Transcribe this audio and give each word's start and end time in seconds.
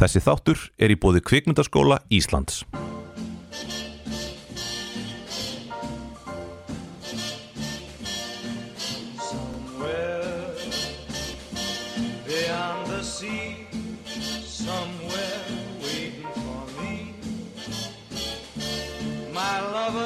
Þessi 0.00 0.20
þáttur 0.24 0.60
er 0.80 0.88
í 0.94 0.96
bóði 0.96 1.20
kvikmyndaskóla 1.20 2.00
Íslands. 2.08 2.64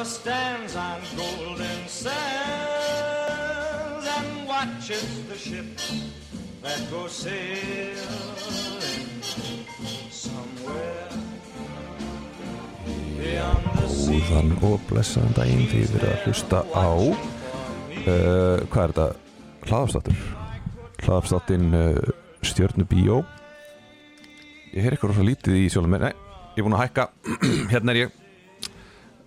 Stands 0.04 0.76
on 0.76 1.00
golden 1.16 1.88
sands 1.88 2.14
and 4.06 4.46
watches 4.46 5.24
the 5.28 5.36
ships 5.36 5.92
that 6.62 6.90
go 6.90 7.06
sailing 7.08 8.43
Góðan 14.34 14.56
og 14.66 14.80
blessaðan 14.88 15.34
daginn 15.36 15.66
því 15.70 15.80
við 15.84 15.92
erum 15.94 16.08
að 16.10 16.22
hlusta 16.26 16.60
á 16.74 16.90
uh, 16.90 18.62
hvað 18.72 18.80
er 18.82 18.92
þetta? 18.94 19.04
Hlaðafstáttur 19.68 20.22
Hlaðafstáttin 21.04 21.68
uh, 21.78 22.08
Stjörnu 22.42 22.86
Bíó. 22.90 23.20
Ég 24.74 24.82
heyr 24.82 24.96
eitthvað 24.96 25.12
rosa 25.12 25.26
lítið 25.28 25.60
í 25.60 25.68
sjálfum 25.70 25.94
Nei, 26.02 26.10
ég 26.56 26.58
er 26.58 26.66
búin 26.66 26.74
að 26.74 26.82
hækka. 26.82 27.06
Hérna 27.72 27.94
er 27.94 28.00
ég. 28.00 28.16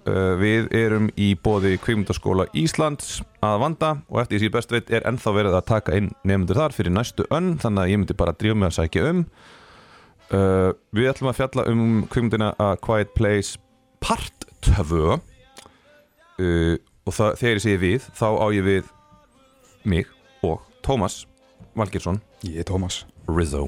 Uh, 0.04 0.34
Við 0.44 0.68
erum 0.82 1.08
í 1.16 1.32
bóði 1.40 1.78
Kvikmyndaskóla 1.80 2.50
Íslands 2.52 3.22
að 3.40 3.62
vanda 3.64 3.94
og 4.12 4.26
eftir 4.26 4.44
því 4.44 4.52
best 4.58 4.76
veit 4.76 4.92
er 4.92 5.08
ennþá 5.08 5.38
verið 5.40 5.62
að 5.62 5.70
taka 5.72 5.96
inn 6.02 6.12
nefndur 6.28 6.60
þar 6.66 6.76
fyrir 6.76 6.98
næstu 7.00 7.30
önn 7.32 7.56
þannig 7.64 7.86
að 7.86 7.94
ég 7.94 8.04
myndi 8.04 8.20
bara 8.26 8.36
drífa 8.36 8.60
mig 8.60 8.74
að 8.74 8.82
sækja 8.82 9.08
um 9.14 9.24
uh, 10.36 10.74
Við 10.96 11.10
ætlum 11.12 11.32
að 11.32 11.40
fjalla 11.40 11.66
um 11.72 11.82
kvikmyndina 12.12 12.52
A 12.62 12.74
Quiet 12.84 13.14
Place 13.18 13.60
part 14.04 14.48
2 14.66 15.02
uh, 15.08 15.18
og 16.38 17.16
það, 17.16 17.36
þegar 17.40 17.56
ég 17.56 17.66
segi 17.66 17.82
við 17.82 18.08
þá 18.18 18.28
á 18.36 18.46
ég 18.56 18.68
við 18.68 18.94
mig 19.88 20.10
og 20.44 20.64
Tómas 20.86 21.26
Valgeirsson. 21.78 22.22
Ég 22.44 22.64
er 22.64 22.68
Tómas. 22.68 23.04
Rizzo. 23.30 23.68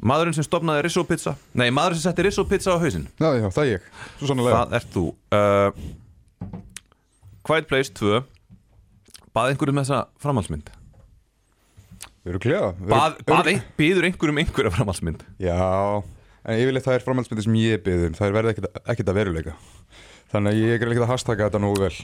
Maðurinn 0.00 0.36
sem 0.36 0.44
stopnaði 0.46 0.86
Rizzo 0.86 1.04
pizza. 1.08 1.34
Nei, 1.52 1.68
maðurinn 1.74 2.00
sem 2.00 2.08
setti 2.08 2.24
Rizzo 2.24 2.44
pizza 2.48 2.76
á 2.76 2.80
hausinn. 2.80 3.08
Já, 3.20 3.34
já, 3.36 3.48
það 3.52 3.64
er 3.64 3.72
ég. 3.74 3.88
Svo 4.20 4.36
það 4.38 4.76
ert 4.78 4.94
þú. 4.94 5.06
Uh, 5.36 6.60
Quiet 7.46 7.68
Place 7.68 7.92
2 7.96 8.20
bað 9.34 9.52
einhverjum 9.52 9.78
með 9.78 9.88
þessa 9.88 10.22
framhaldsmynd 10.22 10.70
Ein, 13.48 13.62
býður 13.78 14.06
einhverjum 14.10 14.40
einhverja 14.42 14.72
framhaldsmynd? 14.74 15.22
Já, 15.40 15.56
en 16.44 16.58
yfirleitt 16.60 16.84
það 16.84 16.96
er 16.98 17.04
framhaldsmyndi 17.06 17.44
sem 17.46 17.54
ég 17.56 17.84
byggðum 17.86 18.16
Það 18.18 18.26
er 18.26 18.34
verið 18.36 18.52
ekkert, 18.52 18.80
ekkert 18.92 19.12
að 19.12 19.20
veruleika. 19.20 19.54
Þannig 20.32 20.52
að 20.52 20.60
ég 20.60 20.74
er 20.74 20.90
ekkert 20.90 21.06
að 21.06 21.12
hashtagga 21.14 21.48
þetta 21.48 21.62
nógu 21.64 21.80
vel. 21.80 21.94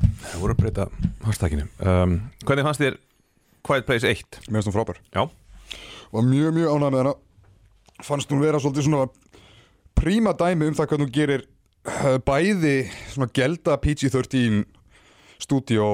Það 0.00 0.38
voru 0.40 0.56
að 0.56 0.62
breyta 0.62 0.86
hashtaginu. 1.26 1.66
Um, 1.84 2.16
hvernig 2.48 2.66
fannst 2.66 2.82
þér 2.82 2.96
Quiet 3.64 3.86
Place 3.88 4.10
1 4.10 4.40
Mér 4.48 4.58
finnst 4.58 4.70
hún 4.70 4.76
frábær. 4.78 4.98
Já, 5.14 5.22
Var 6.14 6.26
mjög, 6.30 6.54
mjög 6.56 6.72
ánægð 6.74 6.94
með 6.94 7.00
hana. 7.02 7.14
Fannst 8.04 8.32
hún 8.32 8.42
vera 8.42 8.60
svolítið 8.62 8.88
svona 8.88 9.06
Príma 9.94 10.32
dæmi 10.34 10.70
um 10.70 10.74
það 10.76 10.88
hvernig 10.90 11.06
hún 11.08 11.14
gerir 11.14 11.44
uh, 11.44 12.16
Bæði 12.26 12.74
svona 13.12 13.30
gelda 13.36 13.76
PG-13 13.84 14.64
Studio 15.38 15.84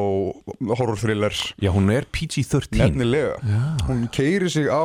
horror 0.61 0.99
thriller. 0.99 1.35
Já 1.61 1.71
hún 1.71 1.91
er 1.91 2.07
PG-13 2.07 2.79
Nefnilega. 2.79 3.37
Hún 3.89 4.09
keiri 4.13 4.51
sig 4.51 4.69
á 4.69 4.85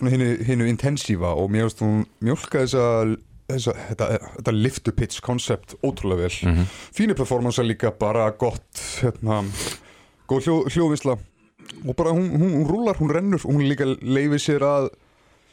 hinnu, 0.00 0.68
intensífa 0.70 1.34
Og 1.34 1.50
mér 1.50 1.68
finnst 1.68 1.82
hún 1.82 2.06
mjólka 2.20 2.64
þessa 2.64 3.16
Þessa, 3.50 3.72
þetta, 3.88 4.06
þetta 4.36 4.52
liftu 4.54 4.92
pitch 4.94 5.22
koncept 5.26 5.72
ótrúlega 5.82 6.28
vel. 6.28 6.36
Mm 6.46 6.54
-hmm. 6.54 6.66
fínu 6.94 7.14
performance 7.18 7.62
líka 7.62 7.90
bara 7.90 8.30
gott 8.30 8.78
hérna, 9.02 9.42
góð 10.28 10.44
hljó, 10.46 10.54
hljóðvisla 10.70 11.18
og 11.86 11.96
bara 11.96 12.10
hún, 12.10 12.30
hún, 12.30 12.52
hún 12.52 12.68
rúlar, 12.68 12.96
hún 13.00 13.10
rennur 13.10 13.40
og 13.44 13.54
hún 13.54 13.68
líka 13.68 13.84
leifir 13.84 14.38
sér 14.38 14.62
að 14.62 14.90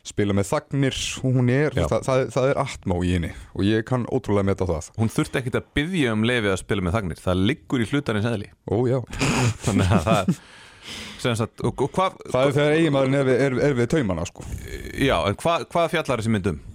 spila 0.10 0.36
með 0.38 0.50
þagnir 0.52 1.00
og 1.22 1.40
hún 1.40 1.52
er, 1.54 1.76
það, 1.78 1.98
það, 2.08 2.22
það 2.36 2.52
er 2.52 2.62
atmá 2.64 2.96
í 3.00 3.16
henni 3.16 3.32
og 3.54 3.66
ég 3.68 3.88
kann 3.88 4.06
ótrúlega 4.12 4.50
meta 4.52 4.70
það. 4.70 4.92
Hún 5.00 5.12
þurfti 5.14 5.42
ekkert 5.42 5.60
að 5.62 5.74
byggja 5.80 6.14
um 6.18 6.24
lefið 6.28 6.54
að 6.54 6.62
spila 6.64 6.88
með 6.88 6.98
þagnir 7.00 7.26
það 7.26 7.44
liggur 7.52 7.84
í 7.84 7.90
hlutarins 7.92 8.30
eðli. 8.30 8.50
Ó 8.72 8.76
já, 8.90 9.02
þannig 9.66 9.94
að 9.98 10.08
það 10.08 11.36
sagt, 11.36 11.62
og, 11.66 11.84
og 11.84 11.92
hvað 11.92 12.18
það 12.32 12.42
er 12.48 12.58
þegar 12.58 12.80
eiginmaðurinn 12.80 13.20
er, 13.20 13.30
er, 13.36 13.60
er 13.70 13.78
við 13.78 13.92
taumana 13.92 14.26
sko. 14.30 14.48
Já, 14.96 15.18
en 15.28 15.40
hvað, 15.40 15.68
hvað 15.74 15.94
fjallar 15.96 16.24
þessi 16.24 16.36
mynd 16.38 16.52
um 16.54 16.66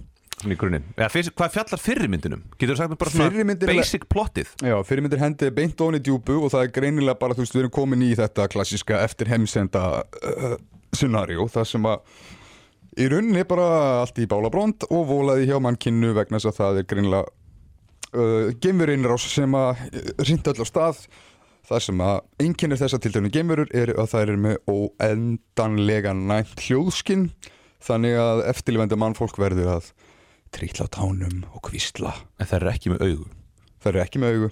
svona 0.43 0.55
í 0.55 0.59
grunninn, 0.59 0.85
eða 0.97 1.09
fyrst, 1.13 1.33
hvað 1.37 1.55
fjallar 1.55 1.81
fyrri 1.81 2.09
myndinum? 2.11 2.43
Getur 2.59 2.75
þú 2.75 2.79
sagt 2.81 2.93
mér 2.93 2.99
bara 2.99 3.13
svona 3.13 3.55
basic 3.69 4.05
plottið? 4.11 4.51
Já, 4.65 4.75
fyrirmyndir 4.87 5.21
hendi 5.21 5.49
beint 5.55 5.83
ofan 5.83 5.99
í 5.99 6.03
djúbu 6.03 6.39
og 6.41 6.53
það 6.53 6.67
er 6.67 6.73
greinilega 6.75 7.19
bara, 7.21 7.37
þú 7.37 7.45
veist, 7.45 7.55
við 7.55 7.63
erum 7.63 7.73
komin 7.77 8.05
í 8.05 8.11
þetta 8.19 8.47
klassiska 8.51 9.01
eftir 9.05 9.31
heimsenda 9.31 9.85
uh, 10.03 10.55
scenario, 10.95 11.47
það 11.51 11.69
sem 11.71 11.89
að 11.89 12.23
í 12.99 13.07
rauninni 13.11 13.43
bara 13.49 13.67
allt 14.01 14.19
í 14.21 14.27
bálabrónd 14.29 14.87
og 14.89 15.07
volaði 15.09 15.47
hjá 15.49 15.57
mannkinnu 15.63 16.13
vegna 16.17 16.39
þess 16.39 16.51
að 16.51 16.59
það 16.59 16.79
er 16.79 16.87
greinilega 16.91 17.31
uh, 18.13 18.49
geimurinnrás 18.63 19.27
sem 19.33 19.57
að 19.57 19.85
rinda 20.27 20.53
öll 20.53 20.65
á 20.65 20.67
stað. 20.69 21.03
Það 21.63 21.83
sem 21.85 22.01
að 22.03 22.17
einkennir 22.43 22.79
þessa 22.81 22.99
tiltöfnu 22.99 23.31
geimurur 23.31 23.69
er 23.71 23.93
að 23.95 24.09
það 24.11 24.23
er 24.23 24.39
með 24.45 24.57
óendanlega 24.67 26.11
næmt 26.17 26.65
hljóðskinn 26.65 27.29
þannig 27.83 28.17
að 28.19 28.43
eftirlifandi 28.51 28.99
mannfólk 28.99 29.39
verður 29.39 29.77
að 29.77 29.93
trýtla 30.53 30.89
á 30.91 30.93
tánum 30.93 31.45
og 31.55 31.63
kvísla. 31.69 32.11
En 32.37 32.49
það 32.49 32.59
er 32.59 32.73
ekki 32.73 32.91
með 32.93 33.05
augu. 33.07 33.29
Það 33.79 33.91
eru 33.93 34.03
ekki 34.03 34.21
með 34.21 34.35
augu. 34.35 34.51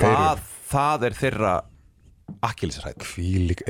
Það, 0.00 0.42
það 0.70 1.06
er 1.06 1.18
þeirra 1.20 1.54
akkilsrætt 2.46 3.04
Hvílík 3.04 3.64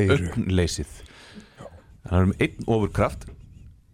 eyru 2.06 2.10
augnleysið 2.10 2.10
það 2.10 2.18
er 2.18 2.26
um 2.26 2.34
einn 2.40 2.68
ofurkraft 2.70 3.26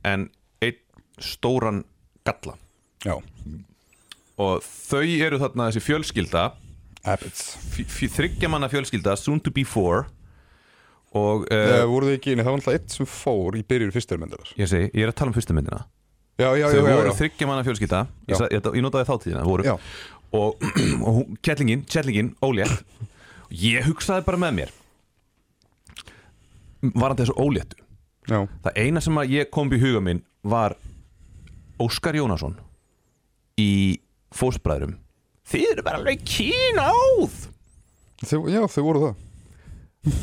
en 0.06 0.28
einn 0.62 0.78
stóran 1.18 1.84
galla. 2.26 2.56
Já, 3.04 3.18
og 4.36 4.62
þau 4.64 5.02
eru 5.02 5.40
þarna 5.40 5.70
þessi 5.70 5.84
fjölskylda. 5.84 6.46
Þryggja 7.06 8.50
manna 8.50 8.68
fjölskylda, 8.68 9.14
soon 9.16 9.40
to 9.40 9.52
be 9.54 9.64
four. 9.64 10.06
Og 11.16 11.46
Það 11.48 11.80
uh, 11.80 11.88
voru 11.88 12.08
þið 12.08 12.16
ekki 12.18 12.32
inni, 12.34 12.44
það 12.44 12.50
var 12.50 12.58
alltaf 12.60 12.74
eitt 12.76 12.96
sem 12.96 13.08
fór 13.08 13.56
í 13.56 13.62
byrjun 13.64 13.92
fyrstur 13.94 14.18
myndar 14.20 14.42
ég 14.58 14.72
ég 14.90 15.04
er 15.04 15.12
að 15.12 15.16
tala 15.16 15.30
um 15.30 15.36
fyrstu 15.36 15.54
myndina. 15.56 15.86
Já, 16.36 16.50
já, 16.58 16.66
já, 16.66 16.74
þau 16.74 16.90
já, 16.90 16.96
voru 16.98 17.14
þryggja 17.16 17.48
manna 17.48 17.64
fjölskylda. 17.64 18.00
Ég, 18.28 18.42
ég, 18.52 18.66
ég 18.76 18.84
notaði 18.84 19.08
þáttíðina 19.08 19.76
og, 20.36 20.66
og 21.08 21.22
kettlingin, 21.46 21.86
kettlingin, 21.88 22.34
ólétt. 22.44 22.82
Ég 23.54 23.86
hugsaði 23.86 24.26
bara 24.26 24.42
með 24.42 24.58
mér 24.58 24.74
varandi 26.94 27.24
þessu 27.24 27.38
óléttu 27.40 27.85
já. 28.28 28.38
það 28.66 28.78
eina 28.82 29.00
sem 29.04 29.20
ég 29.30 29.50
kom 29.54 29.68
upp 29.70 29.76
í 29.78 29.82
huga 29.82 30.02
minn 30.04 30.22
var 30.46 30.76
Óskar 31.82 32.16
Jónasson 32.16 32.56
í 33.60 33.98
fósbræðrum 34.36 34.96
þið 35.46 35.66
eru 35.72 35.84
bara 35.86 36.00
alveg 36.00 36.24
kínáð 36.26 37.44
Þau, 38.16 38.46
já, 38.48 38.62
þau 38.72 38.80
voru 38.86 39.00
það. 39.02 39.16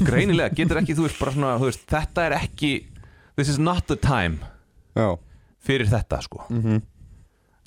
Greinilega 0.08 0.56
getur 0.58 0.80
ekki, 0.80 0.96
þú 0.98 1.04
veist, 1.06 1.20
bara 1.22 1.34
svona 1.36 1.52
veist, 1.62 1.84
þetta 1.92 2.24
er 2.26 2.34
ekki, 2.40 2.72
this 3.38 3.52
is 3.52 3.60
not 3.62 3.86
the 3.86 3.98
time 4.02 4.40
Já, 4.98 5.12
fyrir 5.62 5.90
þetta 5.92 6.22
sko. 6.26 6.42
Mhm. 6.50 6.82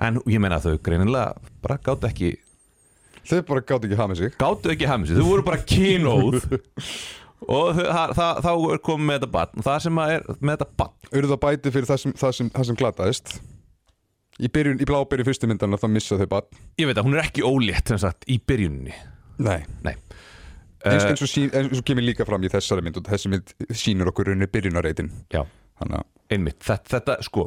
en 0.03 0.19
ég 0.29 0.41
meina 0.43 0.59
þau 0.61 0.75
greinilega 0.83 1.37
bara 1.63 1.79
gáttu 1.79 2.09
ekki 2.11 2.33
þau 3.27 3.39
bara 3.47 3.63
gátt 3.63 3.87
ekki 3.87 3.97
hafið 3.99 4.19
sig. 4.21 4.35
Gáttu 4.39 4.73
ekki 4.75 4.87
hafmið 4.91 5.13
sig, 5.13 5.17
þau 5.21 5.31
voru 5.31 5.47
bara 5.47 5.63
kynóð 5.63 6.43
og 7.45 7.81
þá 8.17 8.53
er 8.53 8.81
komið 8.87 9.07
með 9.11 9.19
þetta 9.21 9.33
barn. 9.37 9.59
Og 9.61 9.67
það 9.67 9.83
sem 9.87 10.01
er 10.07 10.25
með 10.41 10.55
þetta 10.57 10.69
barn. 10.81 11.11
Eru 11.13 11.31
það 11.33 11.43
bæti 11.45 11.75
fyrir 11.75 11.91
það 11.91 12.01
sem, 12.03 12.15
það 12.23 12.35
sem, 12.39 12.51
það 12.57 12.69
sem 12.71 12.79
glataðist? 12.81 13.37
Í, 14.37 14.49
byrjun, 14.53 14.81
í 14.85 14.87
blábyrju 14.89 15.25
fyrstu 15.25 15.49
myndana 15.49 15.79
þá 15.81 15.87
missa 15.89 16.19
þau 16.21 16.27
bara 16.29 16.65
ég 16.77 16.89
veit 16.91 16.99
að 17.01 17.07
hún 17.07 17.15
er 17.17 17.23
ekki 17.25 17.45
ólétt 17.47 17.89
sagt 18.03 18.27
í 18.29 18.37
byrjunni 18.45 18.93
Nei. 19.41 19.63
Nei. 19.85 19.95
Eins, 20.87 21.03
Eh, 21.03 21.09
eins, 21.11 21.23
og 21.25 21.29
sín, 21.29 21.49
eins 21.57 21.81
og 21.81 21.85
kemur 21.89 22.05
líka 22.05 22.25
fram 22.29 22.45
í 22.45 22.51
þessari 22.53 22.85
mynd 22.85 22.99
og 23.01 23.09
þessi 23.09 23.31
mynd 23.33 23.53
sýnir 23.75 24.11
okkur 24.13 24.29
raunir 24.31 24.51
byrjunareitin 24.53 25.09
að, 25.35 25.97
einmitt, 26.31 26.61
þetta, 26.63 26.99
þetta 26.99 27.17
sko 27.27 27.47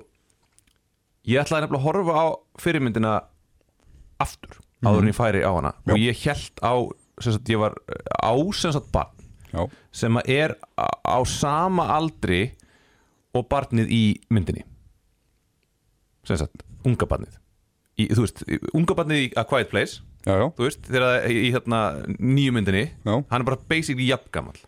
ég 1.30 1.40
ætlaði 1.44 1.68
nefnilega 1.68 1.80
að 1.80 1.86
horfa 1.86 2.18
á 2.20 2.26
fyrirmyndina 2.60 3.14
aftur 4.26 4.58
áður 4.84 5.06
en 5.06 5.12
ég 5.12 5.18
færi 5.18 5.46
á 5.46 5.52
hana. 5.54 5.72
Já. 5.86 5.94
og 5.94 6.02
ég 6.02 6.24
held 6.26 6.66
á 6.66 6.74
sagt, 7.22 7.54
ég 7.54 7.62
var 7.62 7.78
á 8.18 8.34
sem 8.58 8.74
sagt 8.76 8.92
barn 8.96 9.14
já, 9.54 9.62
sem 10.02 10.20
að 10.22 10.32
er 10.36 10.56
á 10.78 11.20
sama 11.30 11.90
aldri 11.96 12.42
og 13.36 13.48
barnið 13.52 13.92
í 13.94 14.04
myndinni. 14.34 14.66
Sem 16.28 16.40
sagt, 16.40 16.66
unga 16.86 17.08
barnið. 17.10 17.38
Í, 18.00 18.08
þú 18.14 18.26
veist, 18.26 18.44
unga 18.78 18.96
barnið 18.98 19.26
í 19.26 19.30
A 19.40 19.44
Quiet 19.48 19.72
Place 19.72 20.00
já, 20.24 20.34
já, 20.36 20.48
þú 20.56 20.66
veist, 20.66 20.84
þegar 20.88 21.08
er 21.20 21.32
í 21.36 21.50
hérna 21.52 21.80
nýju 22.16 22.54
myndinni 22.56 22.86
hann 23.04 23.42
er 23.42 23.48
bara 23.48 23.60
basically 23.70 24.08
jafn 24.08 24.32
gammal 24.32 24.60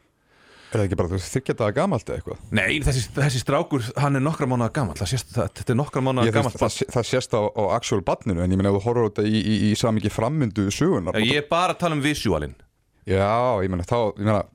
Er 0.72 0.80
það 0.80 0.86
ekki 0.86 0.98
bara 1.02 1.18
þetta 1.20 1.66
gamalt 1.76 2.08
eða 2.08 2.18
eitthvað? 2.22 2.44
Nei, 2.56 2.78
þessi, 2.80 3.02
þessi 3.18 3.40
strákur, 3.42 3.84
hann 4.00 4.16
er 4.16 4.22
nokkra 4.24 4.48
mánuða 4.48 4.72
gamall. 4.78 4.96
Það 5.02 5.10
sést, 5.12 5.34
það, 5.36 5.50
þetta 5.60 5.74
er 5.74 5.78
nokkra 5.82 6.04
mánuða 6.06 6.28
Ég, 6.30 6.36
gamall 6.38 6.54
það, 6.54 6.62
það, 6.62 6.94
það 6.96 7.08
sést 7.10 7.36
á, 7.36 7.42
á 7.44 7.64
actual 7.76 8.00
badninu 8.08 8.44
en 8.46 8.54
ég 8.56 8.62
meina 8.62 8.72
ef 8.72 8.78
þú 8.78 8.84
horfður 8.86 9.10
þetta 9.10 9.26
í, 9.28 9.42
í, 9.42 9.58
í 9.68 9.72
samingi 9.82 10.12
frammyndu 10.16 10.70
sögunar 10.72 11.20
Ég 11.20 11.42
er 11.42 11.50
bara 11.52 11.76
að 11.76 11.82
tala 11.84 11.98
um 11.98 12.04
visualin 12.06 12.56
Já, 13.04 13.28
ég 13.66 13.74
meina 13.74 13.84
þá 13.84 13.98
ég 14.00 14.24
meina, 14.24 14.46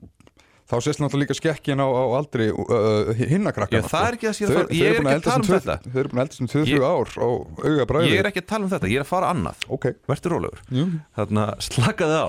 þá 0.67 0.75
sést 0.83 0.99
náttúrulega 0.99 1.23
líka 1.23 1.35
skekkin 1.37 1.79
á, 1.79 1.87
á 1.87 2.03
aldri 2.19 2.49
uh, 2.51 3.11
hinnakrakka 3.15 3.79
Já, 3.79 3.85
það 3.87 4.07
er 4.09 4.17
ekki 4.17 4.27
það 4.27 4.41
að 4.47 4.57
fara- 4.57 4.75
ég 4.75 4.87
er 4.87 4.97
ekki 4.97 5.13
að 5.13 5.23
tala 5.27 5.39
um 5.39 5.47
þetta. 5.53 5.75
Þau 5.87 5.99
eru 6.01 6.11
búin 6.11 6.19
að 6.19 6.25
eldast 6.25 6.41
um 6.43 6.49
2-3 6.51 6.73
Ég- 6.73 6.87
ár 6.87 7.13
á 7.15 7.27
auga 7.67 7.85
bræði 7.91 8.09
Ég 8.11 8.19
er 8.23 8.29
ekki 8.31 8.43
að 8.43 8.49
tala 8.51 8.67
um 8.67 8.71
þetta, 8.75 8.89
ég 8.91 8.99
er 8.99 9.05
að 9.05 9.11
fara 9.13 9.29
annað. 9.31 9.63
Ok, 9.77 9.85
Vertu 10.11 10.33
rólegur. 10.33 10.63
Jú. 10.75 10.85
Þarna 11.17 11.45
slakaði 11.67 12.19
á. 12.19 12.27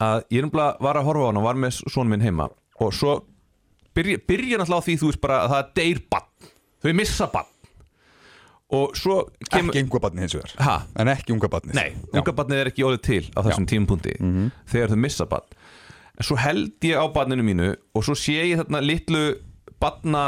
Að 0.00 0.22
ég 0.32 0.40
er 0.40 0.46
nefnilega 0.48 0.80
var 0.86 0.96
að 1.00 1.08
horfa 1.10 1.26
á 1.26 1.28
hann 1.28 1.40
og 1.42 1.46
var 1.50 1.58
með 1.60 1.80
svona 1.82 2.10
minn 2.14 2.24
heima. 2.24 2.46
Og 2.80 2.94
svo 2.96 3.16
byrja, 3.96 4.20
byrja 4.30 4.60
náttúrulega 4.62 4.80
á 4.80 4.86
því 4.86 4.94
þú 5.02 5.10
veist 5.10 5.20
bara 5.26 5.40
að 5.44 5.50
það 5.52 5.64
er 5.64 5.72
deyr 5.80 6.00
bann 6.14 6.52
þau 6.80 6.92
missa 6.96 7.26
bann 7.34 7.48
og 8.70 8.92
svo 8.94 9.16
kemur 9.50 9.74
ekki 9.74 9.82
unga 9.88 10.00
badni 10.06 10.22
hins 10.22 10.36
vegar. 10.38 10.52
Ha, 10.62 10.76
En 11.02 11.10
ekki 11.10 11.34
unga 11.34 11.48
badni 11.50 11.74
nei, 11.74 11.88
unga 12.14 12.32
barnið 12.38 12.60
er 12.62 12.68
ekki 12.70 12.84
ólið 12.86 13.00
til 13.02 13.24
á 13.34 13.42
þessum 13.42 13.66
tímapunkti 13.68 14.14
þegar 14.70 14.92
þau 14.94 15.00
missa 15.02 15.26
bann 15.28 15.48
en 16.20 16.26
svo 16.28 16.36
held 16.40 16.84
ég 16.84 17.00
á 17.00 17.04
barninu 17.14 17.44
mínu 17.46 17.70
og 17.96 18.04
svo 18.06 18.16
sé 18.18 18.36
ég 18.52 18.60
þarna 18.60 18.82
litlu 18.84 19.22
barna 19.80 20.24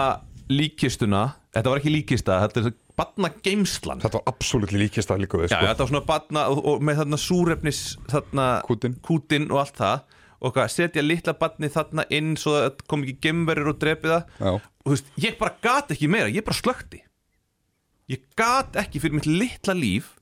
líkistuna 0.52 1.26
þetta 1.52 1.72
var 1.72 1.82
ekki 1.82 1.92
líkista, 1.92 2.38
þetta 2.46 2.64
er 2.64 2.72
barna 2.96 3.28
geimslan 3.44 4.00
Þetta 4.02 4.18
var 4.20 4.32
absolutt 4.32 4.72
líkist 4.76 5.12
að 5.12 5.22
líka 5.24 5.38
við 5.40 5.50
Já, 5.50 5.56
sko. 5.56 5.68
þetta 5.68 5.84
var 5.84 5.90
svona 5.92 6.06
batna 6.08 6.42
og, 6.52 6.58
og 6.72 6.82
með 6.84 6.98
þarna 7.02 7.18
súrefnis 7.20 7.80
þarna 8.10 8.46
Kútinn. 8.68 8.96
kútinn 9.04 9.48
og 9.52 9.62
allt 9.62 9.78
það 9.80 10.02
og 10.42 10.54
hvað, 10.56 10.72
setja 10.74 11.04
litla 11.04 11.34
batni 11.38 11.70
þarna 11.72 12.04
inn 12.12 12.32
svo 12.40 12.56
að 12.58 12.82
kom 12.90 13.04
ekki 13.06 13.20
gemverur 13.28 13.72
og 13.72 13.78
drepi 13.80 14.10
það 14.10 14.22
Já. 14.42 14.52
og 14.58 14.86
þú 14.88 14.94
veist, 14.96 15.12
ég 15.24 15.38
bara 15.40 15.56
gat 15.64 15.92
ekki 15.94 16.10
meira, 16.10 16.32
ég 16.32 16.44
bara 16.46 16.58
slökti 16.58 17.00
ég 18.12 18.24
gat 18.36 18.76
ekki 18.82 19.00
fyrir 19.02 19.20
mitt 19.20 19.28
litla 19.30 19.76
líf 19.78 20.12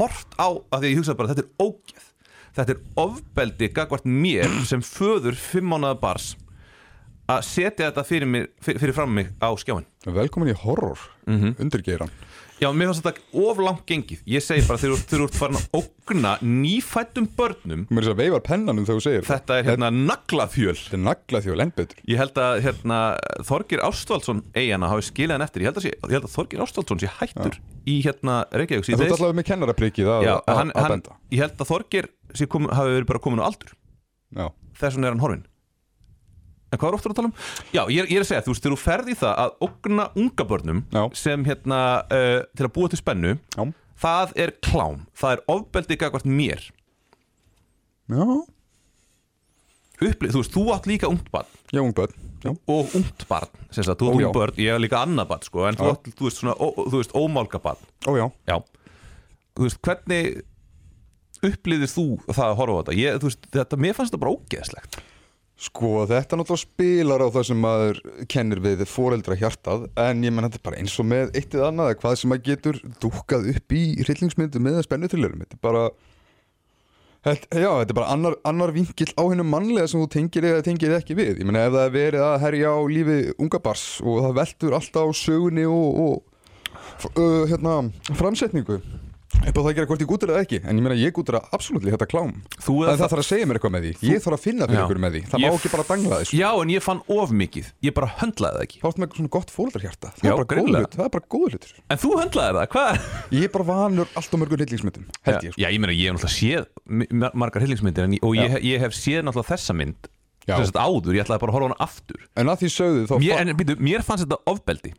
hort 0.00 0.34
á, 0.36 0.48
af 0.52 0.80
því 0.80 0.84
að 0.84 0.90
ég 0.90 0.98
hugsaði 1.00 1.20
bara 1.22 1.32
þetta 1.32 1.46
er 1.46 1.64
ógeð, 1.64 2.07
þetta 2.56 2.74
er 2.74 2.82
ofbeldi 3.04 3.70
gagvart 3.76 4.06
mér 4.08 4.52
sem 4.68 4.84
föður 4.84 5.38
fimm 5.38 5.72
mánuða 5.72 5.98
bars 6.02 6.32
að 7.28 7.44
setja 7.44 7.90
þetta 7.90 8.04
fyrir, 8.08 8.30
mér, 8.30 8.48
fyrir, 8.64 8.82
fyrir 8.82 8.96
fram 8.96 9.14
mig 9.14 9.30
á 9.40 9.52
skjáin 9.60 9.86
Velkomin 10.08 10.54
í 10.54 10.56
horror 10.64 10.98
mm. 11.28 11.38
-hmm. 11.38 11.56
Undirgeiran. 11.60 12.12
Já, 12.58 12.72
mér 12.74 12.88
fannst 12.90 13.04
þetta 13.04 13.38
of 13.38 13.58
langt 13.62 13.84
gengið. 13.86 14.22
Ég 14.26 14.42
segi 14.42 14.64
bara 14.66 14.80
þegar 14.82 15.02
þú 15.06 15.26
ert 15.28 15.36
farin 15.38 15.58
að 15.60 15.76
ógna 15.78 16.32
nýfættum 16.42 17.28
börnum 17.38 17.84
Mér 17.86 18.00
er 18.00 18.06
þess 18.06 18.14
að 18.14 18.22
veifar 18.22 18.42
pennanum 18.48 18.86
þegar 18.86 18.98
þú 18.98 19.04
segir 19.04 19.26
Þetta. 19.28 19.58
Er 19.58 19.68
hérna 19.68 19.90
naglaþjöl 19.94 20.74
Þetta 20.80 20.96
er 20.98 21.04
nagla 21.04 21.42
þjóð 21.44 21.62
enn 21.62 21.72
betur. 21.76 22.00
Ég 22.10 22.18
held 22.18 22.40
að 22.42 22.62
hérna, 22.64 22.98
Þorgir 23.46 23.84
Ástvaldsson 23.86 24.42
eigana 24.56 24.90
hafi 24.90 25.06
skilað 25.06 25.38
hann 25.38 25.46
eftir. 25.46 25.62
Ég 25.62 25.70
held 25.70 25.78
að, 25.78 25.86
ég 25.86 26.16
held 26.16 26.26
að 26.26 26.34
Þorgir 26.34 26.64
Ástvaldsson 26.64 27.02
sé 27.04 27.12
hættur 27.20 27.60
í 27.86 28.00
hérna 28.02 28.40
Reykjavík. 28.50 28.90
En 28.90 28.98
þú 28.98 29.06
ert 29.06 29.18
allavega 29.18 29.38
með 29.38 29.48
kennaraprikið 29.52 30.10
að, 30.16 30.26
Já, 30.26 30.34
að, 30.40 30.58
hann, 30.58 30.72
að 30.74 30.82
hann, 30.88 30.96
benda. 30.96 31.20
Ég 31.30 31.44
held 31.44 31.62
að 31.62 31.70
Þorgir 31.70 32.10
kom, 32.50 32.66
hafi 32.74 32.96
verið 32.96 33.10
bara 33.12 33.22
komin 33.22 33.44
á 33.44 33.46
aldur. 33.46 33.70
Já, 34.34 34.50
Þess 34.80 34.98
vegna 34.98 35.06
er 35.12 35.14
hann 35.14 35.22
horfinn 35.22 35.46
En 36.68 36.76
hvað 36.80 36.90
er 36.90 36.96
ofta 36.98 37.08
að 37.08 37.16
tala 37.16 37.30
um? 37.30 37.36
Já, 37.72 37.82
ég 37.88 38.10
ég 38.12 38.18
er 38.18 38.24
að 38.24 38.28
segja, 38.28 38.44
þú 38.44 38.52
veist, 38.52 38.64
þegar 38.64 38.74
þú 38.76 38.80
ferð 38.82 39.08
í 39.08 39.16
það 39.22 39.38
að 39.44 39.54
ógna 39.64 40.04
unga 40.20 40.44
börnum 40.50 40.82
Já. 40.92 41.02
sem 41.16 41.44
hérna, 41.48 41.78
uh, 42.12 42.40
til 42.58 42.66
að 42.68 42.74
búa 42.76 42.92
til 42.92 43.00
spennu 43.00 43.32
já, 43.38 43.62
það 44.04 44.34
er 44.44 44.52
klám, 44.68 44.98
það 45.16 45.34
er 45.36 45.42
ofbeldi 45.54 45.98
gagvart 46.02 46.28
mér. 46.28 46.66
Já, 48.12 48.24
Upplið, 49.98 50.30
þú 50.30 50.40
veist, 50.44 50.52
þú 50.54 50.62
átt 50.76 50.84
líka 50.86 51.08
ungt 51.10 51.26
barn. 51.34 51.48
Já, 51.74 51.80
ung 51.82 51.94
börn 51.96 52.12
Já, 52.44 52.52
og 52.70 52.92
ungt 52.94 53.24
barn, 53.26 53.50
sem 53.74 53.82
sagt, 53.82 53.98
þú 53.98 54.12
átt 54.12 54.20
já. 54.20 54.28
ungt 54.28 54.36
barn 54.36 54.60
ég 54.62 54.76
er 54.76 54.78
líka 54.84 55.00
annað 55.02 55.32
barn, 55.32 55.42
sko, 55.48 55.64
en 55.66 55.78
þú 55.80 55.88
átt, 55.90 56.12
þú 56.20 56.28
veist, 56.28 56.38
svona, 56.38 56.54
ó, 56.54 56.66
þú 56.76 57.00
veist, 57.00 57.16
ómálga 57.18 57.58
barn. 57.64 57.88
Ó 58.06 58.14
já. 58.14 58.26
Já, 58.46 58.60
þú 59.58 59.66
veist, 59.66 59.80
hvernig 59.88 60.28
upplýðir 61.48 61.90
þú 61.90 62.04
það 62.28 62.44
að 62.46 62.56
horfa 62.60 62.76
á 62.76 62.80
þetta? 62.84 62.98
Ég, 63.00 63.18
þú 63.18 63.30
veist, 63.32 63.48
þetta, 63.56 63.80
mér 63.82 63.96
fannst 63.98 64.12
þetta 64.14 64.22
bara 64.22 64.36
ógeðslegt 64.36 65.00
Sko, 65.58 66.04
þetta 66.06 66.36
náttúrulega 66.38 66.62
spilar 66.62 67.22
á 67.24 67.34
það 67.34 67.46
sem 67.48 67.58
maður 67.58 67.96
kennir 68.30 68.60
við 68.62 68.84
foreldra 68.86 69.34
hjartað 69.40 69.88
en 69.98 70.20
ég 70.22 70.30
menn 70.30 70.46
þetta 70.46 70.60
er 70.60 70.66
bara 70.68 70.78
eins 70.78 70.94
og 71.02 71.08
með 71.10 71.32
eitt 71.34 71.56
eða 71.56 71.72
annað 71.72 71.96
hvað 71.98 72.14
sem 72.20 72.30
maður 72.30 72.44
getur 72.46 72.78
dúkkað 73.02 73.48
upp 73.54 73.74
í 73.74 73.82
hryllingsmyndu 74.04 74.62
með 74.62 74.78
spennutrillerum 74.86 75.42
þetta 75.42 75.58
er 75.58 75.64
bara 75.66 75.82
Held, 77.26 77.48
já, 77.50 77.66
þetta 77.80 77.90
er 77.90 77.96
bara 77.98 78.12
annar, 78.14 78.36
annar 78.46 78.70
vinkill 78.70 79.10
á 79.18 79.26
hennu 79.26 79.42
mannlega 79.42 79.90
sem 79.90 79.98
þú 79.98 80.06
tengir 80.14 80.44
eða 80.46 80.62
tengir 80.62 80.94
ekki 80.94 81.16
við. 81.18 81.40
Ég 81.42 81.48
meina 81.48 81.64
ef 81.66 81.74
það 81.74 81.86
er 81.88 81.94
verið 81.96 82.22
að 82.28 82.36
herja 82.44 82.70
á 82.70 82.80
lífi 82.94 83.16
unga 83.42 83.60
bars 83.64 83.82
og 84.04 84.20
það 84.22 84.36
veltur 84.38 84.76
alltaf 84.78 85.10
á 85.10 85.12
sögunni 85.18 85.64
og, 85.66 85.98
og 86.04 87.10
uh, 87.18 87.42
hérna, 87.50 87.74
framsetningu 88.14 88.78
upp 89.38 89.56
á 89.56 89.60
það 89.62 89.68
að 89.70 89.76
gera 89.78 89.88
hvort 89.88 90.02
ég 90.02 90.08
gútur 90.10 90.30
eða 90.32 90.42
ekki 90.44 90.58
en 90.64 90.78
ég 90.78 90.84
meina 90.84 90.96
ég 90.98 91.12
gútur 91.16 91.36
að 91.38 91.48
absolutt 91.56 91.84
þetta 91.88 92.08
klám. 92.10 92.32
Þú 92.64 92.74
eða 92.84 92.94
það 92.98 93.12
þarf 93.12 93.22
að 93.22 93.28
segja 93.28 93.46
mér 93.48 93.58
eitthvað 93.58 93.74
með 93.76 93.84
því. 93.86 93.92
Ég 94.08 94.22
þarf 94.24 94.36
að 94.38 94.42
finna 94.44 94.68
fyrir 94.68 94.78
Já. 94.78 94.84
ykkur 94.88 95.00
með 95.04 95.14
því. 95.16 95.22
Það 95.32 95.42
má 95.44 95.48
ekki 95.58 95.72
bara 95.74 95.86
dangla 95.88 96.18
þessu. 96.22 96.38
Já, 96.38 96.48
en 96.62 96.72
ég 96.74 96.84
fann 96.84 97.02
of 97.18 97.32
mikið, 97.42 97.70
ég 97.88 97.94
bara 97.98 98.10
höndlaði 98.18 98.58
það 98.58 98.66
ekki. 98.68 98.80
Þá 98.82 98.88
ertu 98.90 99.02
með 99.04 99.16
svona 99.18 99.32
gott 99.38 99.54
fóldrarhjarta 99.54 100.12
það, 100.18 100.24
Já, 100.24 100.28
er 100.28 100.36
bara 100.36 100.48
góð 100.48 100.52
greinilega. 100.54 100.84
hlut, 100.88 100.98
það 100.98 101.08
er 101.08 101.14
bara 101.16 101.26
góð 101.36 101.48
hlutur. 101.54 101.72
En 101.88 102.02
þú 102.02 102.12
höndlaði 102.18 102.58
það, 102.58 102.68
hvað? 102.74 103.08
ég 103.38 103.48
er 103.48 103.54
bara 103.56 103.68
vanur 103.72 104.12
allt 104.18 104.34
og 104.34 104.42
mörgur 104.42 104.62
hryllingsmyndum 104.62 105.08
held 105.28 105.42
ég 105.48 105.52
sko. 105.54 105.62
já, 105.62 105.68
ég 105.72 105.80
meina, 105.82 105.94
ég 105.96 106.06
hef 106.08 106.18
náttúrulega 106.18 106.36
séð 106.38 107.34
margar 107.34 107.62
hillingsmyndir 107.64 108.18
og 108.22 108.36
ég, 108.38 108.58
ég 108.64 108.80
hef 108.84 108.92
séð 108.96 109.24
náttúrulega 109.28 109.94
Já. 110.48 110.56
áður, 110.80 111.12
ég 111.12 111.26
ætlaði 111.26 111.40
bara 111.42 111.52
að 111.52 111.56
horfa 111.58 111.66
hana 111.68 111.76
aftur. 111.84 112.22
En 112.40 112.48
að 112.48 112.62
því 112.62 112.68
sögðu 112.72 113.00
mér, 113.20 113.34
fa- 113.36 113.40
en, 113.42 113.50
býtu, 113.58 113.74
mér 113.84 114.00
fannst 114.06 114.24
þetta 114.24 114.38
ofbeldi 114.48 114.94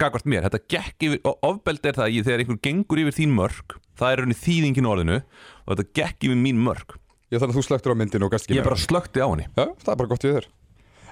gagvart 0.00 0.26
mér, 0.28 0.48
þetta 0.48 0.62
gekk 0.74 1.08
yfir 1.08 1.20
og 1.28 1.48
ofbeldi 1.48 1.90
er 1.90 1.98
það 1.98 2.08
að 2.08 2.16
ég, 2.16 2.26
þegar 2.26 2.44
einhver 2.44 2.60
gengur 2.64 3.02
yfir 3.04 3.16
þín 3.20 3.34
mörg 3.36 3.76
það 3.98 4.10
er 4.10 4.22
rauninni 4.22 4.40
þýðingin 4.40 4.90
orðinu 4.90 5.18
og 5.20 5.70
þetta 5.70 6.00
gekk 6.00 6.28
yfir 6.28 6.40
mín 6.40 6.62
mörg 6.64 6.96
ég 7.34 7.42
þarf 7.42 7.52
að 7.52 7.58
þú 7.58 7.64
slöktur 7.68 7.94
á 7.94 8.00
myndinu 8.00 8.26
og 8.28 8.34
gast 8.34 8.48
ekki 8.48 8.58
ég 8.58 8.66
bara 8.66 8.80
slökti 8.80 9.22
á 9.22 9.28
henni. 9.28 9.46
Já, 9.54 9.66
það 9.82 9.92
er 9.92 10.00
bara 10.00 10.10
gott 10.10 10.26
við 10.26 10.36
þér. 10.38 10.50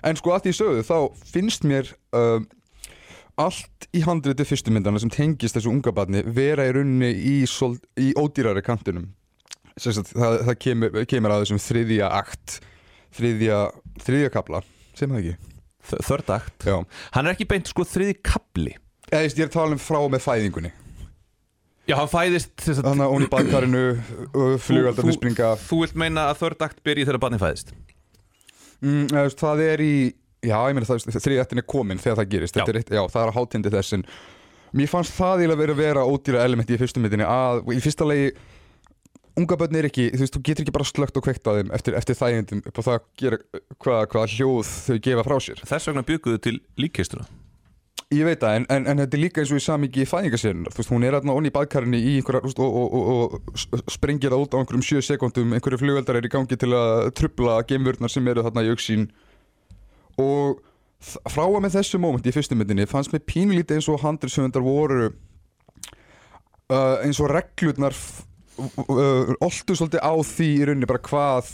En 0.02 0.19
sko 0.19 0.34
að 0.34 0.44
því 0.46 0.55
sögðu 0.58 0.84
þá 0.88 0.96
finnst 1.31 1.67
mér 1.69 1.93
um, 2.19 2.46
allt 3.43 3.88
í 3.94 4.02
handriti 4.06 4.46
fyrstu 4.46 4.75
myndana 4.75 5.02
sem 5.02 5.12
tengist 5.12 5.56
þessu 5.56 5.73
unga 5.73 5.94
barni 5.94 6.25
vera 6.26 6.67
í 6.69 6.75
rauninni 6.76 7.12
í, 7.17 7.37
sol, 7.50 7.76
í 7.99 8.12
ódýrari 8.19 8.64
kantinum. 8.67 9.08
Sem 9.81 9.94
sagt, 9.96 10.12
það, 10.12 10.43
það 10.50 10.58
kemur, 10.67 11.00
kemur 11.08 11.34
að 11.34 11.46
þessum 11.46 11.62
þriðja 11.64 12.11
akt 12.12 12.58
þriðja, 13.17 13.62
þriðja 14.05 14.34
kapla 14.34 14.61
sem 14.99 15.08
það 15.08 15.23
ekki 15.23 15.51
þördagt, 15.90 16.69
hann 17.17 17.26
er 17.26 17.34
ekki 17.34 17.49
beint 17.50 17.70
sko 17.73 17.84
þriði 17.88 18.14
kapli 18.23 18.76
eða 19.12 19.26
ég 19.26 19.38
er 19.43 19.50
að 19.50 19.56
tala 19.58 19.76
um 19.76 19.82
frá 19.82 19.99
með 20.08 20.23
fæðingunni. 20.25 20.70
Já, 21.91 21.96
hann 21.98 22.08
fæðist 22.08 22.62
Þannig 22.62 23.03
að 23.05 23.10
hún 23.12 23.24
í 23.27 23.31
badkarinu 23.34 23.81
flugaldarnir 24.62 25.08
þú- 25.10 25.17
springa 25.19 25.48
þú 25.58 25.81
vilt 25.82 25.96
meina 25.98 26.29
að 26.31 26.39
þördagt 26.44 26.79
byrji 26.86 27.08
þegar 27.08 27.22
barnið 27.24 27.43
fæðist? 27.43 27.72
Mm, 28.82 29.08
eða, 29.10 29.24
Það 29.43 29.65
er 29.67 29.82
í 29.82 29.94
Já, 30.43 30.56
ég 30.67 30.74
meina 30.74 30.86
það 30.89 31.19
þriðjættin 31.22 31.60
er 31.62 31.67
komin 31.70 32.01
þegar 32.03 32.17
það 32.19 32.31
gerist. 32.32 32.56
Já. 32.58 32.65
Eitt, 32.67 32.89
já, 32.91 33.03
það 33.12 33.20
er 33.22 33.31
á 33.31 33.36
hátindi 33.36 33.70
þess 33.74 33.93
en 33.98 34.06
Mér 34.72 34.89
fannst 34.89 35.12
það 35.19 35.43
eiginlega 35.43 35.60
verið 35.60 35.74
að 35.77 35.82
vera 35.84 36.03
ódýra 36.08 36.44
elementi 36.46 36.72
í 36.72 36.79
fyrstu 36.81 37.03
myndinni 37.03 37.27
að 37.29 37.58
í 37.77 37.81
fyrsta 37.84 38.06
lagi 38.08 38.31
unga 39.41 39.56
börn 39.60 39.77
er 39.81 39.86
ekki, 39.89 40.08
þú 40.12 40.24
veist, 40.24 40.34
þú 40.36 40.43
getur 40.48 40.65
ekki 40.67 40.74
bara 40.77 40.89
slögt 40.89 41.17
og 41.17 41.24
kveikt 41.24 41.46
á 41.48 41.53
þeim 41.56 41.70
eftir, 41.77 41.94
eftir 41.98 42.19
þægindum 42.19 42.65
upp 42.69 42.81
á 42.81 42.82
það 42.89 42.96
að 42.98 43.06
gera 43.22 43.39
hvað 43.82 44.03
hva 44.12 44.27
hljóð 44.34 44.72
þau 44.89 44.98
gefa 45.06 45.24
frá 45.29 45.36
sér. 45.46 45.62
Þess 45.70 45.89
vegna 45.89 46.05
bygguðu 46.10 46.43
til 46.48 46.58
líkkistuna 46.82 47.29
Ég 48.12 48.27
veit 48.29 48.43
það, 48.44 48.55
en, 48.58 48.65
en, 48.69 48.86
en 48.93 48.98
þetta 49.01 49.17
er 49.17 49.20
líka 49.22 49.41
eins 49.41 49.51
og 49.55 49.56
í 49.56 49.62
samingi 49.65 50.03
í 50.03 50.08
fæðingasérunar, 50.10 50.74
þú 50.74 50.81
veist, 50.82 50.91
hún 50.93 51.05
er 51.08 51.15
aðna 51.17 51.32
onni 51.32 51.48
í 51.48 51.55
baðkarinni 51.55 51.96
í 51.96 52.10
einhverja, 52.19 52.43
þú 52.44 52.51
veist, 52.51 52.58
og, 52.60 52.74
og, 52.77 52.93
og, 52.93 53.36
og 53.48 53.56
s- 53.56 53.84
sprengir 53.94 54.34
það 54.34 54.43
út 54.44 54.53
á 54.53 54.58
einhverjum 54.60 54.84
sjö 54.84 55.01
sekundum 55.06 55.55
einhverju 55.56 55.79
flugveldar 55.81 56.19
er 56.20 56.29
í 56.29 56.32
gangi 56.34 56.58
til 56.60 56.69
að 56.77 57.06
trubla 57.17 57.55
geimvörnar 57.70 58.12
sem 58.12 58.29
eru 58.29 58.44
þarna 58.44 58.67
í 58.67 58.72
auksín 58.74 59.06
og 60.20 60.60
frá 61.32 61.46
að 61.48 61.56
með 61.65 61.79
þessu 61.79 62.03
móment 62.05 62.29
í 62.29 62.34
fyrstu 62.36 62.58
myndinni 62.60 62.84
fannst 62.91 63.17
mér 63.17 63.24
pínulítið 63.32 63.81
eins 63.81 63.89
og 63.89 64.05
handriðsöfundar 64.05 64.67
voru 64.69 65.08
uh, 66.69 67.01
eins 67.01 67.17
og 67.24 67.32
reglurnar 67.32 67.96
oltu 68.58 69.76
svolítið 69.76 70.02
á 70.04 70.12
því 70.26 70.48
í 70.58 70.66
rauninni 70.68 70.88
bara 70.90 71.02
hvað 71.06 71.52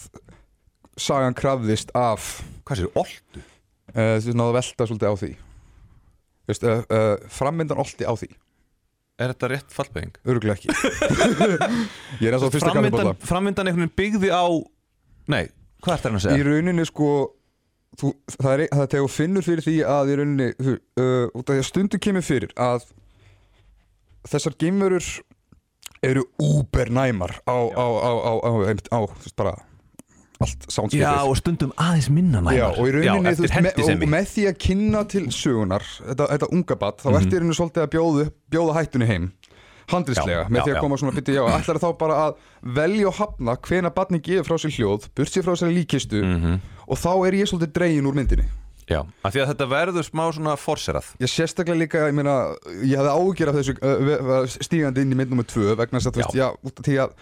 sagan 0.99 1.37
krafðist 1.39 1.93
af 1.97 2.41
hvað 2.67 2.83
sér, 2.83 2.91
oltu? 2.99 3.43
uh, 3.95 4.17
þessi 4.19 4.35
náðu 4.35 4.51
að 4.53 4.59
velta 4.59 4.89
svolítið 4.91 5.13
á 5.13 5.17
því 5.23 5.31
Veist, 6.49 6.65
uh, 6.65 6.81
uh, 6.89 7.15
frammyndan 7.29 7.81
olti 7.83 8.07
á 8.09 8.13
því 8.17 8.31
er 9.19 9.33
þetta 9.33 9.51
rétt 9.53 9.75
fallbeging? 9.75 10.15
öruglega 10.25 10.57
ekki 10.59 10.71
ég 12.23 12.29
er 12.31 12.37
eins 12.37 12.45
og 12.47 12.53
fyrsta 12.55 12.73
framvindan, 12.73 12.99
kannabólla 13.03 13.29
framvindan 13.29 13.69
einhvern 13.71 13.87
veginn 13.89 13.99
byggði 13.99 14.31
á 14.33 14.47
nei, 15.29 15.45
hvað 15.85 15.95
er 15.95 16.03
það 16.05 16.13
að 16.13 16.19
í 16.19 16.25
segja? 16.27 16.47
rauninni 16.49 16.87
sko 16.89 17.09
þú, 17.99 18.13
það 18.39 18.53
er 18.55 18.63
það 18.73 18.85
er 18.85 18.93
þegar 18.95 19.05
þú 19.05 19.11
finnur 19.17 19.47
fyrir 19.49 19.67
því 19.67 19.77
að 19.97 20.13
í 20.13 20.19
rauninni 20.21 20.49
þú, 20.59 20.77
uh, 21.03 21.25
út 21.35 21.45
af 21.45 21.53
því 21.55 21.63
að 21.63 21.69
stundum 21.71 22.05
kemur 22.09 22.27
fyrir 22.27 22.55
að 22.59 22.87
þessar 24.29 24.57
geimverur 24.61 25.11
eru 26.03 26.23
úbernæmar 26.39 27.39
á, 27.47 27.57
á, 27.75 27.87
á, 27.99 28.11
á, 28.95 29.01
bara 29.37 29.55
allt 30.39 30.69
soundskipið 30.71 31.03
Já, 31.03 31.15
og 31.27 31.35
stundum 31.41 31.73
aðeins 31.75 32.07
minna 32.15 32.39
næmar. 32.39 32.55
Já, 32.55 32.67
og 32.71 32.85
í 32.87 32.93
rauninni, 32.95 33.33
þú 33.35 33.47
eftir 33.49 33.49
veist, 33.49 33.79
með, 33.89 34.03
og 34.05 34.13
með 34.13 34.29
því 34.35 34.45
að 34.47 34.59
kynna 34.63 35.01
til 35.11 35.25
sögunar 35.35 35.83
þetta, 35.97 36.29
þetta 36.35 36.49
unga 36.55 36.77
bat, 36.79 37.03
þá 37.03 37.09
ertu 37.19 37.33
í 37.35 37.41
rauninni 37.41 37.57
svolítið 37.59 37.83
að 37.83 37.91
bjóða, 37.97 38.27
bjóða 38.55 38.77
hættunni 38.79 39.09
heim 39.11 39.27
handrislega, 39.89 40.45
Já, 40.45 40.51
með 40.53 40.59
já, 40.61 40.63
því 40.65 40.71
að 40.71 40.77
já. 40.77 40.81
koma 40.85 40.97
svona 41.01 41.17
bytti, 41.17 41.35
já, 41.35 41.43
ætlar 41.59 41.79
þá 41.83 41.89
bara 41.99 42.17
að 42.29 42.35
velja 42.77 43.09
og 43.09 43.15
hafna 43.19 43.57
hvena 43.67 43.91
batni 43.97 44.21
gefur 44.21 44.47
frá 44.53 44.59
sér 44.63 44.75
hljóð 44.77 45.07
burt 45.17 45.33
sér 45.33 45.47
frá 45.49 45.55
sér 45.57 45.73
líkistu 45.75 46.21
Mhm. 46.23 46.59
og 46.87 46.97
þá 47.01 47.11
er 47.27 47.33
ég 47.41 47.49
svolítið 47.51 47.73
dregin 47.73 48.07
úr 48.07 48.15
myndinni 48.15 48.45
Já, 48.89 49.03
af 49.05 49.35
því 49.35 49.41
að 49.43 49.49
þetta 49.53 49.67
verður 49.69 50.07
smá 50.07 50.23
svona 50.33 50.55
forserað 50.57 51.09
Ég 51.21 51.29
sérstaklega 51.29 51.77
líka, 51.83 52.05
ég 52.09 52.15
meina, 52.17 52.37
ég 52.89 52.97
hefði 52.97 53.11
ágjör 53.21 53.51
af 53.53 53.59
þessu 53.59 53.75
uh, 53.85 54.47
stígandi 54.65 55.03
inn 55.05 55.13
í 55.13 55.19
mynd 55.19 55.35
nummer 55.35 55.45
tvö 55.49 55.75
vegna 55.77 56.01
þess 56.01 56.09
að, 56.09 56.15
þú 56.17 56.23
veist, 56.23 56.39
já, 56.39 56.47
út 56.71 56.81
af 56.81 56.87
því 56.89 56.97
að 57.05 57.13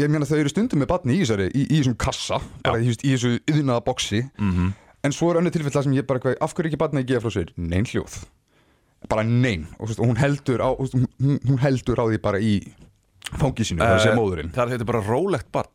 ég 0.00 0.08
meina 0.14 0.28
þau 0.30 0.38
eru 0.40 0.52
stundum 0.54 0.80
með 0.80 0.88
batni 0.94 1.18
í 1.18 1.20
þessari, 1.24 1.50
í, 1.52 1.66
í 1.66 1.80
þessum 1.82 1.96
kassa, 2.00 2.38
bara 2.64 2.80
í, 2.80 2.88
í 2.94 3.12
þessu 3.12 3.34
yðnaða 3.52 3.84
boksi, 3.90 4.22
Mhm. 4.40 4.70
en 5.04 5.12
svo 5.16 5.30
er 5.34 5.40
önnur 5.42 5.52
tilfell 5.52 5.72
það 5.76 5.84
sem 5.90 5.96
ég 5.98 6.06
bara, 6.08 6.34
af 6.40 6.54
hverju 6.56 6.70
ekki 6.72 6.80
batni 6.80 7.02
að 7.04 7.10
gefa 7.12 7.26
frá 7.26 7.34
sér? 7.36 7.52
Nein 7.60 7.84
hljóð, 7.90 8.16
bara 9.12 9.22
nein, 9.28 9.66
og, 9.78 9.92
og 9.92 10.06
hún 10.08 10.16
heldur 10.20 10.60
á, 10.64 10.68
hún, 10.80 11.04
hún 11.44 11.60
heldur 11.60 12.00
á 12.00 12.04
því 12.08 12.18
bara 12.24 12.40
í 12.40 12.54
fangi 13.36 13.64
sínu, 13.68 13.84
það 13.84 14.00
sé 14.06 14.16
móðurinn. 14.16 14.52
Það 14.56 14.64
er 14.64 14.72
þetta 14.78 14.88
bara 14.94 15.04
rólegt 15.04 15.52
barn 15.52 15.68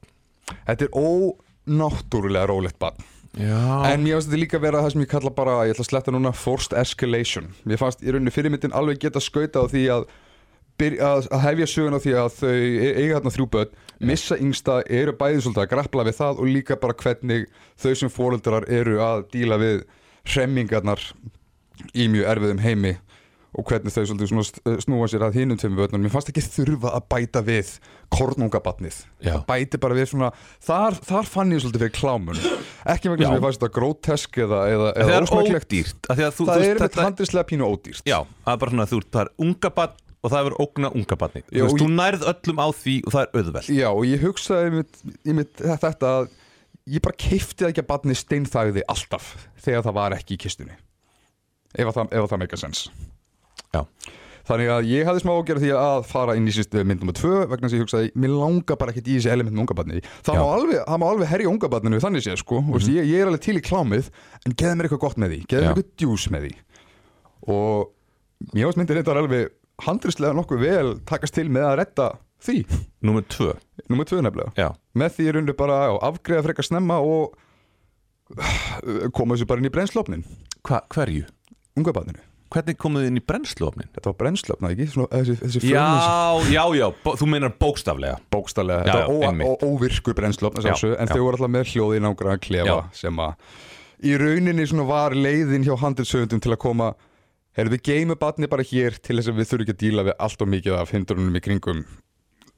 Þetta 0.66 0.86
er 0.86 0.92
ónáttúrulega 0.94 2.46
rólegt 2.50 2.78
batn. 2.82 3.02
Já. 3.36 3.92
En 3.92 4.04
mér 4.04 4.16
finnst 4.16 4.30
þetta 4.30 4.40
líka 4.40 4.60
vera 4.64 4.84
það 4.84 4.94
sem 4.94 5.04
ég 5.04 5.10
kalla 5.12 5.32
bara, 5.36 5.56
ég 5.68 5.76
ætla 5.76 5.84
að 5.84 5.90
sletta 5.90 6.14
núna 6.16 6.32
forced 6.36 6.76
escalation. 6.80 7.50
Mér 7.68 7.82
fannst 7.82 8.04
í 8.04 8.14
rauninni 8.14 8.32
fyrirmyndin 8.32 8.76
alveg 8.76 9.02
geta 9.04 9.24
skauta 9.24 9.64
á 9.64 9.72
því 9.72 9.84
að, 9.92 10.06
byrja, 10.80 11.10
að, 11.10 11.28
að 11.36 11.44
hefja 11.50 11.70
sögun 11.74 12.00
á 12.00 12.04
því 12.06 12.16
að 12.22 12.30
þau 12.40 12.54
e- 12.56 12.94
eiga 12.96 13.18
þarna 13.18 13.36
þrjú 13.36 13.48
börn, 13.58 13.78
missa 14.12 14.40
yngsta, 14.40 14.80
eru 14.88 15.16
bæði 15.20 15.44
svolítið 15.44 15.66
að 15.66 15.72
grappla 15.76 16.08
við 16.08 16.20
það 16.22 16.42
og 16.42 16.52
líka 16.52 16.80
bara 16.80 17.00
hvernig 17.04 17.48
þau 17.76 17.94
sem 18.02 18.14
fóreldrar 18.14 18.70
eru 18.72 19.02
að 19.04 19.26
díla 19.36 19.60
við 19.60 19.84
hremmingarnar 20.26 21.04
í 21.92 22.08
mjög 22.12 22.32
erfiðum 22.32 22.64
heimi 22.64 22.96
og 23.56 23.64
hvernig 23.70 23.94
þau 23.96 24.04
svolítið 24.10 24.30
st- 24.44 24.62
snúa 24.84 25.08
sér 25.08 25.24
að 25.28 25.38
hinum 25.40 25.58
tveim 25.62 25.78
börnum. 25.80 26.02
Mér 26.04 26.12
fannst 26.12 26.32
ekki 26.34 26.44
þurfa 26.44 26.92
að 26.98 27.06
bæta 27.14 27.42
við 27.48 27.70
kornungabatnið. 28.12 28.98
Bæti 29.48 29.80
bara 29.82 29.96
við 29.98 30.10
svona, 30.12 30.32
þar, 30.64 30.98
þar 31.08 31.30
fann 31.30 31.54
ég 31.56 31.64
svolítið 31.64 31.86
fyrir 31.86 31.96
klámun. 31.96 32.40
Ekki 32.92 33.12
vegna 33.14 33.30
sem 33.30 33.38
ég 33.40 33.46
fannst 33.46 33.62
þetta 33.64 33.76
grótesk 33.80 34.40
eða, 34.46 34.62
eða, 34.74 34.90
eða 35.06 35.20
ósmæklegt. 35.26 35.70
ódýrt 35.72 36.10
Það 36.10 36.24
þú 36.40 36.48
er 36.56 36.64
með 36.66 36.82
þetta, 36.86 37.06
handrislega 37.08 37.50
pínu 37.52 37.70
ódýrt. 37.72 38.04
Já, 38.10 38.20
það 38.46 38.54
er 38.58 38.62
bara 38.66 38.76
svona 38.76 38.88
þú 38.92 39.02
er 39.24 39.32
unga 39.48 39.72
barn 39.80 40.02
og 40.26 40.32
það 40.34 40.48
er 40.50 40.56
ógna 40.66 40.90
unga 40.98 41.16
barni 41.22 41.42
Þú 41.54 41.66
þú 41.78 41.88
nærð 41.94 42.24
öllum 42.32 42.58
á 42.58 42.68
því 42.74 42.94
og 43.06 43.14
það 43.14 43.22
er 43.22 43.36
auðvelt 43.40 43.68
Já, 43.70 43.88
og 43.94 44.06
ég 44.10 44.24
hugsaði 44.26 44.72
mitt, 44.74 44.96
mitt, 45.38 45.62
þetta 45.86 46.14
að 46.16 46.30
ég 46.96 47.04
bara 47.06 47.18
keifti 47.22 47.68
ekki 47.68 47.84
að 47.84 47.90
barnið 47.92 48.18
steinþagði 48.24 48.84
alltaf 48.90 49.28
þegar 49.62 49.86
það 49.86 49.98
var 50.00 50.16
ekki 50.18 50.34
í 50.34 50.42
kistunni. 50.42 50.80
Ef 51.78 51.92
að 51.92 51.96
það, 52.00 52.10
það 52.34 52.42
meika 52.42 52.58
sens. 52.58 52.82
Já. 53.76 53.84
Þannig 54.46 54.70
að 54.70 54.88
ég 54.92 55.08
hafði 55.08 55.22
smá 55.24 55.32
ágjörð 55.34 55.64
því 55.64 55.70
að 55.74 56.04
fara 56.06 56.36
inn 56.38 56.46
í 56.46 56.54
sýstu 56.54 56.84
mynd 56.86 57.02
nummer 57.02 57.16
tvö 57.18 57.48
vegna 57.50 57.66
þess 57.66 57.74
að 57.74 57.80
ég 57.80 57.86
hugsaði, 57.86 58.12
mér 58.22 58.34
langar 58.36 58.78
bara 58.78 58.94
ekkert 58.94 59.10
í 59.10 59.16
þessi 59.18 59.32
element 59.34 59.56
með 59.56 59.64
unga 59.64 59.78
barnið. 59.80 60.10
Það 60.28 60.38
má 60.38 60.46
alveg, 60.46 60.84
alveg 60.86 61.32
herja 61.32 61.50
unga 61.50 61.70
barninu 61.74 62.02
þannig 62.04 62.26
séð 62.28 62.38
sko, 62.44 62.62
mm 62.62 62.76
-hmm. 62.76 62.92
ég, 62.94 63.10
ég 63.10 63.24
er 63.24 63.32
alveg 63.32 63.42
til 63.42 63.58
í 63.58 63.64
klámið 63.66 64.12
en 64.46 64.54
geða 64.54 64.76
mér 64.76 64.86
eitthvað 64.86 65.02
gott 65.08 65.18
með 65.18 65.34
því, 65.34 65.40
geða 65.50 65.62
mér 65.62 65.72
eitthvað 65.74 65.98
djús 65.98 66.28
með 66.30 66.46
því. 66.46 66.54
Og 67.56 67.90
mér 68.54 68.70
varst 68.70 68.78
myndir 68.78 69.02
þetta 69.02 69.18
alveg 69.18 69.50
handrislega 69.86 70.36
nokkuð 70.38 70.62
vel 70.62 70.94
takast 71.10 71.36
til 71.36 71.50
með 71.50 71.68
að 71.70 71.78
redda 71.82 72.12
því, 72.46 72.60
Númer 73.06 73.26
tvö 73.30 73.56
nummer 73.90 74.08
tvö 74.08 74.22
nefnilega 74.24 74.54
Já, 74.58 74.70
með 74.98 75.18
því 75.18 75.28
er 75.30 75.40
unni 75.42 75.56
bara 75.58 75.80
að 75.88 75.98
afgreða 76.10 76.46
frekar 76.48 76.68
snemma 76.68 77.00
og 77.04 77.36
koma 79.18 79.36
þessu 79.36 79.50
bara 79.50 79.62
inn 79.62 79.70
í 79.70 79.74
brennslofnin 79.74 80.24
Hva, 80.66 80.82
hverju? 80.94 81.26
unga 81.78 81.94
barninu 81.96 82.24
Hvernig 82.56 82.78
komuð 82.80 83.04
þið 83.04 83.10
inn 83.12 83.20
í 83.20 83.24
brennslofnin? 83.28 83.90
þetta 83.92 84.12
var 84.12 84.18
brennslofna 84.22 84.70
ekki 84.72 84.86
Svona, 84.94 85.10
þessi, 85.12 85.36
þessi 85.42 85.72
Já, 85.74 85.86
já, 86.54 86.62
já, 86.80 86.86
bó, 87.04 87.10
þú 87.20 87.28
meinar 87.34 87.56
bókstaflega 87.60 88.20
bókstallega 88.32 88.86
Já, 88.86 88.86
þetta 88.88 89.02
já, 89.02 89.08
var 89.10 89.26
ó, 89.26 89.28
einmitt. 89.30 89.50
ó, 89.52 89.54
óvirkur 89.68 90.16
brennslofn 90.16 90.64
Já, 90.64 90.76
en 90.94 91.10
já. 91.10 91.12
þau 91.12 91.26
voru 91.26 91.36
alltaf 91.36 91.52
með 91.58 91.74
hljóði 91.74 92.04
nágra 92.06 92.38
klefa 92.40 92.70
Já. 92.72 92.78
sem 93.02 93.20
að 93.26 93.52
í 94.06 94.16
rauninni 94.22 94.70
var 94.88 95.16
leiðin 95.18 95.68
hjá 95.68 95.76
handelsöfundum 95.84 96.44
til 96.44 96.56
að 96.56 96.64
koma 96.64 96.94
Heyrðu, 97.56 97.78
við 97.78 97.84
geymum 97.88 98.20
barni 98.20 98.50
bara 98.52 98.66
hér 98.68 98.98
til 99.00 99.16
þess 99.16 99.32
að 99.32 99.38
við 99.40 99.48
þurfum 99.48 99.64
ekki 99.64 99.74
að 99.76 99.84
díla 99.84 100.04
við 100.10 100.18
allt 100.26 100.42
og 100.44 100.50
mikið 100.52 100.74
af 100.76 100.90
hindrunum 100.92 101.38
í 101.40 101.42
kringum 101.44 101.86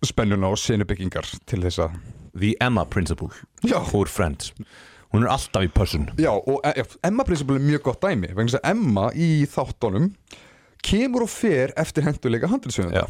spennuna 0.06 0.50
og 0.50 0.58
sinubyggingar 0.58 1.28
til 1.46 1.60
þess 1.62 1.84
að 1.86 2.00
The 2.38 2.56
Emma 2.66 2.86
Principle 2.90 3.30
Já. 3.62 3.78
úr 3.94 4.10
Friends 4.10 4.54
Hún 5.14 5.24
er 5.24 5.32
alltaf 5.32 5.64
í 5.64 5.70
pössun 5.72 6.10
Já, 6.20 6.32
og 6.36 6.60
e- 6.68 6.74
e- 6.82 7.00
Emma 7.08 7.24
Principle 7.28 7.60
er 7.60 7.64
mjög 7.64 7.86
gott 7.88 8.02
dæmi 8.04 8.30
vegna 8.34 8.50
þess 8.52 8.60
að 8.60 8.70
Emma 8.72 9.06
í 9.16 9.30
þáttunum 9.50 10.10
kemur 10.88 11.26
og 11.26 11.32
fer 11.32 11.74
eftir 11.80 12.06
henduleika 12.08 12.50
Já. 12.50 13.06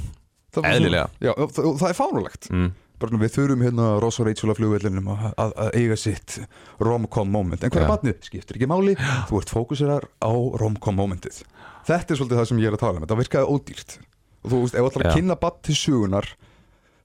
Var 0.57 0.65
Eðlilega. 0.73 1.07
Já, 1.21 1.33
og 1.35 1.51
það, 1.53 1.65
og 1.69 1.75
það 1.81 1.89
er 1.91 1.97
fánulegt 1.97 2.47
mm. 2.49 2.69
bara 2.97 3.19
við 3.21 3.33
þurfum 3.35 3.63
hérna 3.65 3.87
Ross 4.01 4.17
og 4.21 4.25
Rachel 4.29 4.49
á 4.49 4.55
flugvellinum 4.57 5.09
að, 5.13 5.25
að, 5.37 5.51
að 5.65 5.75
eiga 5.77 5.97
sitt 6.01 6.37
rom-com 6.81 7.29
moment 7.29 7.61
en 7.61 7.73
hvað 7.73 7.83
Já. 7.83 7.85
er 7.85 7.91
barnið? 7.91 8.23
Skiptir 8.25 8.57
ekki 8.57 8.69
máli 8.71 8.95
þú 9.29 9.41
ert 9.41 9.53
fókusirar 9.53 10.07
á 10.23 10.31
rom-com 10.61 10.97
momentið 10.97 11.43
þetta 11.89 12.15
er 12.15 12.21
svolítið 12.21 12.41
það 12.41 12.49
sem 12.49 12.61
ég 12.63 12.71
er 12.71 12.77
að 12.79 12.83
tala 12.85 12.97
um 12.97 13.05
þetta 13.05 13.19
virkaði 13.21 13.51
ódýrt 13.53 13.97
og 13.99 14.49
þú 14.53 14.61
veist, 14.63 14.73
ef 14.77 14.81
þú 14.81 14.89
ætlar 14.89 15.05
að 15.05 15.11
Já. 15.11 15.15
kynna 15.19 15.37
barn 15.43 15.61
til 15.67 15.77
sögunar 15.77 16.31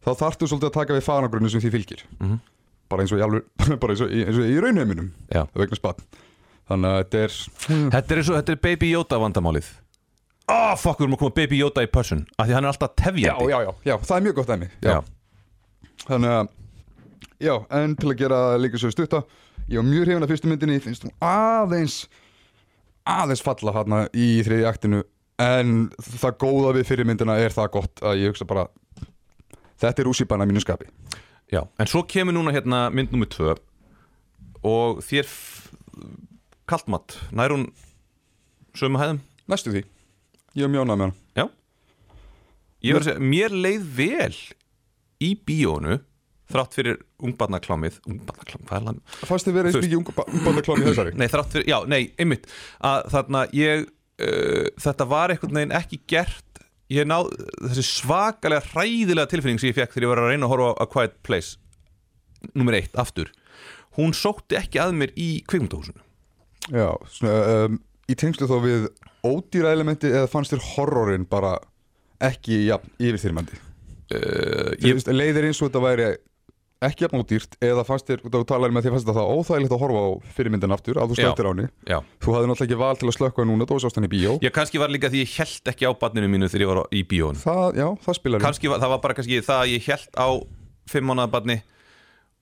þá 0.02 0.10
þarftu 0.22 0.48
svolítið 0.48 0.70
að 0.70 0.78
taka 0.78 0.96
við 0.96 1.06
fanagrunni 1.10 1.52
sem 1.52 1.62
því 1.66 1.74
fylgir 1.76 2.06
Mhm. 2.22 2.40
Bara 2.92 3.04
eins 3.04 3.14
og 3.14 3.20
í, 3.20 3.24
alveg, 3.26 3.46
bara 3.82 3.94
eins 3.96 4.04
og 4.04 4.12
í, 4.12 4.24
eins 4.26 4.40
og 4.40 4.48
í 4.48 4.58
raunheiminum 4.62 5.12
Já. 5.32 5.44
þannig 6.70 6.88
að 6.88 6.98
þetta 7.02 7.22
er 7.22 7.38
Þetta 7.96 8.16
er, 8.16 8.22
svo, 8.22 8.36
þetta 8.38 8.54
er 8.56 8.62
Baby 8.68 8.92
Yoda 8.92 9.20
vandamálið 9.22 9.70
Ah, 10.50 10.74
fuck, 10.76 10.98
við 10.98 11.06
erum 11.06 11.14
að 11.16 11.22
koma 11.22 11.36
Baby 11.36 11.60
Yoda 11.60 11.84
í 11.84 11.88
pössun 11.90 12.24
Af 12.36 12.48
því 12.48 12.56
hann 12.56 12.66
er 12.66 12.72
alltaf 12.72 12.90
já, 12.92 12.96
tefjandi 13.04 13.52
já, 13.52 13.58
já, 13.62 13.70
já, 13.86 13.94
það 14.02 14.16
er 14.16 14.24
mjög 14.26 14.38
gott 14.40 14.52
já. 14.52 14.90
Já. 14.90 14.98
þannig 16.08 16.34
að 16.36 16.50
já, 17.42 17.54
en 17.78 17.96
til 17.98 18.10
að 18.10 18.18
gera 18.22 18.40
líka 18.60 18.80
svo 18.82 18.90
stutta 18.92 19.22
ég 19.70 19.78
var 19.78 19.86
mjög 19.88 20.06
hrifin 20.06 20.26
af 20.26 20.32
fyrstu 20.32 20.50
myndinni 20.50 20.80
finnst 20.82 21.06
hún 21.06 21.14
aðeins 21.22 22.02
aðeins 23.08 23.42
falla 23.44 23.74
hérna 23.76 24.04
í 24.14 24.28
þriði 24.46 24.68
aktinu 24.68 25.02
en 25.42 25.74
það 26.02 26.38
góða 26.42 26.74
við 26.78 26.88
fyrir 26.90 27.08
myndina 27.08 27.38
er 27.40 27.54
það 27.54 27.72
gott 27.78 28.02
að 28.04 28.22
ég 28.22 28.32
hugsa 28.34 28.46
bara 28.48 28.66
þetta 29.82 30.04
er 30.04 30.10
úsýpan 30.10 30.44
að 30.44 30.52
mínu 30.52 30.62
skapi 30.64 30.90
Já, 31.52 31.66
en 31.78 31.90
svo 31.90 32.00
kemur 32.08 32.32
núna 32.32 32.54
hérna 32.54 32.86
mynd 32.94 33.12
nummer 33.12 33.28
tvö 33.28 33.56
og 34.64 35.02
þér 35.04 35.28
kaltmatt, 36.70 37.18
nær 37.34 37.52
hún 37.52 37.66
sömu 38.78 39.00
hæðum? 39.00 39.20
næstu 39.50 39.74
því, 39.74 39.82
ég 40.56 40.64
er 40.64 40.72
mjónað 40.72 41.00
með 41.00 41.10
hann 41.10 41.18
Já. 41.36 41.44
Ég 42.82 42.96
verður 42.96 43.02
að 43.02 43.10
segja, 43.10 43.26
mér 43.34 43.56
leið 43.66 43.84
vel 43.98 44.38
í 45.22 45.30
bíónu 45.46 45.98
þrátt 46.52 46.76
fyrir 46.76 46.98
ungbarnaklámið. 47.22 47.98
Ungbarnaklámið, 48.08 48.66
hvað 48.68 48.78
er 48.78 48.88
hann? 48.90 49.02
fannst 49.28 49.48
þið 49.48 49.58
verið 49.58 49.76
eins 49.76 49.86
mikið 49.86 49.98
umbandaklámi 50.38 50.88
þessari 50.88 51.14
Nei, 51.16 51.28
þrátt 51.32 51.54
fyrir, 51.54 51.68
já, 51.70 51.78
nei, 51.88 52.00
einmitt. 52.20 52.48
Að 52.84 53.06
þarna 53.14 53.44
ég 53.56 53.86
uh, 53.86 54.66
þetta 54.82 55.08
var 55.12 55.32
einhvern 55.32 55.60
veginn 55.60 55.76
ekki 55.78 56.00
gert 56.10 56.51
ég 56.92 57.08
náð 57.08 57.32
þessi 57.70 57.84
svakalega 57.88 58.66
hræðilega 58.72 59.30
tilfinning 59.32 59.60
sem 59.62 59.72
ég 59.72 59.78
fekk 59.78 59.94
þegar 59.94 60.06
ég 60.06 60.12
var 60.12 60.22
að 60.22 60.32
reyna 60.32 60.48
að 60.48 60.54
horfa 60.54 60.72
á 60.72 60.80
A 60.82 60.88
Quiet 60.92 61.18
Place 61.26 61.58
nummer 62.54 62.76
eitt, 62.76 62.94
aftur. 62.98 63.30
Hún 63.98 64.14
sótti 64.16 64.56
ekki 64.58 64.80
að 64.82 64.96
mér 64.98 65.12
í 65.20 65.28
kvikmyndahúsinu. 65.48 66.02
Já, 66.72 66.88
svona, 67.12 67.66
um, 67.66 67.78
í 68.10 68.16
tengslu 68.18 68.48
þó 68.50 68.56
við 68.64 68.88
ódýra 69.26 69.74
elementi 69.74 70.10
eða 70.10 70.30
fannst 70.30 70.54
þér 70.54 70.64
horrorin 70.72 71.26
bara 71.28 71.56
ekki 72.22 72.64
jafn 72.68 72.92
yfirþyrmandi? 73.02 73.58
Uh, 74.12 74.72
ég, 74.82 75.02
leiðir 75.08 75.48
eins 75.48 75.60
og 75.62 75.70
þetta 75.70 75.84
væri 75.84 76.08
ekki 76.88 77.04
jafn 77.06 77.20
ódýrt 77.20 77.56
eða 77.62 77.84
fannst 77.86 78.08
þér, 78.10 78.22
þú 78.26 78.42
talaði 78.48 78.76
með 78.76 78.86
því 78.86 78.92
fannst 78.94 79.08
þetta 79.10 79.24
óþægilegt 79.36 79.74
að 79.76 79.82
horfa 79.84 80.02
á 80.02 80.10
fyrirmyndan 80.36 80.74
aftur 80.76 81.00
að 81.02 81.12
þú 81.12 81.18
Já. 81.18 81.22
slöktir 81.24 81.48
á 81.48 81.50
henni? 81.52 81.66
Já. 81.88 81.98
Þú 82.22 82.36
hafði 82.36 82.50
náttúrulega 82.50 82.68
ekki 82.70 82.80
val 82.82 83.00
til 83.00 83.10
að 83.10 83.16
slökka 83.18 83.46
núna 83.48 83.68
þú 83.70 83.80
sást 83.84 83.98
hann 83.98 84.08
í 84.08 84.12
bíó. 84.12 84.36
Ég 84.42 84.54
kannski 84.56 84.82
var 84.82 84.92
líka 84.94 85.10
því 85.12 85.24
ég 85.24 85.36
held 85.38 85.72
ekki 85.74 85.88
á 85.88 85.92
barninu 85.98 86.30
mínu 86.32 86.50
þegar 86.52 86.64
ég 86.66 86.72
var 86.72 86.82
í 86.90 87.02
bíónu 87.12 87.42
það, 87.42 87.66
já, 87.78 87.88
það 88.06 88.18
spilar 88.18 88.46
kannski 88.46 88.72
var, 88.72 88.82
það 88.82 88.94
var 88.96 89.04
bara 89.06 89.18
kannski 89.18 89.42
það 89.46 89.62
að 89.62 89.74
ég 89.76 89.90
held 89.92 90.18
á 90.18 90.28
fimm 90.92 91.12
mánuða 91.12 91.30
barni 91.32 91.62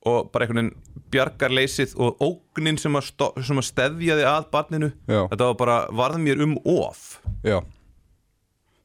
og 0.01 0.31
bara 0.33 0.47
einhvern 0.47 0.71
veginn 0.71 1.03
bjargarleysið 1.13 1.93
og 2.01 2.23
ógnin 2.25 2.79
sem 2.81 2.95
að, 2.97 3.11
að 3.21 3.61
stefjaði 3.67 4.25
að 4.25 4.47
barninu. 4.53 4.89
Já. 5.05 5.27
þetta 5.29 5.49
var 5.51 5.57
bara, 5.59 5.77
varð 5.93 6.21
mér 6.23 6.41
um 6.45 6.55
of. 6.63 7.19
Já. 7.45 7.59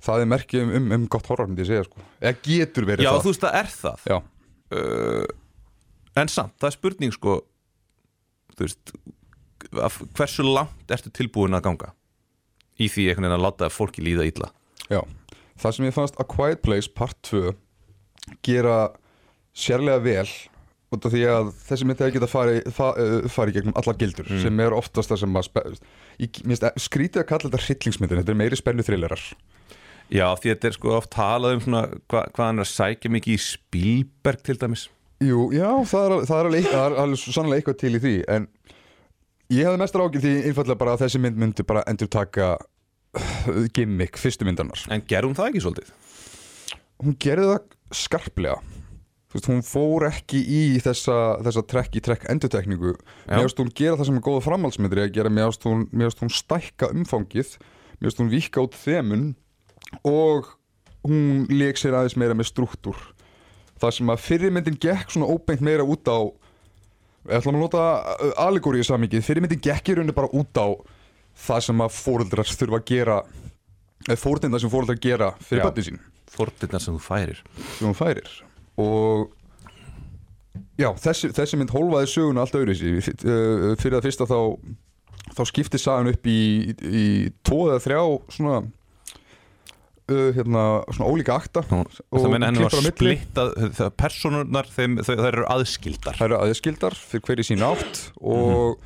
Það 0.07 0.23
er 0.23 0.31
merkið 0.31 0.65
um, 0.67 0.73
um, 0.77 0.91
um 0.99 1.07
gott 1.11 1.29
horror 1.31 1.49
myndi 1.49 1.65
ég 1.65 1.71
segja 1.71 1.87
sko. 1.87 2.05
Eða 2.21 2.37
getur 2.45 2.89
verið 2.91 3.07
Já, 3.07 3.11
það. 3.15 3.23
þú 3.25 3.33
veist, 3.33 3.45
það 3.47 3.59
er 3.61 3.71
það. 3.73 4.05
Já, 4.13 4.19
uh, 4.77 5.25
En 6.17 6.29
samt, 6.33 6.55
það 6.61 6.71
er 6.71 6.77
spurning 6.79 7.13
sko 7.15 7.37
Þú 8.57 8.65
veist 8.67 8.93
Hversu 10.17 10.45
langt 10.47 10.93
ertu 10.95 11.11
tilbúin 11.13 11.57
að 11.59 11.65
ganga 11.69 11.93
Í 12.81 12.89
því 12.93 13.09
einhvern 13.11 13.27
veginn 13.27 13.37
að 13.39 13.45
láta 13.47 13.71
fólki 13.73 14.05
líða 14.05 14.27
illa? 14.31 14.51
Já 14.93 15.01
það 15.57 15.73
sem 15.73 15.87
ég 15.89 15.95
fannst 15.97 16.19
A 16.21 16.25
Quiet 16.29 16.61
Place 16.61 16.91
part 16.93 17.17
2 17.31 17.55
gera 18.45 18.91
sérlega 19.57 20.03
vel 20.05 20.29
út 20.93 21.07
af 21.09 21.15
því 21.15 21.23
að 21.33 21.47
þessi 21.67 21.87
mynd 21.89 22.03
hefði 22.03 22.15
geta 22.19 22.29
farið 22.29 22.67
fa, 22.77 22.91
uh, 23.01 23.25
fari 23.33 23.55
gegnum 23.57 23.73
allar 23.81 23.97
gildur 23.99 24.29
Mm. 24.29 24.43
sem 24.45 24.61
er 24.61 24.77
oftast 24.77 25.09
það 25.11 25.23
sem 25.23 25.39
að 25.41 25.49
ég, 26.21 26.41
að- 26.61 26.77
skrítið 26.85 27.23
að 27.23 27.27
kalla 27.31 27.49
þetta 27.49 27.63
hryllingsmyndir 27.65 28.21
þetta 28.21 28.35
er 28.35 28.39
meiri 28.43 28.57
spennu 28.61 28.85
thrillerar. 28.85 29.25
Já, 30.13 30.29
því 30.37 30.53
þetta 30.53 30.69
er 30.69 30.77
sko 30.77 30.93
oft 30.99 31.11
talað 31.17 31.55
um 31.57 31.61
svona 31.65 31.83
hva, 32.07 32.23
hvað 32.37 32.45
hann 32.47 32.61
er 32.61 32.67
að 32.69 32.75
sækja 32.77 33.11
mikið 33.17 33.35
í 33.35 33.41
Spielberg 33.49 34.43
til 34.47 34.57
dæmis 34.61 34.85
Jú, 35.25 35.47
já, 35.57 35.69
það 35.89 36.07
er, 36.07 36.15
það 36.29 36.39
er 36.39 36.49
alveg, 36.51 36.67
alveg 37.03 37.21
sannlega 37.25 37.63
eitthvað 37.63 37.79
til 37.81 37.93
í 37.97 38.01
því 38.03 38.15
en 38.35 38.49
ég 39.55 39.65
hefði 39.65 39.81
mestar 39.81 40.05
ágjörð 40.05 40.27
því 40.27 40.35
einfallega 40.51 40.81
bara 40.83 40.97
að 40.97 41.05
þessi 41.07 41.21
mynd 41.25 41.41
myndi 41.41 41.65
bara 41.69 41.85
endur 41.89 42.11
taka 42.13 42.51
gimmick 43.77 44.19
fyrstu 44.21 44.45
myndarnar 44.45 44.83
En 44.93 45.05
gerði 45.09 45.31
hún 45.31 45.39
það 45.39 45.53
ekki 45.53 45.65
svolítið? 45.65 45.95
hún 47.03 47.17
gerði 47.21 47.51
það 47.51 47.97
skarplega. 47.97 48.57
Þú 49.27 49.37
veist, 49.37 49.49
hún 49.51 49.65
fór 49.67 50.07
ekki 50.09 50.39
í 50.41 50.61
þessa, 50.81 51.17
þessa 51.45 51.63
trekk 51.69 51.99
í 51.99 52.03
trekk 52.05 52.29
endurtekningu. 52.33 52.95
Finnst 53.27 53.59
hún 53.61 53.73
gera 53.77 53.99
það 53.99 54.09
sem 54.09 54.21
er 54.21 54.25
góða 54.25 54.45
framhaldsmyndir 54.47 55.03
að 55.03 55.11
gera, 55.17 55.33
finnst 55.33 55.67
hún, 55.67 55.83
hún 55.93 56.33
stækka 56.33 56.89
umfangið 56.95 57.57
finnst 58.01 58.21
hún 58.21 58.31
vika 58.33 58.65
út 58.65 58.77
þemun 58.77 59.27
og 60.07 60.53
hún 61.07 61.47
leik 61.53 61.79
sér 61.81 61.97
aðeins 61.97 62.17
meira 62.19 62.37
með 62.37 62.51
struktúr 62.51 62.99
það 63.81 63.95
sem 63.99 64.13
að 64.13 64.25
fyrirmyndin 64.25 64.79
gekk 64.81 65.13
svona 65.13 65.31
óbeint 65.31 65.65
meira 65.65 65.85
út 65.87 66.09
á 66.09 66.19
ég 67.27 67.39
ætla 67.41 67.53
að 67.53 67.59
nota 67.61 67.87
allegóri 68.41 68.81
í 68.81 68.87
samingið 68.87 69.25
fyrirmyndin 69.27 69.63
gekk 69.63 69.91
í 69.91 69.97
rauninni 69.99 70.17
bara 70.17 70.31
út 70.33 70.61
á 70.61 70.69
það 71.47 71.65
sem 71.69 71.83
að 71.85 71.97
fóreldrar 71.97 72.53
þurfa 72.53 72.81
að 72.81 72.87
gera 72.91 73.17
eða 74.07 74.21
fóreldrar 74.21 74.63
sem 74.63 74.73
fóreldrar 74.73 75.01
gera 75.03 75.33
fyrir 75.43 75.65
Já. 75.65 75.69
bætti 75.69 75.87
sín. 75.91 76.01
Fordinnar 76.37 76.83
sem 76.83 76.97
þú 76.97 77.03
færir. 77.03 77.43
Sem 77.79 77.87
hún 77.89 77.97
færir. 77.97 78.31
Og 78.81 79.31
já, 80.79 80.91
þessi, 81.01 81.31
þessi 81.37 81.59
mynd 81.61 81.73
hólfaði 81.73 82.11
söguna 82.13 82.45
allt 82.45 82.59
öðru 82.59 82.75
sér. 82.77 82.99
Fyrir 83.81 83.97
það 83.97 84.09
fyrsta 84.09 84.29
þá 84.29 84.39
þá 85.37 85.43
skipti 85.51 85.81
sagan 85.81 86.13
upp 86.13 86.29
í, 86.31 86.41
í 86.87 87.05
tvo 87.47 87.67
eða 87.71 87.83
þrjá 87.83 88.01
svona 88.37 88.59
uh, 90.11 90.27
hérna, 90.37 90.65
svona 90.95 91.09
ólíka 91.13 91.37
akta 91.37 91.63
það 91.67 92.29
meina 92.33 92.51
henni 92.51 92.67
var 92.67 92.77
splittað 92.89 93.55
Personurnar, 93.99 94.69
þær 94.73 95.25
eru 95.31 95.47
aðskildar. 95.55 96.19
Það 96.19 96.29
eru 96.29 96.39
aðskildar 96.43 96.99
fyrir 96.99 97.27
hverju 97.31 97.49
sín 97.51 97.65
átt 97.67 98.03
og 98.21 98.79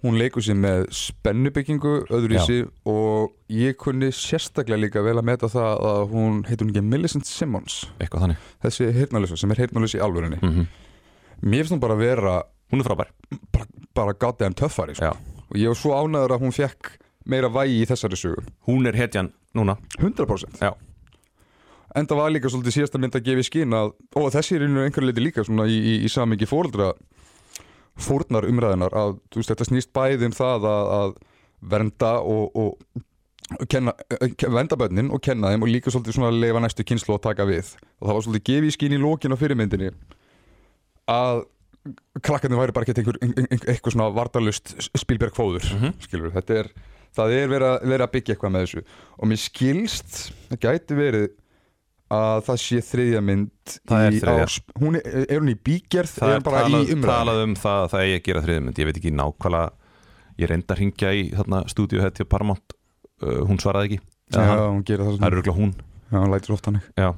hún 0.00 0.16
leikur 0.16 0.40
sér 0.44 0.56
með 0.56 0.86
spennubyggingu 0.96 1.96
öðruvísi 2.08 2.62
og 2.88 3.34
ég 3.52 3.76
kunni 3.80 4.08
sérstaklega 4.16 4.80
líka 4.80 5.02
vel 5.04 5.18
að 5.20 5.26
meta 5.28 5.50
það 5.52 5.82
að 5.90 6.04
hún 6.14 6.38
heitur 6.48 6.70
ekki 6.70 6.84
Millicent 6.86 7.28
Simmons? 7.28 7.82
Eitthvað 8.00 8.24
þannig. 8.24 8.46
Þessi 8.64 8.88
heyrnalösa 8.96 9.36
sem 9.40 9.52
er 9.52 9.66
heyrnalösa 9.66 10.00
í 10.00 10.04
alvörinni 10.06 10.40
mm 10.40 10.70
mér 11.40 11.64
finnst 11.64 11.72
hún 11.72 11.80
bara 11.80 11.96
vera 11.96 12.42
Hún 12.70 12.80
er 12.80 12.86
frábær. 12.86 13.08
bara, 13.52 13.66
bara 13.94 14.12
goddamn 14.12 14.54
töffari 14.54 14.94
sko. 14.94 15.10
Og 15.50 15.56
ég 15.58 15.72
var 15.72 15.78
svo 15.78 15.94
ánæður 15.96 16.36
að 16.36 16.44
hún 16.44 16.52
fekk 16.54 16.90
meira 17.26 17.48
vægi 17.50 17.80
í 17.82 17.86
þessari 17.90 18.18
sögu. 18.18 18.44
Hún 18.68 18.86
er 18.86 18.94
hetjan 18.94 19.32
núna 19.56 19.76
100% 19.98 20.60
Já. 20.62 20.72
en 21.96 22.06
það 22.06 22.20
var 22.20 22.30
líka 22.34 22.50
svolítið 22.52 22.76
síðasta 22.78 23.00
mynd 23.02 23.16
að 23.18 23.24
gefa 23.28 23.42
í 23.44 23.48
skín 23.48 23.74
að, 23.76 23.92
og 24.16 24.30
þessi 24.34 24.56
er 24.58 24.66
einhverju 24.68 25.08
leiti 25.10 25.24
líka 25.24 25.44
svona 25.46 25.66
í, 25.66 25.76
í, 25.78 25.94
í 26.06 26.08
samingi 26.12 26.46
fóreldra 26.50 26.92
fórnar 28.00 28.46
umræðinar 28.48 28.94
að 28.96 29.16
veist, 29.34 29.50
þetta 29.50 29.66
snýst 29.68 29.92
bæði 29.96 30.30
um 30.30 30.36
það 30.36 30.66
að, 30.70 30.90
að 31.00 31.14
vernda 31.72 32.12
og, 32.22 32.54
og 32.56 33.66
kenna, 33.68 33.92
eh, 34.20 34.30
vernda 34.46 34.78
börnin 34.78 35.10
og 35.12 35.20
kenna 35.26 35.50
þeim 35.52 35.66
og 35.66 35.72
líka 35.72 35.90
svolítið 35.92 36.16
svona 36.16 36.30
að 36.30 36.38
leifa 36.44 36.62
næstu 36.64 36.86
kynslu 36.86 37.16
og 37.16 37.22
taka 37.26 37.44
við 37.48 37.74
og 37.98 38.06
það 38.06 38.14
var 38.14 38.26
svolítið 38.28 38.46
gefið 38.52 38.70
í 38.70 38.76
skín 38.78 38.94
í 38.96 39.00
lókin 39.02 39.34
á 39.34 39.40
fyrirmyndinni 39.42 39.90
að 41.10 41.42
krakkarnir 42.22 42.60
væri 42.60 42.74
bara 42.76 42.86
ekki 42.86 43.00
einhver, 43.00 43.18
einhver, 43.24 43.46
einhver, 43.72 43.92
svona 43.94 44.08
vardalust 44.14 44.74
spilberg 45.00 45.34
fóður 45.36 45.64
Mhm. 45.74 45.94
skilur, 46.06 46.32
þetta 46.36 46.58
er 46.62 46.68
það 47.16 47.34
er 47.36 47.50
verið 47.50 47.68
að, 47.70 47.84
verið 47.90 48.06
að 48.06 48.12
byggja 48.16 48.34
eitthvað 48.34 48.52
með 48.54 48.66
þessu. 48.66 48.82
Og 49.18 49.30
mér 49.30 49.40
skilst, 49.42 50.18
það 50.50 50.60
gæti 50.66 50.98
verið 50.98 51.28
að 52.10 52.40
það 52.48 52.58
sé 52.64 52.80
þriðja 52.82 53.20
mynd 53.22 53.74
Það 53.86 54.04
er 54.06 54.16
þriðja. 54.18 54.46
hún 54.82 54.98
er, 54.98 55.18
er 55.30 55.38
hún 55.42 55.52
í 55.52 55.56
bígerð? 55.68 56.14
Það 56.16 56.32
er 56.32 56.40
er 56.40 56.44
bara 56.46 56.62
talað, 56.64 56.80
í 56.88 56.94
umræðinu 56.96 57.10
talað 57.12 57.42
um 57.44 57.54
það 57.60 57.82
að 57.84 57.90
það 57.92 58.04
eigi 58.06 58.16
að 58.16 58.24
gera 58.26 58.42
þriðmynd 58.46 58.80
Ég 58.80 58.88
veit 58.88 58.98
ekki 59.00 59.12
nákvæmlega. 59.14 59.92
Ég 60.40 60.50
reyndi 60.50 60.74
að 60.74 60.80
ringja 60.80 61.12
í 61.14 61.22
þarna 61.36 61.60
stúdíu 61.70 62.02
hætti 62.02 62.26
á 62.26 62.32
Paramount. 62.32 62.74
Uh, 63.20 63.40
Hún 63.46 63.60
svaraði 63.62 63.90
ekki. 63.90 64.00
Já, 64.30 64.40
hann- 64.46 64.62
hún 64.80 64.84
það 64.88 65.04
Það 65.20 65.26
er 65.28 65.36
örgulega 65.38 65.56
hún. 65.58 65.74
Já, 66.10 66.16
hún 66.18 66.32
lætur 66.34 66.54
oft 66.56 66.66
hannig 66.66 66.82
Já. 66.98 67.10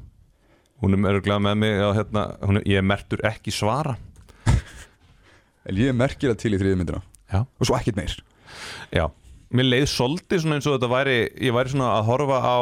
Hún 0.83 0.97
er 0.99 1.13
örgulega 1.15 1.45
með 1.47 1.57
mig 1.63 1.79
að, 1.79 1.93
hérna, 2.01 2.27
hún 2.43 2.59
er, 2.61 2.69
Ég 2.69 2.83
er 2.83 2.87
mertur 2.93 3.25
ekki 3.25 3.55
svara. 3.55 3.97
En 5.69 5.79
ég 5.79 5.95
merkir 5.95 6.33
það 6.33 6.41
til 6.43 6.53
í 6.57 6.61
þriðja 6.61 6.81
myndina. 6.81 7.03
Já. 7.33 7.45
Og 7.47 7.69
svo 7.69 7.77
ekkert 7.79 7.97
meir. 7.97 8.17
Já 8.93 9.07
Mér 9.53 9.69
leið 9.69 9.87
svolítið 9.93 10.43
svona 10.45 10.57
eins 10.59 10.67
og 10.71 10.77
þetta 10.79 10.89
væri 10.93 11.17
Ég 11.45 11.53
væri 11.57 11.73
svona 11.75 11.91
að 11.99 12.07
horfa 12.09 12.39
á 12.41 12.59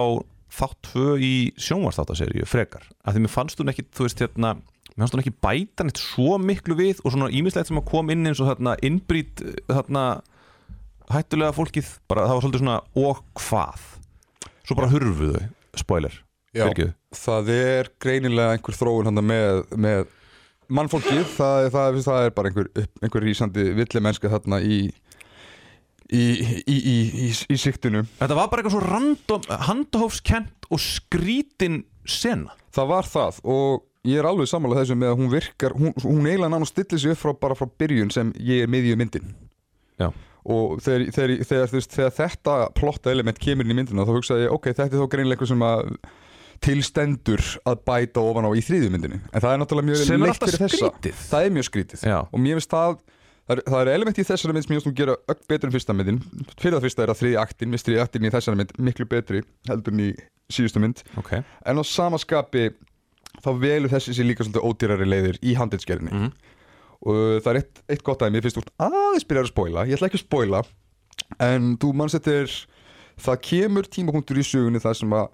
þátt 0.50 0.78
tvö 0.90 1.12
í 1.22 1.34
sjónvarsþáttaseríu 1.62 2.46
frekar. 2.50 2.82
Af 3.06 3.14
því 3.14 3.20
mér 3.22 3.30
fannst 3.36 3.60
hún 3.62 3.70
ekki, 3.70 3.84
þú 3.94 4.06
veist 4.08 4.22
hérna 4.24 4.54
mér 4.58 5.04
fannst 5.04 5.14
hún 5.14 5.22
ekki 5.22 5.34
bæta 5.46 5.86
neitt 5.86 6.00
svo 6.02 6.34
miklu 6.42 6.74
við 6.80 6.98
og 7.04 7.14
svona 7.14 7.28
ímislegt 7.30 7.70
sem 7.70 7.78
að 7.78 7.86
kom 7.92 8.10
inn 8.10 8.26
eins 8.26 8.40
og 8.42 8.50
þarna 8.50 8.74
innbrýt 8.82 9.44
þarna 9.70 10.02
hættulega 11.10 11.54
fólkið, 11.56 11.92
bara 12.10 12.26
það 12.26 12.36
var 12.36 12.44
svolítið 12.44 12.62
svona 12.64 12.76
og 13.06 13.22
hvað? 13.38 13.86
Svo 14.66 14.76
bara 14.78 14.90
hurfu 14.92 15.30
þau, 15.36 15.46
spoiler. 15.80 16.18
Fyrirgefðu. 16.50 16.92
það 17.14 17.48
er 17.54 17.88
greinilega 18.02 18.56
einhver 18.56 18.74
þróun 18.74 19.22
með, 19.22 19.60
með 19.78 20.00
mannfólkið, 20.70 21.22
það, 21.36 21.68
það, 21.74 21.86
er- 21.94 22.04
það 22.08 22.24
er 22.26 22.34
bara 22.34 22.50
einhver, 22.50 22.70
einhver 23.06 23.26
rísandi 23.26 23.68
villi 23.78 24.02
mennska 24.02 24.30
þarna 24.34 24.58
í 24.66 24.80
í, 26.10 26.24
í, 26.40 26.76
í, 26.76 26.96
í, 27.26 27.28
í 27.30 27.58
siktinu 27.60 28.04
Þetta 28.18 28.38
var 28.38 28.50
bara 28.50 28.62
eitthvað 28.62 28.76
svo 28.76 28.82
random, 28.86 29.46
handahófskent 29.68 30.70
og 30.70 30.82
skrítin 30.82 31.84
sena. 32.06 32.56
Það 32.74 32.90
var 32.94 33.10
það 33.10 33.44
og 33.50 33.86
ég 34.08 34.22
er 34.22 34.28
alveg 34.30 34.48
sammálað 34.48 34.82
þessu 34.84 34.96
með 34.98 35.12
að 35.12 35.20
hún 35.20 35.30
virkar 35.34 35.76
hún, 35.76 35.94
hún 36.00 36.26
eiginlega 36.26 36.50
náttúrulega 36.54 36.72
stillir 36.72 37.02
sig 37.02 37.14
upp 37.14 37.22
frá, 37.22 37.32
bara 37.44 37.58
frá 37.58 37.68
byrjun 37.82 38.12
sem 38.14 38.32
ég 38.40 38.64
er 38.64 38.72
miðju 38.72 38.98
myndin. 39.00 39.32
Já. 40.00 40.08
og 40.48 40.78
þegar, 40.80 41.02
þegar, 41.12 41.32
þegar, 41.44 41.66
þegar, 41.68 41.86
þegar 41.92 42.14
þetta 42.16 42.52
plotta 42.78 43.12
element 43.12 43.40
kemur 43.42 43.66
inn 43.66 43.74
í 43.74 43.76
myndina 43.76 44.06
þá 44.08 44.14
hugsaði 44.16 44.46
ég, 44.46 44.54
ok, 44.54 44.70
þetta 44.70 44.86
er 44.86 45.02
þá 45.02 45.18
eitthvað 45.20 45.50
sem 45.50 45.64
að 45.66 45.90
tilstendur 46.64 47.42
að 47.68 47.82
bæta 47.88 48.22
ofan 48.24 48.48
á 48.48 48.50
í 48.52 48.62
þriðju 48.64 48.92
myndinni. 48.92 49.20
En 49.32 49.42
það 49.42 49.52
er 49.52 49.60
náttúrulega 49.62 49.88
mjög 49.90 50.24
leitt 50.24 50.42
fyrir 50.42 50.62
þessa. 50.64 50.80
skrítið. 50.80 51.22
Það 51.30 51.46
er 51.46 51.54
mjög 51.56 51.66
skrítið. 51.68 52.02
Já, 52.04 52.18
og 52.20 52.42
mér 52.42 52.58
finnst 52.58 52.74
það 52.74 52.98
það 53.48 53.56
er, 53.56 53.62
það 53.70 53.80
er 53.82 53.92
element 53.94 54.18
í 54.20 54.24
þessari 54.28 54.52
mynd 54.56 54.64
sem 54.66 54.74
ég 54.74 54.80
finnst 54.80 54.90
hún 54.90 54.98
gera 55.00 55.16
öll 55.28 55.40
betur 55.48 55.68
en 55.70 55.74
fyrsta 55.74 55.96
myndin. 55.96 56.20
Fyrir 56.60 56.76
það 56.76 56.84
fyrsta 56.86 57.02
er 57.06 57.12
að 57.14 57.20
þriðja 57.22 57.40
aktin 57.46 57.78
þriðja 57.80 58.04
aktin 58.06 58.26
í 58.28 58.30
þessari 58.34 58.60
mynd 58.60 58.74
miklu 58.90 59.06
betri 59.10 59.42
heldur 59.68 59.92
en 59.96 60.04
í 60.04 60.10
síðustu 60.50 60.82
mynd. 60.82 61.02
Ok. 61.20 61.32
En 61.66 61.80
á 61.80 61.82
samaskapi 61.86 62.68
þá 63.40 63.50
velur 63.62 63.90
þessi 63.92 64.14
sér 64.16 64.26
líka 64.28 64.44
svolítið 64.46 64.66
ódýrari 64.66 65.06
leiðir 65.08 65.38
í 65.42 65.54
handelsgerðinni 65.58 66.10
Mhm. 66.12 66.32
og 67.06 67.40
það 67.40 67.50
er 67.54 67.58
eitt, 67.62 67.82
eitt 67.88 68.02
gott 68.04 68.20
að 68.22 68.32
mér 68.34 68.42
finnst 68.44 68.58
þú 68.58 68.64
aðeins 68.86 69.24
byrjar 69.24 69.46
að 69.46 69.52
spoila, 69.54 69.84
ég 69.88 69.96
ætla 69.96 70.08
ekki 70.10 70.18
að 70.20 70.26
spoila 70.26 70.62
en 71.40 71.76
þú 71.80 71.92
manns 71.96 72.12
þetta 72.18 72.34
er 72.42 72.56
það 73.20 73.38
kemur 73.46 73.88
tímapunktur 73.88 74.36
í 74.36 74.44
sögunni 74.44 74.82
það 74.82 74.96
sem 75.00 75.14
að 75.16 75.28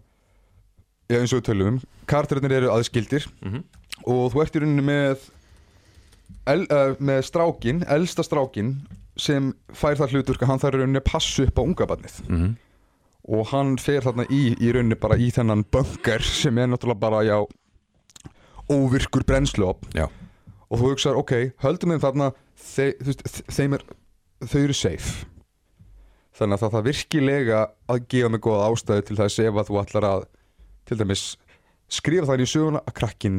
já, 1.10 1.18
eins 1.20 1.32
og 1.32 1.40
við 1.40 1.46
tölum 1.48 1.68
um, 1.72 1.80
karakterinnir 2.06 2.52
eru 2.60 2.70
aðskildir. 2.70 3.26
Mhm. 3.42 3.64
og 4.06 4.32
þú 4.34 4.42
ert 4.44 4.54
í 4.56 4.60
rauninni 4.62 4.84
með 4.86 5.26
el, 6.52 6.66
uh, 6.70 6.94
með 6.98 7.24
strákin, 7.28 7.82
elsta 7.96 8.24
strákin 8.26 8.76
sem 9.16 9.52
fær 9.72 9.96
það 9.98 10.16
hlutur 10.16 10.40
hann 10.44 10.60
þarf 10.60 10.76
í 10.76 10.82
rauninni 10.82 11.00
að 11.00 11.10
passa 11.10 11.46
upp 11.46 11.60
á 11.60 11.62
unga 11.64 11.88
barnið. 11.88 12.22
Mm 12.28 12.54
og 13.26 13.48
hann 13.50 13.74
fer 13.82 14.04
þarna 14.04 14.26
í, 14.30 14.52
í 14.54 14.68
rauninni 14.70 14.98
bara 15.02 15.18
í 15.18 15.32
þennan 15.34 15.64
bunker 15.74 16.22
sem 16.22 16.58
er 16.62 16.68
náttúrulega 16.70 17.02
bara, 17.02 17.22
já 17.26 17.40
óvirkur 18.70 19.24
brennsluop 19.26 19.86
Já. 19.94 20.06
og 20.70 20.80
þú 20.80 20.90
hugsaður, 20.90 21.20
ok, 21.22 21.32
höldum 21.62 21.94
þeim 21.94 22.02
þarna 22.02 22.30
þe 22.58 22.86
þeim 23.50 23.76
er 23.78 23.84
þau 24.46 24.60
eru 24.60 24.76
safe. 24.76 25.26
Þannig 26.36 26.56
að 26.56 26.62
það, 26.62 26.72
það 26.74 26.88
virkilega 26.90 27.60
að 27.88 28.00
gefa 28.12 28.32
mig 28.32 28.42
góða 28.44 28.70
ástæðu 28.70 29.04
til 29.08 29.18
þess 29.20 29.44
ef 29.46 29.60
að 29.60 29.70
þú 29.70 29.78
ætlar 29.82 30.08
að 30.10 30.26
til 30.86 30.98
dæmis 31.00 31.26
skrifa 31.96 32.28
það 32.28 32.42
í 32.42 32.48
söguna 32.50 32.82
að 32.82 32.96
krakkin 32.98 33.38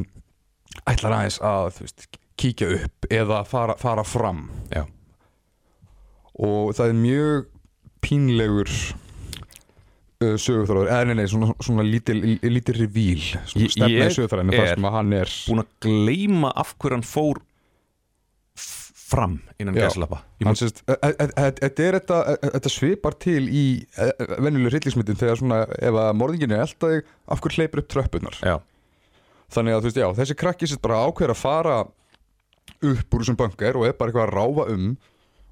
ætlar 0.88 1.18
aðeins 1.18 1.38
að 1.44 1.68
þú 1.76 1.86
veist, 1.86 2.08
kíkja 2.38 2.70
upp 2.78 3.10
eða 3.10 3.42
fara, 3.48 3.76
fara 3.80 4.04
fram 4.06 4.46
Já. 4.72 4.84
og 6.38 6.74
það 6.78 6.92
er 6.92 6.98
mjög 7.02 7.50
pínlegur 8.04 8.70
uh, 10.22 10.36
sögurþráður, 10.38 10.90
eða 10.92 11.10
nei, 11.10 11.18
nei, 11.20 11.26
svona, 11.30 11.50
svona 11.64 11.84
lítil, 11.86 12.20
lítil 12.46 12.76
revíl, 12.78 13.26
stefna 13.48 13.90
í 13.90 14.08
sögurþráðinu, 14.14 14.56
þar 14.56 14.72
sem 14.74 14.88
að 14.88 14.96
hann 14.98 15.14
er 15.18 15.36
búin 15.48 15.64
að 15.64 15.70
gleyma 15.86 16.54
af 16.62 16.74
hverju 16.78 16.98
hann 16.98 17.06
fór 17.06 17.42
fram 19.08 19.38
innan 19.56 19.76
gæslappa 19.78 20.20
e- 20.36 20.44
e- 20.44 21.52
e- 21.64 21.70
þetta 21.70 22.72
svipar 22.72 23.16
til 23.20 23.46
í 23.48 23.66
venjuleg 23.96 24.74
hryllingsmyndin 24.74 25.20
þegar 25.20 25.40
svona, 25.40 25.60
ef 25.80 26.00
að 26.02 26.10
morðingin 26.20 26.52
er 26.56 26.66
eldaði, 26.66 27.04
af 27.32 27.40
hverju 27.40 27.62
hleypur 27.62 27.82
upp 27.82 27.88
tröppunar 27.94 28.36
Já, 28.44 28.58
þannig 29.54 29.76
að 29.76 29.80
þú 29.80 29.88
veist, 29.88 30.02
já, 30.02 30.08
þessi 30.20 30.36
krakki 30.42 30.68
sett 30.68 30.84
bara 30.84 31.00
ákveður 31.06 31.34
að 31.34 31.40
fara 31.40 31.78
upp 32.82 33.14
úr 33.14 33.22
þessum 33.24 33.38
bunker 33.40 33.76
og 33.80 33.86
er 33.88 33.96
bara 33.98 34.10
eitthvað 34.12 34.28
að 34.28 34.34
ráfa 34.38 34.68
um 34.74 34.90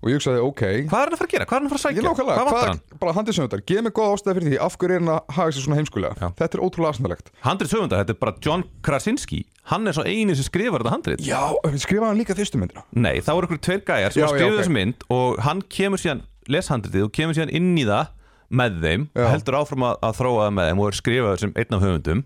og 0.05 0.11
ég 0.13 0.19
hugsaði, 0.21 0.41
ok 0.45 0.63
Hvað 0.91 1.01
er 1.01 1.09
hann 1.09 1.15
að 1.17 1.19
fara 1.19 1.27
að 1.27 1.33
gera? 1.33 1.45
Hvað 1.49 1.57
er 1.57 1.63
hann 1.63 1.67
að 1.67 1.73
fara 1.73 1.81
að 1.81 1.97
Ég 1.97 1.97
sækja? 1.97 2.03
nákvæmlega, 2.07 2.37
Hvað 2.37 2.49
vantar 2.53 2.69
hann? 2.69 2.81
bara 3.01 3.13
handið 3.17 3.37
sögundar, 3.39 3.63
geð 3.67 3.81
mér 3.87 3.95
góða 3.97 4.13
ástæði 4.17 4.35
fyrir 4.37 4.51
því 4.53 4.59
af 4.67 4.77
hverju 4.77 4.93
er 4.97 5.01
hann 5.01 5.13
að 5.17 5.33
haga 5.39 5.55
sér 5.57 5.65
svona 5.65 5.79
heimskulega 5.81 6.15
Já. 6.21 6.29
Þetta 6.41 6.59
er 6.59 6.63
ótrúlega 6.67 6.91
aðsnalegt 6.93 7.31
Handrit 7.47 7.73
sögundar, 7.73 8.03
þetta 8.05 8.13
er 8.15 8.21
bara 8.21 8.35
John 8.45 8.65
Krasinski 8.87 9.41
Hann 9.73 9.89
er 9.91 9.97
svo 9.97 10.05
eini 10.07 10.37
sem 10.37 10.47
skrifar 10.47 10.85
þetta 10.85 10.95
handrit 10.95 11.25
Já, 11.27 11.41
skrifaði 11.81 12.11
hann 12.13 12.21
líka 12.21 12.37
fyrstu 12.39 12.61
myndina 12.61 12.85
Nei, 12.93 13.17
þá 13.25 13.33
eru 13.39 13.49
ykkur 13.49 13.63
tveir 13.67 13.83
gæjar 13.89 14.13
sem 14.15 14.21
Já, 14.23 14.27
já, 14.29 14.35
skrifa 14.37 14.53
ok. 14.53 14.61
þessu 14.61 14.77
mynd 14.77 15.09
og 15.17 15.41
hann 15.49 15.65
kemur 15.73 15.99
síðan, 16.05 16.23
les 16.53 16.69
handritið 16.71 17.09
og 17.09 17.13
kemur 17.17 17.35
síðan 17.41 17.55
inn 17.57 17.73
í 17.81 17.89
það 17.89 18.13
með 18.61 18.77
þeim 18.85 19.09
Já. 19.17 19.27
heldur 19.33 19.59
áfram 19.65 19.89
að, 19.89 19.97
að 20.07 20.19
þróa 20.21 20.45
það 20.45 20.53
með 20.61 20.69
þeim 20.71 20.85
og 20.85 20.93
er 20.93 21.01
skrifaður 21.01 21.41
sem 21.43 21.57
einn 21.57 21.75
af 21.81 21.83
höfundum 21.89 22.21